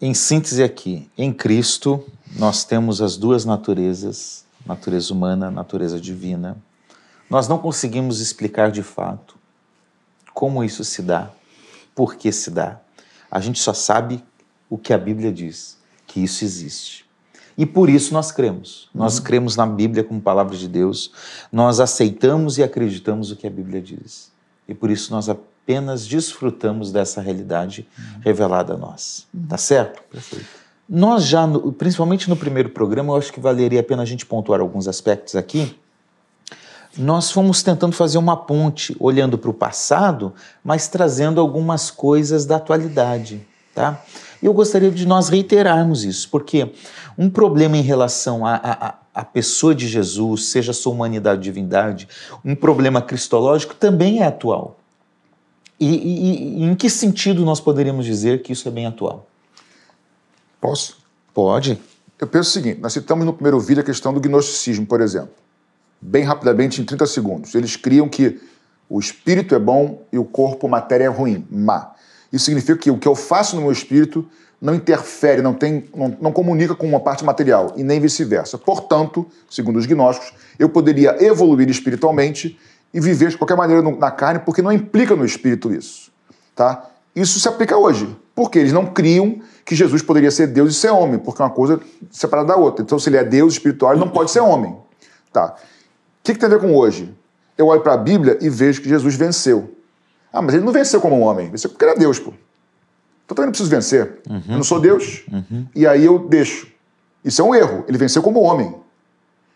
em 0.00 0.12
síntese 0.14 0.62
aqui, 0.62 1.08
em 1.16 1.32
Cristo 1.32 2.04
nós 2.36 2.64
temos 2.64 3.00
as 3.00 3.16
duas 3.16 3.44
naturezas, 3.44 4.44
natureza 4.66 5.12
humana, 5.12 5.50
natureza 5.50 6.00
divina. 6.00 6.56
Nós 7.30 7.46
não 7.46 7.58
conseguimos 7.58 8.20
explicar 8.20 8.70
de 8.70 8.82
fato 8.82 9.36
como 10.34 10.64
isso 10.64 10.82
se 10.82 11.02
dá, 11.02 11.30
por 11.94 12.16
que 12.16 12.32
se 12.32 12.50
dá. 12.50 12.80
A 13.30 13.38
gente 13.38 13.60
só 13.60 13.72
sabe 13.72 14.24
o 14.68 14.76
que 14.76 14.92
a 14.92 14.98
Bíblia 14.98 15.30
diz, 15.30 15.78
que 16.06 16.20
isso 16.20 16.42
existe. 16.42 17.06
E 17.56 17.66
por 17.66 17.90
isso 17.90 18.12
nós 18.14 18.32
cremos. 18.32 18.88
Nós 18.94 19.18
uhum. 19.18 19.24
cremos 19.24 19.56
na 19.56 19.66
Bíblia 19.66 20.02
como 20.02 20.20
palavra 20.20 20.56
de 20.56 20.66
Deus. 20.66 21.12
Nós 21.52 21.80
aceitamos 21.80 22.56
e 22.56 22.62
acreditamos 22.62 23.30
o 23.30 23.36
que 23.36 23.46
a 23.46 23.50
Bíblia 23.50 23.80
diz. 23.80 24.31
E 24.72 24.74
por 24.74 24.90
isso 24.90 25.12
nós 25.12 25.28
apenas 25.28 26.06
desfrutamos 26.06 26.90
dessa 26.90 27.20
realidade 27.20 27.86
uhum. 27.96 28.20
revelada 28.22 28.74
a 28.74 28.76
nós. 28.76 29.26
Uhum. 29.32 29.46
Tá 29.46 29.58
certo? 29.58 30.02
Perfeito. 30.10 30.46
Nós 30.88 31.24
já, 31.24 31.46
principalmente 31.78 32.28
no 32.28 32.36
primeiro 32.36 32.70
programa, 32.70 33.12
eu 33.12 33.16
acho 33.16 33.32
que 33.32 33.38
valeria 33.38 33.80
a 33.80 33.82
pena 33.82 34.02
a 34.02 34.06
gente 34.06 34.26
pontuar 34.26 34.60
alguns 34.60 34.88
aspectos 34.88 35.36
aqui. 35.36 35.78
Nós 36.98 37.30
fomos 37.30 37.62
tentando 37.62 37.94
fazer 37.94 38.18
uma 38.18 38.36
ponte, 38.36 38.96
olhando 38.98 39.38
para 39.38 39.50
o 39.50 39.54
passado, 39.54 40.34
mas 40.62 40.88
trazendo 40.88 41.40
algumas 41.40 41.90
coisas 41.90 42.44
da 42.44 42.56
atualidade, 42.56 43.46
tá? 43.74 44.02
Eu 44.42 44.52
gostaria 44.52 44.90
de 44.90 45.06
nós 45.06 45.28
reiterarmos 45.28 46.04
isso, 46.04 46.28
porque 46.28 46.72
um 47.16 47.30
problema 47.30 47.76
em 47.76 47.82
relação 47.82 48.44
à, 48.44 48.98
à, 49.14 49.24
pessoa 49.24 49.74
de 49.74 49.88
Jesus, 49.88 50.46
seja 50.46 50.72
sua 50.72 50.92
humanidade 50.92 51.38
ou 51.38 51.42
divindade, 51.42 52.08
um 52.44 52.54
problema 52.54 53.00
cristológico 53.02 53.74
também 53.74 54.20
é 54.20 54.26
atual. 54.26 54.78
E, 55.78 55.86
e, 55.86 56.60
e, 56.60 56.64
em 56.64 56.74
que 56.74 56.88
sentido 56.88 57.44
nós 57.44 57.60
poderíamos 57.60 58.06
dizer 58.06 58.42
que 58.42 58.52
isso 58.52 58.68
é 58.68 58.70
bem 58.70 58.86
atual? 58.86 59.26
Posso? 60.60 60.98
Pode. 61.34 61.78
Eu 62.20 62.26
penso 62.26 62.50
o 62.50 62.52
seguinte: 62.52 62.80
nós 62.80 62.92
citamos 62.92 63.26
no 63.26 63.32
primeiro 63.32 63.58
vídeo 63.58 63.80
a 63.80 63.84
questão 63.84 64.14
do 64.14 64.20
gnosticismo, 64.20 64.86
por 64.86 65.00
exemplo. 65.00 65.32
Bem 66.00 66.22
rapidamente, 66.22 66.80
em 66.80 66.84
30 66.84 67.06
segundos. 67.06 67.54
Eles 67.54 67.74
criam 67.74 68.08
que 68.08 68.40
o 68.88 69.00
espírito 69.00 69.54
é 69.54 69.58
bom 69.58 70.02
e 70.12 70.18
o 70.18 70.24
corpo, 70.24 70.68
matéria, 70.68 71.04
é 71.04 71.08
ruim, 71.08 71.46
má. 71.50 71.94
Isso 72.32 72.44
significa 72.44 72.76
que 72.76 72.90
o 72.90 72.98
que 72.98 73.08
eu 73.08 73.14
faço 73.14 73.56
no 73.56 73.62
meu 73.62 73.72
espírito 73.72 74.28
não 74.62 74.76
interfere, 74.76 75.42
não, 75.42 75.52
tem, 75.52 75.88
não, 75.92 76.16
não 76.20 76.32
comunica 76.32 76.72
com 76.72 76.86
uma 76.86 77.00
parte 77.00 77.24
material, 77.24 77.72
e 77.76 77.82
nem 77.82 77.98
vice-versa. 77.98 78.56
Portanto, 78.56 79.26
segundo 79.50 79.76
os 79.76 79.86
gnósticos, 79.86 80.32
eu 80.56 80.68
poderia 80.68 81.16
evoluir 81.20 81.68
espiritualmente 81.68 82.56
e 82.94 83.00
viver 83.00 83.30
de 83.30 83.36
qualquer 83.36 83.56
maneira 83.56 83.82
na 83.82 84.10
carne, 84.12 84.38
porque 84.38 84.62
não 84.62 84.70
implica 84.70 85.16
no 85.16 85.24
espírito 85.24 85.74
isso. 85.74 86.12
Tá? 86.54 86.88
Isso 87.14 87.40
se 87.40 87.48
aplica 87.48 87.76
hoje, 87.76 88.16
porque 88.36 88.60
eles 88.60 88.72
não 88.72 88.86
criam 88.86 89.40
que 89.64 89.74
Jesus 89.74 90.00
poderia 90.00 90.30
ser 90.30 90.46
Deus 90.46 90.70
e 90.70 90.78
ser 90.78 90.90
homem, 90.90 91.18
porque 91.18 91.42
é 91.42 91.44
uma 91.44 91.50
coisa 91.50 91.80
separada 92.12 92.48
da 92.48 92.56
outra. 92.56 92.84
Então, 92.84 93.00
se 93.00 93.08
ele 93.08 93.16
é 93.16 93.24
Deus 93.24 93.54
espiritual, 93.54 93.92
ele 93.92 94.00
não 94.00 94.08
pode 94.08 94.30
ser 94.30 94.40
homem. 94.40 94.76
Tá. 95.32 95.56
O 95.56 96.22
que, 96.22 96.34
que 96.34 96.38
tem 96.38 96.46
a 96.46 96.50
ver 96.50 96.60
com 96.60 96.72
hoje? 96.76 97.12
Eu 97.58 97.66
olho 97.66 97.80
para 97.80 97.94
a 97.94 97.96
Bíblia 97.96 98.38
e 98.40 98.48
vejo 98.48 98.80
que 98.80 98.88
Jesus 98.88 99.16
venceu. 99.16 99.74
Ah, 100.32 100.40
mas 100.40 100.54
ele 100.54 100.64
não 100.64 100.72
venceu 100.72 101.00
como 101.00 101.16
um 101.16 101.22
homem, 101.22 101.50
venceu 101.50 101.68
porque 101.68 101.84
era 101.84 101.96
Deus, 101.96 102.20
pô. 102.20 102.32
Então 103.24 103.34
também 103.34 103.46
não 103.46 103.52
preciso 103.52 103.70
vencer. 103.70 104.20
Uhum. 104.28 104.42
Eu 104.48 104.56
não 104.56 104.64
sou 104.64 104.80
Deus. 104.80 105.24
Uhum. 105.30 105.66
E 105.74 105.86
aí 105.86 106.04
eu 106.04 106.18
deixo. 106.18 106.68
Isso 107.24 107.40
é 107.40 107.44
um 107.44 107.54
erro. 107.54 107.84
Ele 107.88 107.98
venceu 107.98 108.22
como 108.22 108.40
homem. 108.40 108.74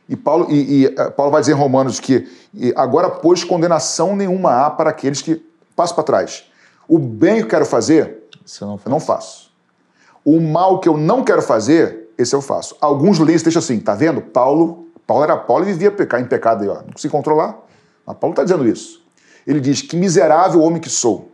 E 0.09 0.15
Paulo, 0.15 0.47
e, 0.51 0.83
e 0.83 0.87
eh, 0.87 1.11
Paulo 1.11 1.33
vai 1.33 1.41
dizer 1.41 1.53
em 1.53 1.57
Romanos 1.57 1.99
que 1.99 2.29
agora, 2.77 3.11
pois, 3.11 3.43
condenação 3.43 4.15
nenhuma 4.15 4.67
há 4.67 4.71
para 4.71 4.91
aqueles 4.91 5.21
que. 5.21 5.45
Passo 5.75 5.95
para 5.95 6.05
trás. 6.05 6.45
O 6.89 6.99
bem 6.99 7.37
que 7.37 7.43
eu 7.43 7.49
quero 7.49 7.67
fazer, 7.67 8.23
eu 8.61 8.67
não, 8.67 8.81
eu 8.83 8.91
não 8.91 9.01
faço. 9.01 9.51
O 10.25 10.41
mal 10.41 10.81
que 10.81 10.89
eu 10.89 10.97
não 10.97 11.23
quero 11.23 11.43
fazer, 11.43 12.09
esse 12.17 12.35
eu 12.35 12.41
faço. 12.41 12.77
Alguns 12.81 13.19
leis 13.19 13.43
deixam 13.43 13.61
assim, 13.61 13.79
tá 13.79 13.95
vendo? 13.95 14.23
Paulo, 14.23 14.87
Paulo 15.07 15.25
era 15.25 15.37
Paulo 15.37 15.65
e 15.65 15.73
vivia 15.73 15.91
pecar, 15.91 16.21
em 16.21 16.25
pecado 16.25 16.63
aí, 16.63 16.69
ó. 16.69 16.77
Não 16.77 16.97
se 16.97 17.09
controlar. 17.11 17.59
Mas 18.07 18.17
Paulo 18.17 18.33
está 18.33 18.43
dizendo 18.43 18.67
isso. 18.67 19.05
Ele 19.47 19.61
diz: 19.61 19.83
Que 19.83 19.97
miserável 19.97 20.63
homem 20.63 20.81
que 20.81 20.89
sou. 20.89 21.33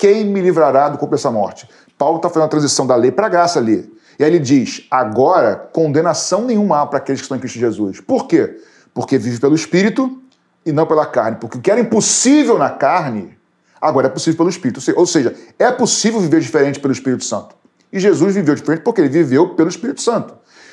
Quem 0.00 0.24
me 0.24 0.40
livrará 0.40 0.88
do 0.88 0.96
corpo 0.96 1.14
dessa 1.14 1.30
morte? 1.30 1.68
Paulo 1.98 2.16
está 2.16 2.30
fazendo 2.30 2.46
a 2.46 2.48
transição 2.48 2.86
da 2.86 2.96
lei 2.96 3.12
para 3.12 3.26
a 3.26 3.28
graça 3.28 3.58
ali. 3.58 3.92
E 4.18 4.24
aí 4.24 4.30
ele 4.30 4.38
diz: 4.38 4.86
agora, 4.90 5.54
condenação 5.54 6.46
nenhuma 6.46 6.80
há 6.80 6.86
para 6.86 6.96
aqueles 6.96 7.20
que 7.20 7.26
estão 7.26 7.36
em 7.36 7.40
Cristo 7.40 7.58
Jesus. 7.58 8.00
Por 8.00 8.26
quê? 8.26 8.62
Porque 8.94 9.18
vive 9.18 9.38
pelo 9.38 9.54
Espírito 9.54 10.18
e 10.64 10.72
não 10.72 10.86
pela 10.86 11.04
carne. 11.04 11.36
Porque 11.38 11.58
o 11.58 11.60
que 11.60 11.70
era 11.70 11.78
impossível 11.78 12.56
na 12.56 12.70
carne, 12.70 13.36
agora 13.78 14.06
é 14.06 14.10
possível 14.10 14.38
pelo 14.38 14.48
Espírito. 14.48 14.80
Ou 14.96 15.04
seja, 15.04 15.34
é 15.58 15.70
possível 15.70 16.18
viver 16.18 16.40
diferente 16.40 16.80
pelo 16.80 16.94
Espírito 16.94 17.22
Santo. 17.22 17.54
E 17.92 18.00
Jesus 18.00 18.34
viveu 18.34 18.54
diferente 18.54 18.80
porque 18.80 19.02
ele 19.02 19.10
viveu 19.10 19.50
pelo 19.50 19.68
Espírito 19.68 20.00
Santo. 20.00 20.32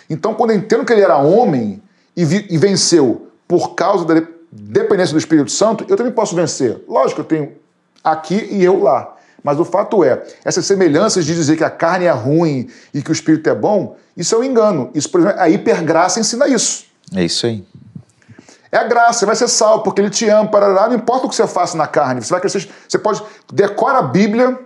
Então, 0.09 0.35
quando 0.35 0.51
eu 0.51 0.55
entendo 0.55 0.85
que 0.85 0.93
ele 0.93 1.01
era 1.01 1.17
homem 1.17 1.83
e, 2.15 2.21
e 2.23 2.57
venceu 2.57 3.27
por 3.45 3.75
causa 3.75 4.05
da 4.05 4.25
dependência 4.49 5.11
do 5.11 5.19
Espírito 5.19 5.51
Santo, 5.51 5.85
eu 5.89 5.97
também 5.97 6.13
posso 6.13 6.33
vencer. 6.33 6.81
Lógico, 6.87 7.19
eu 7.19 7.25
tenho 7.25 7.51
aqui 8.01 8.47
e 8.49 8.63
eu 8.63 8.81
lá. 8.81 9.16
Mas 9.43 9.59
o 9.59 9.65
fato 9.65 10.03
é, 10.03 10.23
essas 10.43 10.65
semelhanças 10.65 11.25
de 11.25 11.33
dizer 11.33 11.55
que 11.57 11.63
a 11.63 11.69
carne 11.69 12.05
é 12.05 12.11
ruim 12.11 12.69
e 12.93 13.01
que 13.01 13.11
o 13.11 13.13
espírito 13.13 13.49
é 13.49 13.55
bom, 13.55 13.95
isso 14.15 14.33
é 14.35 14.37
um 14.37 14.43
engano. 14.43 14.89
Isso, 14.93 15.09
por 15.09 15.21
exemplo, 15.21 15.39
a 15.39 15.49
hipergraça 15.49 16.19
ensina 16.19 16.47
isso. 16.47 16.85
É 17.15 17.23
isso 17.23 17.45
aí. 17.45 17.63
É 18.71 18.77
a 18.77 18.83
graça, 18.83 19.19
você 19.19 19.25
vai 19.25 19.35
ser 19.35 19.47
salvo 19.47 19.83
porque 19.83 20.01
ele 20.01 20.09
te 20.09 20.27
ama, 20.27 20.49
parará, 20.49 20.89
não 20.89 20.95
importa 20.95 21.25
o 21.25 21.29
que 21.29 21.35
você 21.35 21.47
faça 21.47 21.77
na 21.77 21.87
carne, 21.87 22.21
você 22.21 22.31
vai 22.31 22.41
crescer, 22.41 22.67
você 22.87 22.97
pode 22.97 23.23
decora 23.53 23.99
a 23.99 24.01
Bíblia, 24.01 24.59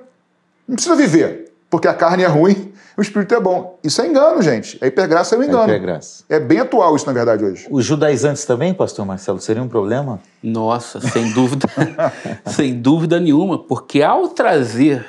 não 0.68 0.76
precisa 0.76 0.96
viver, 0.96 1.54
porque 1.70 1.88
a 1.88 1.94
carne 1.94 2.24
é 2.24 2.28
ruim 2.28 2.71
o 3.02 3.04
espírito 3.04 3.34
é 3.34 3.40
bom. 3.40 3.80
Isso 3.84 4.02
é 4.02 4.08
engano, 4.08 4.42
gente. 4.42 4.78
A 4.80 4.88
hipergraça 4.88 5.36
é 5.36 5.40
um 5.40 5.44
engano. 5.44 5.64
É, 5.64 5.76
hipergraça. 5.76 6.24
é 6.30 6.40
bem 6.40 6.60
atual 6.60 6.96
isso, 6.96 7.08
na 7.08 7.14
verdade, 7.14 7.44
hoje. 7.44 7.68
Os 7.70 7.84
judaizantes 7.84 8.46
também, 8.46 8.74
pastor 8.74 9.06
Marcelo, 9.06 9.40
seria 9.42 9.62
um 9.62 9.68
problema? 9.68 10.20
Nossa, 10.42 11.02
sem 11.02 11.32
dúvida. 11.34 11.68
sem 12.46 12.80
dúvida 12.80 13.20
nenhuma, 13.20 13.58
porque 13.58 14.04
ao 14.04 14.30
trazer 14.30 15.06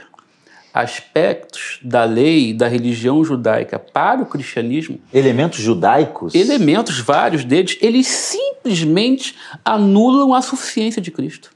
aspectos 0.72 1.78
da 1.82 2.04
lei 2.04 2.54
da 2.54 2.66
religião 2.66 3.22
judaica 3.22 3.78
para 3.78 4.22
o 4.22 4.26
cristianismo. 4.26 4.98
Elementos 5.12 5.58
judaicos? 5.58 6.34
Elementos, 6.34 6.98
vários 6.98 7.44
deles, 7.44 7.76
eles 7.82 8.06
simplesmente 8.06 9.36
anulam 9.62 10.32
a 10.32 10.40
suficiência 10.40 11.02
de 11.02 11.10
Cristo. 11.10 11.50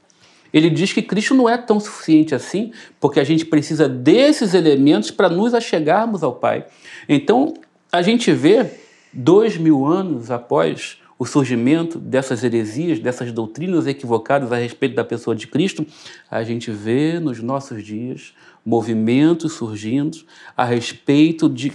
Ele 0.53 0.69
diz 0.69 0.93
que 0.93 1.01
Cristo 1.01 1.33
não 1.33 1.47
é 1.47 1.57
tão 1.57 1.79
suficiente 1.79 2.33
assim, 2.33 2.71
porque 2.99 3.19
a 3.19 3.23
gente 3.23 3.45
precisa 3.45 3.87
desses 3.87 4.53
elementos 4.53 5.11
para 5.11 5.29
nos 5.29 5.53
achegarmos 5.53 6.23
ao 6.23 6.33
Pai. 6.33 6.65
Então, 7.07 7.53
a 7.91 8.01
gente 8.01 8.31
vê, 8.31 8.69
dois 9.13 9.57
mil 9.57 9.85
anos 9.85 10.29
após 10.31 10.97
o 11.19 11.25
surgimento 11.25 11.97
dessas 11.97 12.43
heresias, 12.43 12.99
dessas 12.99 13.31
doutrinas 13.31 13.87
equivocadas 13.87 14.51
a 14.51 14.57
respeito 14.57 14.95
da 14.95 15.03
pessoa 15.03 15.35
de 15.35 15.47
Cristo, 15.47 15.85
a 16.29 16.43
gente 16.43 16.69
vê 16.69 17.19
nos 17.19 17.41
nossos 17.41 17.83
dias 17.83 18.33
movimentos 18.63 19.53
surgindo 19.53 20.19
a 20.55 20.63
respeito 20.63 21.49
de 21.49 21.73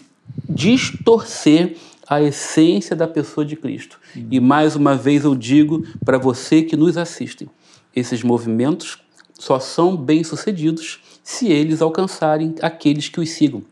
distorcer 0.48 1.76
a 2.06 2.22
essência 2.22 2.94
da 2.94 3.08
pessoa 3.08 3.44
de 3.44 3.56
Cristo. 3.56 3.98
E 4.30 4.38
mais 4.38 4.76
uma 4.76 4.94
vez 4.94 5.24
eu 5.24 5.34
digo 5.34 5.84
para 6.04 6.18
você 6.18 6.62
que 6.62 6.76
nos 6.76 6.96
assiste, 6.96 7.48
esses 7.94 8.22
movimentos 8.22 8.98
só 9.38 9.58
são 9.58 9.96
bem-sucedidos 9.96 11.02
se 11.22 11.50
eles 11.50 11.82
alcançarem 11.82 12.54
aqueles 12.60 13.08
que 13.08 13.20
os 13.20 13.30
sigam. 13.30 13.62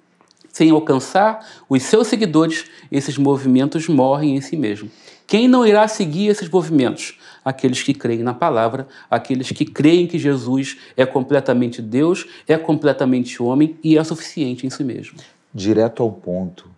Sem 0.53 0.71
alcançar 0.71 1.47
os 1.69 1.83
seus 1.83 2.09
seguidores, 2.09 2.65
esses 2.91 3.17
movimentos 3.17 3.87
morrem 3.89 4.37
em 4.37 4.41
si 4.41 4.57
mesmo. 4.57 4.91
Quem 5.27 5.47
não 5.47 5.65
irá 5.65 5.87
seguir 5.87 6.27
esses 6.27 6.49
movimentos? 6.49 7.17
Aqueles 7.45 7.83
que 7.83 7.95
creem 7.95 8.23
na 8.25 8.35
palavra, 8.35 8.89
aqueles 9.09 9.53
que 9.53 9.65
creem 9.65 10.09
que 10.09 10.19
Jesus 10.19 10.77
é 10.97 11.07
completamente 11.07 11.81
Deus, 11.81 12.27
é 12.49 12.59
completamente 12.59 13.41
homem 13.41 13.79
e 13.83 13.97
é 13.97 14.03
suficiente 14.03 14.67
em 14.67 14.71
si 14.71 14.83
mesmo. 14.83 15.19
Direto 15.55 16.03
ao 16.03 16.11
ponto. 16.11 16.69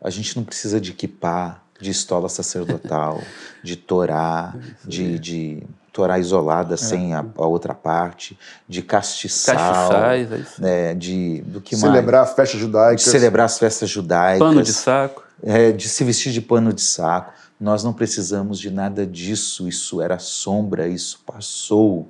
A 0.00 0.08
gente 0.08 0.34
não 0.34 0.42
precisa 0.42 0.80
de 0.80 0.90
equipar, 0.90 1.62
de 1.78 1.90
estola 1.90 2.28
sacerdotal, 2.30 3.22
de 3.62 3.76
Torá, 3.76 4.54
de, 4.84 5.18
de 5.18 5.62
Torá 5.92 6.18
isolada, 6.18 6.76
sem 6.78 7.12
a, 7.14 7.22
a 7.36 7.46
outra 7.46 7.74
parte, 7.74 8.38
de 8.66 8.80
castiçal, 8.82 9.54
Castiçais, 9.56 10.32
é 10.32 10.36
isso. 10.38 10.62
né, 10.62 10.94
de 10.94 11.42
do 11.42 11.60
que 11.60 11.76
Celebrar 11.76 12.22
mais? 12.24 12.34
festas 12.34 12.56
De 12.58 12.66
judaicas. 12.66 13.02
celebrar 13.02 13.44
as 13.46 13.58
festas 13.58 13.90
judaicas, 13.90 14.38
Pano 14.38 14.62
de 14.62 14.72
saco. 14.72 15.22
é, 15.42 15.70
de 15.70 15.88
se 15.88 16.02
vestir 16.02 16.32
de 16.32 16.40
pano 16.40 16.72
de 16.72 16.80
saco. 16.80 17.34
Nós 17.60 17.84
não 17.84 17.92
precisamos 17.92 18.58
de 18.58 18.70
nada 18.70 19.06
disso. 19.06 19.68
Isso 19.68 20.00
era 20.00 20.18
sombra, 20.18 20.88
isso 20.88 21.20
passou. 21.26 22.08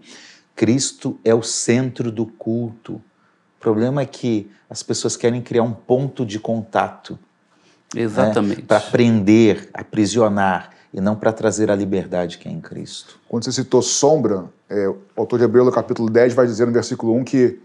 Cristo 0.55 1.19
é 1.25 1.35
o 1.35 1.43
centro 1.43 2.11
do 2.13 2.25
culto. 2.25 2.95
O 2.95 3.61
problema 3.61 4.01
é 4.03 4.07
que 4.07 4.49
as 4.71 4.83
pessoas 4.83 5.17
querem 5.17 5.43
criar 5.43 5.63
um 5.65 5.73
ponto 5.73 6.25
de 6.25 6.39
contato 6.39 7.19
Exatamente. 7.95 8.63
para 8.63 8.81
prender, 8.81 9.69
aprisionar 9.75 10.71
e 10.93 11.01
não 11.01 11.17
para 11.17 11.33
trazer 11.33 11.71
a 11.71 11.75
liberdade 11.75 12.39
que 12.39 12.49
é 12.49 12.51
em 12.51 12.61
Cristo. 12.61 13.19
Quando 13.29 13.45
você 13.45 13.53
citou 13.53 13.81
sombra, 13.81 14.45
é, 14.69 14.89
o 14.89 14.99
autor 15.17 15.39
de 15.39 15.45
Hebreus, 15.45 15.67
no 15.67 15.73
capítulo 15.73 16.11
10, 16.11 16.35
vai 16.35 16.47
dizer 16.47 16.67
no 16.67 16.73
versículo 16.73 17.15
1 17.15 17.25
que 17.25 17.61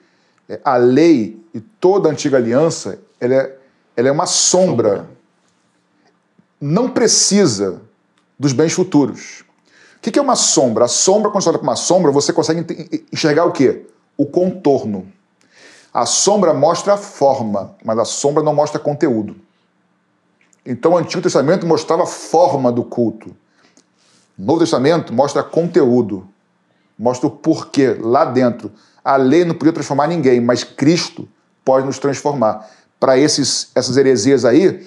é, 0.47 0.59
a 0.63 0.78
lei 0.78 1.41
e 1.53 1.59
toda 1.59 2.07
a 2.07 2.11
antiga 2.11 2.38
aliança 2.38 2.99
ela 3.19 3.34
é, 3.34 3.57
ela 3.95 4.07
é 4.07 4.11
uma 4.11 4.25
sombra. 4.25 5.09
Não 6.59 6.89
precisa 6.89 7.82
dos 8.39 8.53
bens 8.53 8.73
futuros. 8.73 9.43
O 9.97 9.99
que 10.01 10.11
que 10.11 10.19
é 10.19 10.21
uma 10.21 10.36
sombra? 10.36 10.86
A 10.86 10.88
sombra, 10.88 11.30
quando 11.32 11.43
você 11.43 11.49
olha 11.49 11.57
para 11.57 11.67
uma 11.67 11.75
sombra, 11.75 12.11
você 12.11 12.32
consegue 12.32 13.05
enxergar 13.11 13.45
o 13.45 13.51
quê? 13.51 13.86
O 14.15 14.25
contorno. 14.25 15.11
A 15.93 16.05
sombra 16.05 16.53
mostra 16.53 16.93
a 16.93 16.97
forma, 16.97 17.75
mas 17.84 17.97
a 17.97 18.05
sombra 18.05 18.43
não 18.43 18.53
mostra 18.53 18.80
conteúdo. 18.80 19.36
Então 20.70 20.91
o 20.91 20.97
Antigo 20.97 21.22
Testamento 21.22 21.65
mostrava 21.65 22.03
a 22.03 22.05
forma 22.05 22.70
do 22.74 22.84
culto. 22.84 23.30
O 24.38 24.43
Novo 24.43 24.59
Testamento 24.59 25.13
mostra 25.13 25.41
conteúdo, 25.41 26.28
mostra 26.99 27.26
o 27.28 27.32
porquê 27.32 27.95
lá 27.97 28.26
dentro. 28.26 28.70
A 29.03 29.15
lei 29.15 29.45
não 29.45 29.55
podia 29.55 29.72
transformar 29.72 30.07
ninguém, 30.07 30.41
mas 30.41 30.65
Cristo 30.65 31.28
pode 31.63 31.86
nos 31.86 31.97
transformar. 31.97 32.70
Para 32.99 33.18
essas 33.18 33.95
heresias 33.95 34.43
aí, 34.43 34.86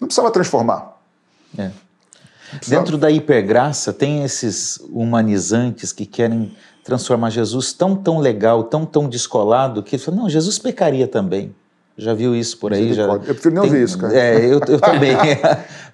não 0.00 0.06
precisava 0.06 0.30
transformar. 0.30 0.96
É. 1.58 1.70
Precisava. 2.56 2.82
Dentro 2.82 2.96
da 2.96 3.10
hipergraça 3.10 3.92
tem 3.92 4.22
esses 4.22 4.78
humanizantes 4.90 5.92
que 5.92 6.06
querem 6.06 6.56
transformar 6.84 7.30
Jesus 7.30 7.72
tão, 7.72 7.96
tão 7.96 8.18
legal, 8.18 8.64
tão, 8.64 8.86
tão 8.86 9.08
descolado, 9.08 9.82
que 9.82 9.98
falam, 9.98 10.22
não, 10.22 10.30
Jesus 10.30 10.58
pecaria 10.58 11.08
também. 11.08 11.54
Já 12.00 12.14
viu 12.14 12.34
isso 12.34 12.56
por 12.56 12.72
aí? 12.72 12.94
Já. 12.94 13.02
Eu 13.02 13.20
prefiro 13.20 13.54
nem 13.54 13.62
tem- 13.62 13.70
ouvir 13.72 13.84
isso, 13.84 13.98
cara. 13.98 14.16
É, 14.16 14.38
eu, 14.46 14.58
eu 14.66 14.80
também. 14.80 15.14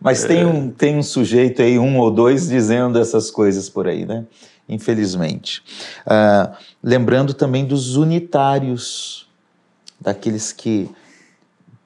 Mas 0.00 0.22
tem 0.22 0.46
um, 0.46 0.70
tem 0.70 0.96
um 0.96 1.02
sujeito 1.02 1.60
aí, 1.60 1.78
um 1.80 1.98
ou 1.98 2.12
dois, 2.12 2.48
dizendo 2.48 2.96
essas 2.96 3.28
coisas 3.28 3.68
por 3.68 3.88
aí, 3.88 4.06
né? 4.06 4.24
Infelizmente. 4.68 5.64
Ah, 6.06 6.52
lembrando 6.82 7.34
também 7.34 7.64
dos 7.64 7.96
unitários, 7.96 9.28
daqueles 10.00 10.52
que 10.52 10.88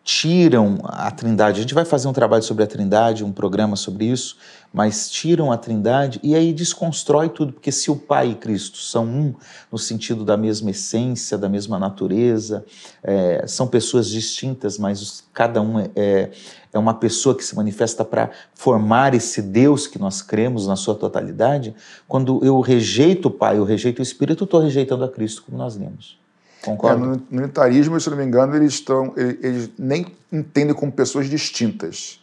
tiram 0.05 0.79
a 0.85 1.11
Trindade. 1.11 1.59
A 1.59 1.63
gente 1.63 1.75
vai 1.75 1.85
fazer 1.87 2.07
um 2.09 2.13
trabalho 2.13 2.43
sobre 2.43 2.65
a 2.65 2.67
Trindade, 2.67 3.25
um 3.25 3.33
programa 3.33 3.75
sobre 3.77 4.05
isso, 4.05 4.37
mas 4.73 5.11
tiram 5.11 5.51
a 5.51 5.57
Trindade 5.57 6.21
e 6.23 6.35
aí 6.35 6.53
desconstrói 6.53 7.29
tudo, 7.29 7.53
porque 7.53 7.73
se 7.73 7.91
o 7.91 7.97
Pai 7.97 8.31
e 8.31 8.35
Cristo 8.37 8.79
são 8.79 9.05
um 9.05 9.35
no 9.71 9.79
sentido 9.79 10.25
da 10.25 10.37
mesma 10.37 10.71
essência, 10.71 11.37
da 11.37 11.49
mesma 11.49 11.79
natureza, 11.79 12.65
é, 13.03 13.45
são 13.49 13.67
pessoas 13.67 14.09
distintas, 14.09 14.79
mas 14.79 15.25
cada 15.33 15.61
um 15.61 15.81
é- 15.81 15.91
é, 15.97 16.31
é 16.73 16.79
uma 16.79 16.95
pessoa 16.95 17.35
que 17.35 17.45
se 17.45 17.57
manifesta 17.57 18.05
para 18.05 18.31
formar 18.55 19.13
esse 19.13 19.43
Deus 19.43 19.89
que 19.89 19.99
nós 19.99 20.23
cremos 20.23 20.69
na 20.69 20.77
sua 20.77 20.95
totalidade. 20.95 21.75
Quando 22.07 22.39
eu 22.45 22.61
rejeito 22.61 23.27
o 23.27 23.31
Pai, 23.31 23.59
eu 23.59 23.65
rejeito 23.65 23.99
o 23.99 24.03
Espírito, 24.03 24.45
eu 24.45 24.47
estou 24.47 24.61
rejeitando 24.61 25.05
a 25.05 25.09
Cristo, 25.09 25.43
como 25.43 25.59
nós 25.59 25.77
lemos. 25.77 26.17
É, 26.63 26.67
Concorda? 26.67 27.05
no, 27.05 27.23
no 27.31 27.43
unitarismo, 27.43 28.01
se 28.01 28.09
não 28.09 28.17
me 28.17 28.25
engano, 28.25 28.55
eles, 28.55 28.75
estão, 28.75 29.13
eles, 29.17 29.39
eles 29.43 29.71
nem 29.77 30.07
entendem 30.33 30.75
como 30.75 30.93
pessoas 30.93 31.29
distintas. 31.29 32.20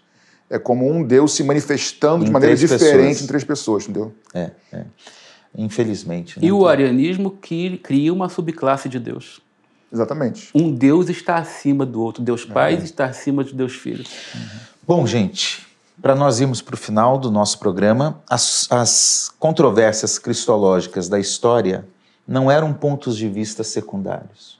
É 0.49 0.57
como 0.57 0.89
um 0.89 1.03
Deus 1.03 1.33
se 1.33 1.43
manifestando 1.43 2.23
de 2.23 2.29
Em 2.29 2.33
maneira 2.33 2.55
três 2.55 2.69
diferente 2.69 3.01
pessoas. 3.07 3.21
em 3.21 3.27
três 3.27 3.43
pessoas, 3.43 3.83
entendeu? 3.83 4.13
É, 4.33 4.51
é. 4.71 4.85
Infelizmente. 5.57 6.39
né? 6.39 6.47
E 6.47 6.51
o 6.51 6.67
arianismo 6.67 7.31
que 7.31 7.77
cria 7.79 8.13
uma 8.13 8.29
subclasse 8.29 8.87
de 8.87 8.99
Deus. 8.99 9.41
Exatamente. 9.91 10.49
Um 10.53 10.71
Deus 10.73 11.09
está 11.09 11.37
acima 11.37 11.85
do 11.85 12.01
outro. 12.01 12.21
Deus 12.21 12.45
Pai 12.45 12.75
está 12.75 13.05
acima 13.05 13.43
de 13.43 13.53
Deus 13.53 13.73
Filho. 13.73 14.05
Bom, 14.85 15.05
gente, 15.07 15.65
para 16.01 16.13
nós 16.13 16.39
irmos 16.39 16.61
para 16.61 16.75
o 16.75 16.77
final 16.77 17.17
do 17.17 17.31
nosso 17.31 17.57
programa, 17.57 18.21
as, 18.29 18.67
as 18.69 19.31
controvérsias 19.39 20.19
cristológicas 20.19 21.07
da 21.09 21.19
história 21.19 21.85
não 22.27 22.51
eram 22.51 22.73
pontos 22.73 23.17
de 23.17 23.29
vista 23.29 23.63
secundários. 23.63 24.57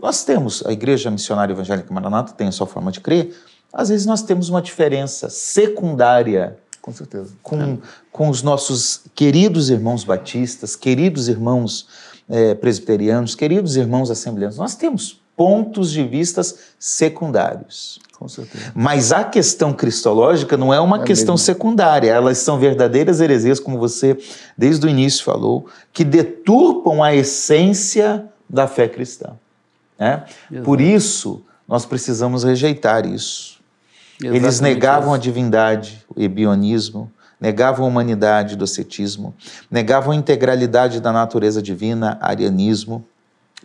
Nós 0.00 0.24
temos, 0.24 0.64
a 0.66 0.72
Igreja 0.72 1.10
Missionária 1.10 1.52
Evangélica 1.52 1.92
Maranata 1.92 2.32
tem 2.32 2.48
a 2.48 2.52
sua 2.52 2.66
forma 2.66 2.90
de 2.90 3.00
crer, 3.00 3.34
às 3.76 3.88
vezes 3.90 4.06
nós 4.06 4.22
temos 4.22 4.48
uma 4.48 4.62
diferença 4.62 5.28
secundária 5.28 6.56
Com 6.80 6.92
certeza. 6.92 7.32
com, 7.42 7.78
com 8.10 8.28
os 8.30 8.42
nossos 8.42 9.02
queridos 9.14 9.68
irmãos 9.70 10.02
batistas, 10.04 10.74
queridos 10.74 11.28
irmãos 11.28 11.86
eh, 12.28 12.54
presbiterianos, 12.54 13.34
queridos 13.34 13.76
irmãos 13.76 14.10
assembleanos. 14.10 14.56
Nós 14.56 14.74
temos 14.74 15.20
pontos 15.36 15.90
de 15.90 16.02
vistas 16.02 16.54
secundários. 16.78 17.98
Com 18.18 18.26
certeza. 18.26 18.72
Mas 18.74 19.12
a 19.12 19.22
questão 19.24 19.74
cristológica 19.74 20.56
não 20.56 20.72
é 20.72 20.80
uma 20.80 21.02
É 21.02 21.04
questão 21.04 21.34
mesmo. 21.34 21.44
secundária, 21.44 22.10
elas 22.10 22.38
são 22.38 22.58
verdadeiras 22.58 23.20
heresias, 23.20 23.60
como 23.60 23.78
você 23.78 24.16
desde 24.56 24.86
o 24.86 24.88
início 24.88 25.22
falou, 25.22 25.66
que 25.92 26.02
deturpam 26.02 27.02
a 27.02 27.14
essência 27.14 28.24
da 28.48 28.66
fé 28.66 28.88
cristã. 28.88 29.32
né? 29.98 30.24
Por 30.64 30.80
isso, 30.80 31.42
nós 31.68 31.84
precisamos 31.84 32.42
rejeitar 32.42 33.04
isso. 33.04 33.55
Eles 34.22 34.44
Exatamente 34.44 34.74
negavam 34.74 35.12
a 35.12 35.16
isso. 35.16 35.22
divindade, 35.22 36.06
o 36.14 36.20
ebionismo, 36.20 37.10
negavam 37.40 37.84
a 37.84 37.88
humanidade, 37.88 38.56
docetismo, 38.56 39.34
negavam 39.70 40.12
a 40.12 40.16
integralidade 40.16 41.00
da 41.00 41.12
natureza 41.12 41.60
divina, 41.60 42.18
arianismo, 42.20 43.04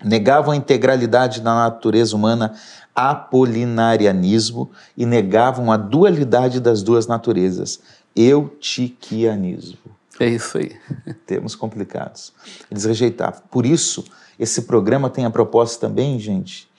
negavam 0.04 0.52
a 0.52 0.56
integralidade 0.56 1.42
da 1.42 1.54
natureza 1.54 2.16
humana, 2.16 2.54
apolinarianismo, 2.94 4.70
e 4.98 5.06
negavam 5.06 5.72
a 5.72 5.78
dualidade 5.78 6.60
das 6.60 6.84
duas 6.84 7.08
naturezas, 7.08 7.80
eutiquianismo. 8.16 9.78
É 10.20 10.28
isso 10.28 10.58
aí. 10.58 10.76
Termos 11.26 11.56
complicados. 11.56 12.34
Eles 12.70 12.84
rejeitavam. 12.84 13.42
Por 13.50 13.66
isso, 13.66 14.04
esse 14.38 14.64
programa 14.64 15.10
tem 15.10 15.26
a 15.26 15.30
proposta 15.30 15.88
também, 15.88 16.20
gente, 16.20 16.70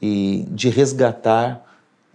e 0.00 0.46
de 0.50 0.68
resgatar 0.70 1.62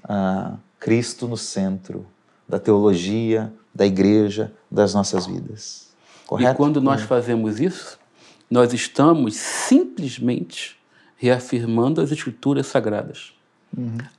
ah, 0.04 0.54
Cristo 0.84 1.30
no 1.30 1.38
centro 1.38 2.06
da 2.46 2.60
teologia, 2.60 3.54
da 3.74 3.86
igreja, 3.86 4.54
das 4.70 4.94
nossas 4.94 5.26
vidas. 5.26 5.88
Correto? 6.28 6.52
E 6.52 6.56
quando 6.58 6.82
nós 6.82 7.04
fazemos 7.04 7.62
isso, 7.62 7.98
nós 8.52 8.74
estamos 8.74 9.34
simplesmente 9.34 10.78
reafirmando 11.16 12.02
as 12.02 12.12
escrituras 12.12 12.68
sagradas. 12.68 13.32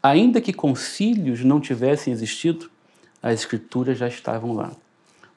Ainda 0.03 0.41
que 0.41 0.55
concílios 0.55 1.45
não 1.45 1.61
tivessem 1.61 2.15
existido, 2.15 2.71
as 3.23 3.41
escrituras 3.41 3.99
já 3.99 4.09
estavam 4.09 4.55
lá. 4.55 4.73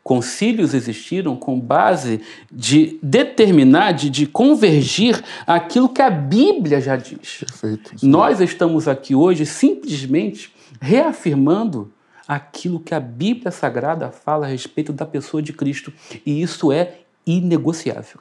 Concílios 0.02 0.74
existiram 0.74 1.36
com 1.36 1.60
base 1.60 2.22
de 2.50 2.98
determinar, 3.04 3.92
de, 3.92 4.10
de 4.10 4.26
convergir 4.26 5.22
aquilo 5.46 5.90
que 5.90 6.02
a 6.02 6.10
Bíblia 6.10 6.80
já 6.80 6.96
diz. 6.96 7.40
Perfeito. 7.40 7.92
Nós 8.02 8.40
estamos 8.40 8.88
aqui 8.88 9.14
hoje 9.14 9.46
simplesmente 9.46 10.56
reafirmando 10.82 11.92
aquilo 12.28 12.80
que 12.80 12.94
a 12.94 13.00
Bíblia 13.00 13.52
Sagrada 13.52 14.12
fala 14.12 14.46
a 14.46 14.50
respeito 14.50 14.92
da 14.92 15.06
pessoa 15.06 15.42
de 15.42 15.54
Cristo. 15.54 15.94
E 16.26 16.42
isso 16.42 16.72
é 16.72 17.00
inegociável. 17.26 18.20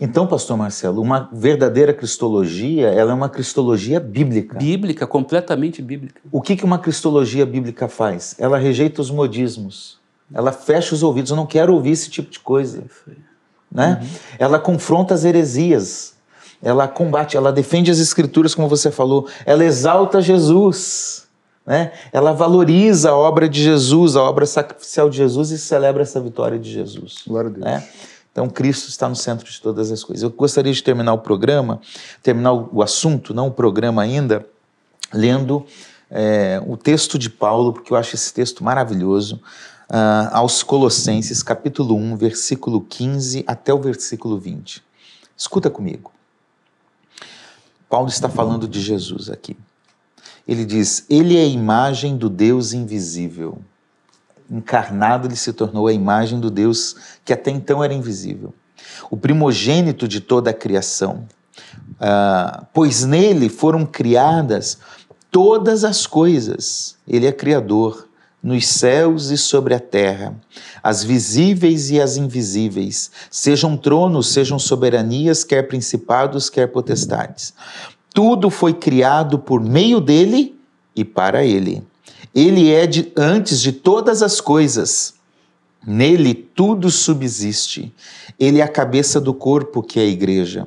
Então, 0.00 0.26
pastor 0.26 0.56
Marcelo, 0.56 1.00
uma 1.00 1.28
verdadeira 1.32 1.92
cristologia, 1.92 2.88
ela 2.88 3.12
é 3.12 3.14
uma 3.14 3.28
cristologia 3.28 4.00
bíblica. 4.00 4.58
Bíblica, 4.58 5.06
completamente 5.06 5.80
bíblica. 5.80 6.20
O 6.30 6.40
que, 6.40 6.56
que 6.56 6.64
uma 6.64 6.78
cristologia 6.78 7.46
bíblica 7.46 7.88
faz? 7.88 8.34
Ela 8.38 8.58
rejeita 8.58 9.00
os 9.00 9.10
modismos. 9.10 9.98
Ela 10.32 10.52
fecha 10.52 10.94
os 10.94 11.02
ouvidos. 11.02 11.30
Eu 11.30 11.36
não 11.36 11.46
quero 11.46 11.74
ouvir 11.74 11.90
esse 11.90 12.10
tipo 12.10 12.30
de 12.30 12.40
coisa. 12.40 12.84
Né? 13.70 14.04
Ela 14.38 14.58
confronta 14.58 15.14
as 15.14 15.24
heresias. 15.24 16.14
Ela 16.62 16.86
combate, 16.86 17.36
ela 17.36 17.52
defende 17.52 17.90
as 17.90 17.98
escrituras, 17.98 18.54
como 18.54 18.68
você 18.68 18.90
falou. 18.90 19.28
Ela 19.44 19.64
exalta 19.64 20.20
Jesus. 20.20 21.26
Né? 21.66 21.92
Ela 22.12 22.32
valoriza 22.32 23.10
a 23.10 23.16
obra 23.16 23.48
de 23.48 23.62
Jesus, 23.62 24.16
a 24.16 24.22
obra 24.22 24.46
sacrificial 24.46 25.08
de 25.08 25.16
Jesus 25.16 25.50
e 25.50 25.58
celebra 25.58 26.02
essa 26.02 26.20
vitória 26.20 26.58
de 26.58 26.70
Jesus. 26.70 27.22
Glória 27.26 27.50
a 27.50 27.52
Deus. 27.52 27.64
né? 27.64 27.88
Então, 28.32 28.48
Cristo 28.48 28.88
está 28.88 29.08
no 29.08 29.14
centro 29.14 29.50
de 29.50 29.60
todas 29.60 29.92
as 29.92 30.02
coisas. 30.02 30.22
Eu 30.22 30.30
gostaria 30.30 30.72
de 30.72 30.82
terminar 30.82 31.12
o 31.12 31.18
programa, 31.18 31.80
terminar 32.22 32.52
o 32.52 32.82
assunto, 32.82 33.34
não 33.34 33.48
o 33.48 33.52
programa 33.52 34.02
ainda, 34.02 34.46
lendo 35.12 35.66
é, 36.10 36.62
o 36.66 36.76
texto 36.76 37.18
de 37.18 37.28
Paulo, 37.28 37.74
porque 37.74 37.92
eu 37.92 37.96
acho 37.96 38.14
esse 38.14 38.32
texto 38.32 38.64
maravilhoso. 38.64 39.40
uh, 39.90 40.28
aos 40.32 40.62
Colossenses, 40.62 41.42
capítulo 41.42 41.94
1, 41.94 42.16
versículo 42.16 42.80
15 42.80 43.44
até 43.46 43.74
o 43.74 43.78
versículo 43.78 44.38
20. 44.38 44.82
Escuta 45.36 45.68
comigo. 45.68 46.10
Paulo 47.90 48.08
está 48.08 48.30
falando 48.30 48.66
de 48.66 48.80
Jesus 48.80 49.28
aqui. 49.28 49.54
Ele 50.46 50.64
diz: 50.64 51.06
Ele 51.08 51.36
é 51.36 51.42
a 51.42 51.46
imagem 51.46 52.16
do 52.16 52.28
Deus 52.28 52.72
invisível. 52.72 53.58
Encarnado, 54.50 55.26
ele 55.26 55.36
se 55.36 55.52
tornou 55.52 55.86
a 55.86 55.92
imagem 55.92 56.38
do 56.38 56.50
Deus 56.50 56.96
que 57.24 57.32
até 57.32 57.50
então 57.50 57.82
era 57.82 57.94
invisível. 57.94 58.52
O 59.10 59.16
primogênito 59.16 60.06
de 60.06 60.20
toda 60.20 60.50
a 60.50 60.54
criação. 60.54 61.26
Uh, 61.92 62.66
pois 62.72 63.04
nele 63.04 63.48
foram 63.48 63.86
criadas 63.86 64.78
todas 65.30 65.84
as 65.84 66.06
coisas. 66.06 66.96
Ele 67.06 67.26
é 67.26 67.32
Criador 67.32 68.08
nos 68.42 68.66
céus 68.66 69.30
e 69.30 69.38
sobre 69.38 69.72
a 69.72 69.78
terra, 69.78 70.34
as 70.82 71.04
visíveis 71.04 71.90
e 71.90 72.00
as 72.00 72.16
invisíveis, 72.16 73.10
sejam 73.30 73.76
tronos, 73.76 74.32
sejam 74.32 74.58
soberanias, 74.58 75.44
quer 75.44 75.62
principados, 75.68 76.50
quer 76.50 76.66
potestades. 76.66 77.54
Tudo 78.12 78.50
foi 78.50 78.74
criado 78.74 79.38
por 79.38 79.60
meio 79.60 80.00
dele 80.00 80.58
e 80.94 81.04
para 81.04 81.44
ele. 81.44 81.82
Ele 82.34 82.70
é 82.70 82.86
de, 82.86 83.12
antes 83.16 83.60
de 83.60 83.72
todas 83.72 84.22
as 84.22 84.40
coisas. 84.40 85.14
Nele 85.86 86.34
tudo 86.34 86.90
subsiste. 86.90 87.92
Ele 88.38 88.60
é 88.60 88.62
a 88.62 88.68
cabeça 88.68 89.20
do 89.20 89.34
corpo, 89.34 89.82
que 89.82 89.98
é 89.98 90.02
a 90.02 90.06
igreja. 90.06 90.66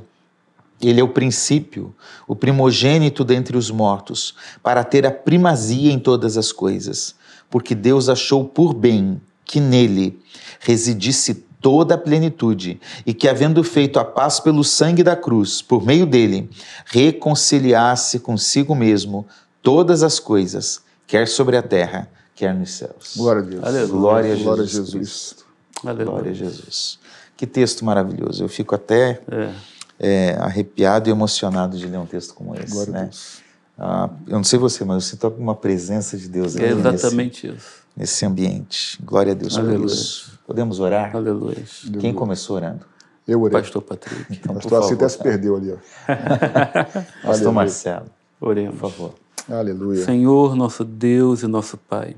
Ele 0.81 0.99
é 0.99 1.03
o 1.03 1.09
princípio, 1.09 1.95
o 2.27 2.35
primogênito 2.35 3.23
dentre 3.23 3.55
os 3.55 3.71
mortos, 3.71 4.35
para 4.61 4.83
ter 4.83 5.05
a 5.05 5.11
primazia 5.11 5.91
em 5.91 5.97
todas 5.97 6.37
as 6.37 6.51
coisas 6.51 7.15
porque 7.49 7.75
Deus 7.75 8.09
achou 8.09 8.43
por 8.43 8.73
bem 8.73 9.21
que 9.43 9.59
nele 9.59 10.19
residisse 10.59 11.44
toda 11.65 11.95
a 11.95 11.97
plenitude, 11.97 12.79
e 13.07 13.11
que, 13.11 13.27
havendo 13.27 13.63
feito 13.63 13.97
a 13.97 14.05
paz 14.05 14.39
pelo 14.39 14.63
sangue 14.63 15.01
da 15.01 15.15
cruz, 15.15 15.63
por 15.63 15.83
meio 15.83 16.05
dele, 16.05 16.47
reconciliasse 16.85 18.19
consigo 18.19 18.75
mesmo 18.75 19.25
todas 19.63 20.03
as 20.03 20.19
coisas, 20.19 20.83
quer 21.07 21.27
sobre 21.27 21.57
a 21.57 21.63
terra, 21.63 22.07
quer 22.35 22.53
nos 22.53 22.69
céus. 22.69 23.13
Glória 23.17 23.41
a 23.41 23.45
Deus. 23.45 23.63
Aleluia. 23.63 23.87
Glória 23.87 24.33
a 24.33 24.35
Jesus. 24.35 24.45
Glória 24.45 24.63
a 24.63 24.67
Jesus. 24.67 25.35
Aleluia. 25.83 26.05
Glória 26.05 26.31
a 26.31 26.35
Jesus. 26.35 26.99
Que 27.35 27.47
texto 27.47 27.83
maravilhoso. 27.83 28.43
Eu 28.43 28.47
fico 28.47 28.75
até 28.75 29.19
é. 29.31 29.51
É, 29.99 30.37
arrepiado 30.39 31.09
e 31.09 31.11
emocionado 31.11 31.79
de 31.79 31.87
ler 31.87 31.97
um 31.97 32.05
texto 32.05 32.35
como 32.35 32.53
esse. 32.53 32.71
Glória 32.71 32.93
né? 32.93 32.99
a 32.99 33.03
Deus. 33.05 33.37
Ah, 33.75 34.09
eu 34.27 34.37
não 34.37 34.43
sei 34.43 34.59
você, 34.59 34.85
mas 34.85 34.97
eu 34.97 35.01
sinto 35.01 35.27
uma 35.29 35.55
presença 35.55 36.15
de 36.15 36.29
Deus 36.29 36.55
é 36.55 36.67
exatamente 36.67 37.47
nesse, 37.47 37.57
isso. 37.57 37.73
Nesse 37.97 38.23
ambiente. 38.23 38.99
Glória 39.03 39.31
a 39.31 39.35
Deus 39.35 39.57
Aleluia. 39.57 39.79
por 39.79 39.87
isso. 39.87 40.34
Podemos 40.45 40.79
orar? 40.79 41.15
Aleluia. 41.15 41.63
Quem 41.99 42.13
começou 42.13 42.55
orando? 42.57 42.85
Eu 43.27 43.41
orei. 43.41 43.59
Pastor 43.59 43.81
Patrick. 43.81 44.25
Então, 44.29 44.53
Pastor 44.53 44.83
assim 44.83 44.93
até 44.93 45.09
se 45.09 45.17
perdeu 45.17 45.55
ali. 45.55 45.71
Ó. 45.71 45.77
Pastor 47.25 47.51
Marcelo. 47.51 48.05
Oremos. 48.39 48.79
Por 48.79 48.91
favor. 48.91 49.13
Aleluia. 49.49 50.03
Senhor, 50.05 50.55
nosso 50.55 50.83
Deus 50.83 51.41
e 51.41 51.47
nosso 51.47 51.77
Pai. 51.77 52.15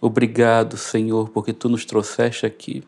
Obrigado, 0.00 0.76
Senhor, 0.76 1.30
porque 1.30 1.52
Tu 1.52 1.68
nos 1.68 1.84
trouxeste 1.84 2.46
aqui 2.46 2.84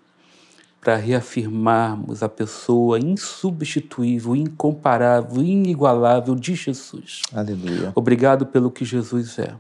para 0.81 0.97
reafirmarmos 0.97 2.23
a 2.23 2.29
pessoa 2.29 2.99
insubstituível, 2.99 4.35
incomparável, 4.35 5.43
inigualável 5.43 6.35
de 6.35 6.55
Jesus. 6.55 7.23
Aleluia. 7.35 7.93
Obrigado 7.95 8.47
pelo 8.47 8.71
que 8.71 8.85
Jesus 8.85 9.39
é, 9.39 9.55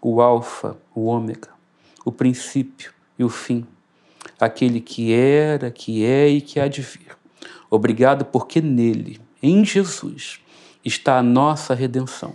o 0.00 0.20
Alfa, 0.20 0.76
o 0.94 1.06
Ômega, 1.06 1.48
o 2.04 2.12
princípio 2.12 2.92
e 3.18 3.24
o 3.24 3.28
fim, 3.28 3.66
aquele 4.40 4.80
que 4.80 5.12
era, 5.12 5.70
que 5.70 6.04
é 6.04 6.28
e 6.28 6.40
que 6.40 6.58
há 6.58 6.68
de 6.68 6.82
vir. 6.82 7.16
Obrigado 7.70 8.24
porque 8.24 8.60
nele, 8.60 9.20
em 9.42 9.64
Jesus, 9.64 10.40
está 10.84 11.18
a 11.18 11.22
nossa 11.22 11.74
redenção. 11.74 12.34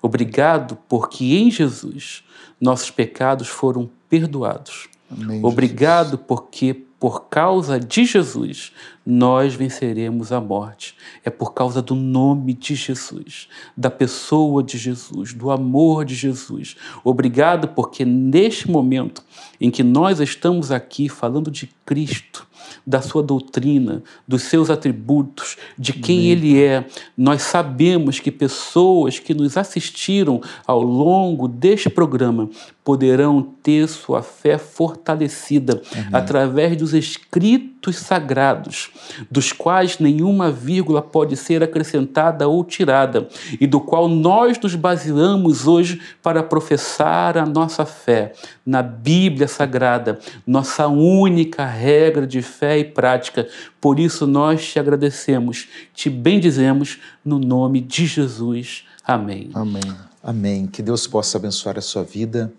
Obrigado 0.00 0.76
porque 0.88 1.24
em 1.36 1.50
Jesus 1.50 2.24
nossos 2.60 2.90
pecados 2.90 3.48
foram 3.48 3.90
perdoados. 4.08 4.88
Amém, 5.10 5.40
Obrigado 5.44 6.12
Jesus. 6.12 6.24
porque 6.26 6.84
por 7.02 7.24
causa 7.24 7.80
de 7.80 8.04
Jesus, 8.04 8.70
nós 9.04 9.56
venceremos 9.56 10.30
a 10.30 10.40
morte. 10.40 10.94
É 11.24 11.30
por 11.30 11.52
causa 11.52 11.82
do 11.82 11.96
nome 11.96 12.54
de 12.54 12.76
Jesus, 12.76 13.48
da 13.76 13.90
pessoa 13.90 14.62
de 14.62 14.78
Jesus, 14.78 15.34
do 15.34 15.50
amor 15.50 16.04
de 16.04 16.14
Jesus. 16.14 16.76
Obrigado, 17.02 17.66
porque 17.66 18.04
neste 18.04 18.70
momento 18.70 19.20
em 19.60 19.68
que 19.68 19.82
nós 19.82 20.20
estamos 20.20 20.70
aqui 20.70 21.08
falando 21.08 21.50
de 21.50 21.74
Cristo, 21.84 22.46
da 22.86 23.00
sua 23.00 23.22
doutrina, 23.22 24.02
dos 24.26 24.42
seus 24.42 24.70
atributos, 24.70 25.56
de 25.78 25.92
quem 25.92 26.18
Amém. 26.18 26.30
Ele 26.30 26.62
é. 26.62 26.86
Nós 27.16 27.42
sabemos 27.42 28.20
que 28.20 28.30
pessoas 28.30 29.18
que 29.18 29.34
nos 29.34 29.56
assistiram 29.56 30.40
ao 30.66 30.82
longo 30.82 31.48
deste 31.48 31.88
programa 31.88 32.48
poderão 32.84 33.42
ter 33.62 33.88
sua 33.88 34.22
fé 34.22 34.58
fortalecida 34.58 35.80
Amém. 35.92 36.08
através 36.12 36.76
dos 36.76 36.92
escritos 36.92 37.96
sagrados, 37.96 38.90
dos 39.30 39.52
quais 39.52 39.98
nenhuma 39.98 40.50
vírgula 40.50 41.00
pode 41.00 41.36
ser 41.36 41.62
acrescentada 41.62 42.48
ou 42.48 42.64
tirada, 42.64 43.28
e 43.60 43.66
do 43.66 43.80
qual 43.80 44.08
nós 44.08 44.58
nos 44.58 44.74
baseamos 44.74 45.66
hoje 45.66 46.00
para 46.22 46.42
professar 46.42 47.38
a 47.38 47.46
nossa 47.46 47.84
fé 47.84 48.32
na 48.66 48.82
Bíblia 48.82 49.46
Sagrada, 49.46 50.18
nossa 50.46 50.88
única 50.88 51.64
regra 51.64 52.26
de 52.26 52.42
fé 52.62 52.78
e 52.78 52.84
prática. 52.84 53.48
Por 53.80 53.98
isso 53.98 54.24
nós 54.24 54.64
te 54.64 54.78
agradecemos, 54.78 55.68
te 55.92 56.08
bendizemos 56.08 57.00
no 57.24 57.40
nome 57.40 57.80
de 57.80 58.06
Jesus. 58.06 58.84
Amém. 59.04 59.50
Amém. 59.52 59.82
Amém. 60.22 60.66
Que 60.68 60.80
Deus 60.80 61.08
possa 61.08 61.38
abençoar 61.38 61.76
a 61.76 61.80
sua 61.80 62.04
vida, 62.04 62.52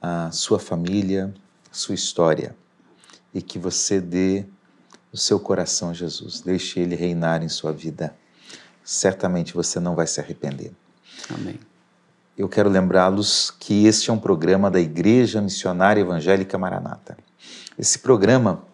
a 0.00 0.30
sua 0.30 0.58
família, 0.58 1.34
a 1.70 1.74
sua 1.74 1.94
história 1.94 2.56
e 3.34 3.42
que 3.42 3.58
você 3.58 4.00
dê 4.00 4.46
o 5.12 5.18
seu 5.18 5.38
coração 5.38 5.90
a 5.90 5.92
Jesus. 5.92 6.40
Deixe 6.40 6.80
ele 6.80 6.96
reinar 6.96 7.42
em 7.42 7.48
sua 7.50 7.74
vida. 7.74 8.16
Certamente 8.82 9.52
você 9.52 9.78
não 9.78 9.94
vai 9.94 10.06
se 10.06 10.18
arrepender. 10.18 10.72
Amém. 11.28 11.60
Eu 12.38 12.48
quero 12.48 12.70
lembrá-los 12.70 13.50
que 13.50 13.86
este 13.86 14.08
é 14.08 14.12
um 14.14 14.18
programa 14.18 14.70
da 14.70 14.80
Igreja 14.80 15.42
Missionária 15.42 16.00
Evangélica 16.00 16.56
Maranata. 16.56 17.18
Esse 17.78 17.98
programa 17.98 18.64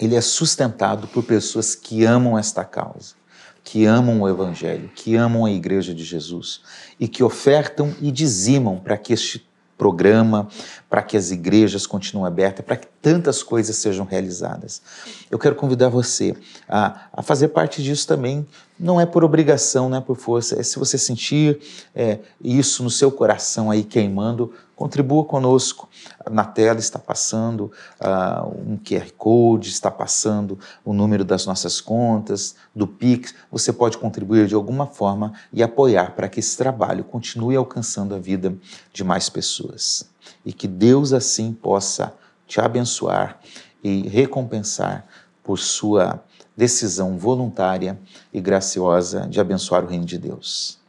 ele 0.00 0.16
é 0.16 0.20
sustentado 0.22 1.06
por 1.08 1.22
pessoas 1.22 1.74
que 1.74 2.04
amam 2.04 2.38
esta 2.38 2.64
causa, 2.64 3.14
que 3.62 3.84
amam 3.84 4.22
o 4.22 4.28
Evangelho, 4.28 4.90
que 4.94 5.14
amam 5.14 5.44
a 5.44 5.50
Igreja 5.50 5.94
de 5.94 6.02
Jesus 6.02 6.62
e 6.98 7.06
que 7.06 7.22
ofertam 7.22 7.94
e 8.00 8.10
dizimam 8.10 8.78
para 8.78 8.96
que 8.96 9.12
este 9.12 9.46
programa, 9.80 10.46
para 10.90 11.02
que 11.02 11.16
as 11.16 11.30
igrejas 11.30 11.86
continuem 11.86 12.26
abertas, 12.26 12.62
para 12.62 12.76
que 12.76 12.86
tantas 13.00 13.42
coisas 13.42 13.76
sejam 13.76 14.04
realizadas. 14.04 14.82
Eu 15.30 15.38
quero 15.38 15.54
convidar 15.54 15.88
você 15.88 16.36
a, 16.68 17.08
a 17.10 17.22
fazer 17.22 17.48
parte 17.48 17.82
disso 17.82 18.06
também. 18.06 18.46
Não 18.78 19.00
é 19.00 19.06
por 19.06 19.24
obrigação, 19.24 19.88
não 19.88 19.96
é 19.96 20.00
por 20.02 20.18
força. 20.18 20.60
É 20.60 20.62
se 20.62 20.78
você 20.78 20.98
sentir 20.98 21.60
é, 21.94 22.18
isso 22.44 22.82
no 22.82 22.90
seu 22.90 23.10
coração 23.10 23.70
aí 23.70 23.82
queimando, 23.82 24.52
contribua 24.80 25.26
conosco. 25.26 25.90
Na 26.30 26.42
tela 26.42 26.78
está 26.78 26.98
passando 26.98 27.70
uh, 28.00 28.48
um 28.66 28.78
QR 28.78 29.12
Code, 29.18 29.68
está 29.68 29.90
passando 29.90 30.58
o 30.82 30.94
número 30.94 31.22
das 31.22 31.44
nossas 31.44 31.82
contas, 31.82 32.56
do 32.74 32.86
Pix. 32.86 33.34
Você 33.52 33.74
pode 33.74 33.98
contribuir 33.98 34.46
de 34.46 34.54
alguma 34.54 34.86
forma 34.86 35.34
e 35.52 35.62
apoiar 35.62 36.16
para 36.16 36.30
que 36.30 36.40
esse 36.40 36.56
trabalho 36.56 37.04
continue 37.04 37.56
alcançando 37.56 38.14
a 38.14 38.18
vida 38.18 38.56
de 38.90 39.04
mais 39.04 39.28
pessoas. 39.28 40.08
E 40.46 40.50
que 40.50 40.66
Deus 40.66 41.12
assim 41.12 41.52
possa 41.52 42.14
te 42.46 42.58
abençoar 42.58 43.38
e 43.84 44.08
recompensar 44.08 45.04
por 45.44 45.58
sua 45.58 46.24
decisão 46.56 47.18
voluntária 47.18 48.00
e 48.32 48.40
graciosa 48.40 49.28
de 49.28 49.38
abençoar 49.38 49.84
o 49.84 49.88
reino 49.88 50.06
de 50.06 50.16
Deus. 50.16 50.79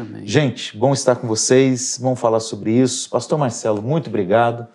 Amém. 0.00 0.26
Gente, 0.26 0.76
bom 0.76 0.92
estar 0.92 1.16
com 1.16 1.26
vocês. 1.26 1.98
Vamos 2.00 2.20
falar 2.20 2.40
sobre 2.40 2.72
isso. 2.72 3.08
Pastor 3.10 3.38
Marcelo, 3.38 3.82
muito 3.82 4.08
obrigado. 4.08 4.66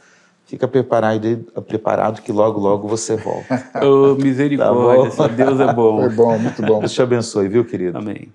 Fica 0.45 0.67
preparado, 0.67 1.37
preparado 1.67 2.21
que 2.21 2.31
logo, 2.31 2.59
logo 2.59 2.87
você 2.87 3.15
volta. 3.15 3.71
oh, 3.81 4.15
misericórdia, 4.15 5.15
tá 5.15 5.27
Deus 5.27 5.59
é 5.59 5.73
bom. 5.73 6.01
Foi 6.01 6.09
bom, 6.09 6.37
muito 6.37 6.61
bom. 6.61 6.79
Deus 6.79 6.91
te 6.91 7.01
abençoe, 7.01 7.47
viu, 7.47 7.65
querido? 7.65 7.97
Amém. 7.97 8.31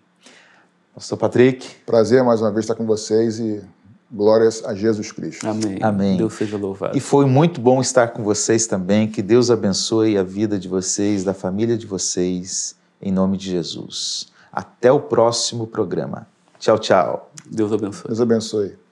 Pastor 0.94 1.16
Patrick. 1.16 1.76
Prazer 1.86 2.24
mais 2.24 2.40
uma 2.40 2.50
vez 2.50 2.64
estar 2.64 2.74
com 2.74 2.84
vocês 2.84 3.38
e 3.38 3.62
glórias 4.10 4.64
a 4.64 4.74
Jesus 4.74 5.12
Cristo. 5.12 5.46
Amém. 5.46 5.78
Amém. 5.80 6.16
Deus 6.16 6.32
seja 6.32 6.56
louvado. 6.56 6.96
E 6.96 7.00
foi 7.00 7.26
muito 7.26 7.60
bom 7.60 7.80
estar 7.80 8.08
com 8.08 8.24
vocês 8.24 8.66
também. 8.66 9.06
Que 9.06 9.22
Deus 9.22 9.50
abençoe 9.50 10.16
a 10.16 10.22
vida 10.22 10.58
de 10.58 10.66
vocês, 10.66 11.22
da 11.22 11.34
família 11.34 11.76
de 11.76 11.86
vocês, 11.86 12.74
em 13.00 13.12
nome 13.12 13.36
de 13.36 13.50
Jesus. 13.50 14.28
Até 14.50 14.90
o 14.90 14.98
próximo 14.98 15.66
programa. 15.66 16.26
Tchau, 16.58 16.78
tchau. 16.78 17.30
Deus 17.46 17.72
abençoe. 17.72 18.08
Deus 18.08 18.20
abençoe. 18.20 18.87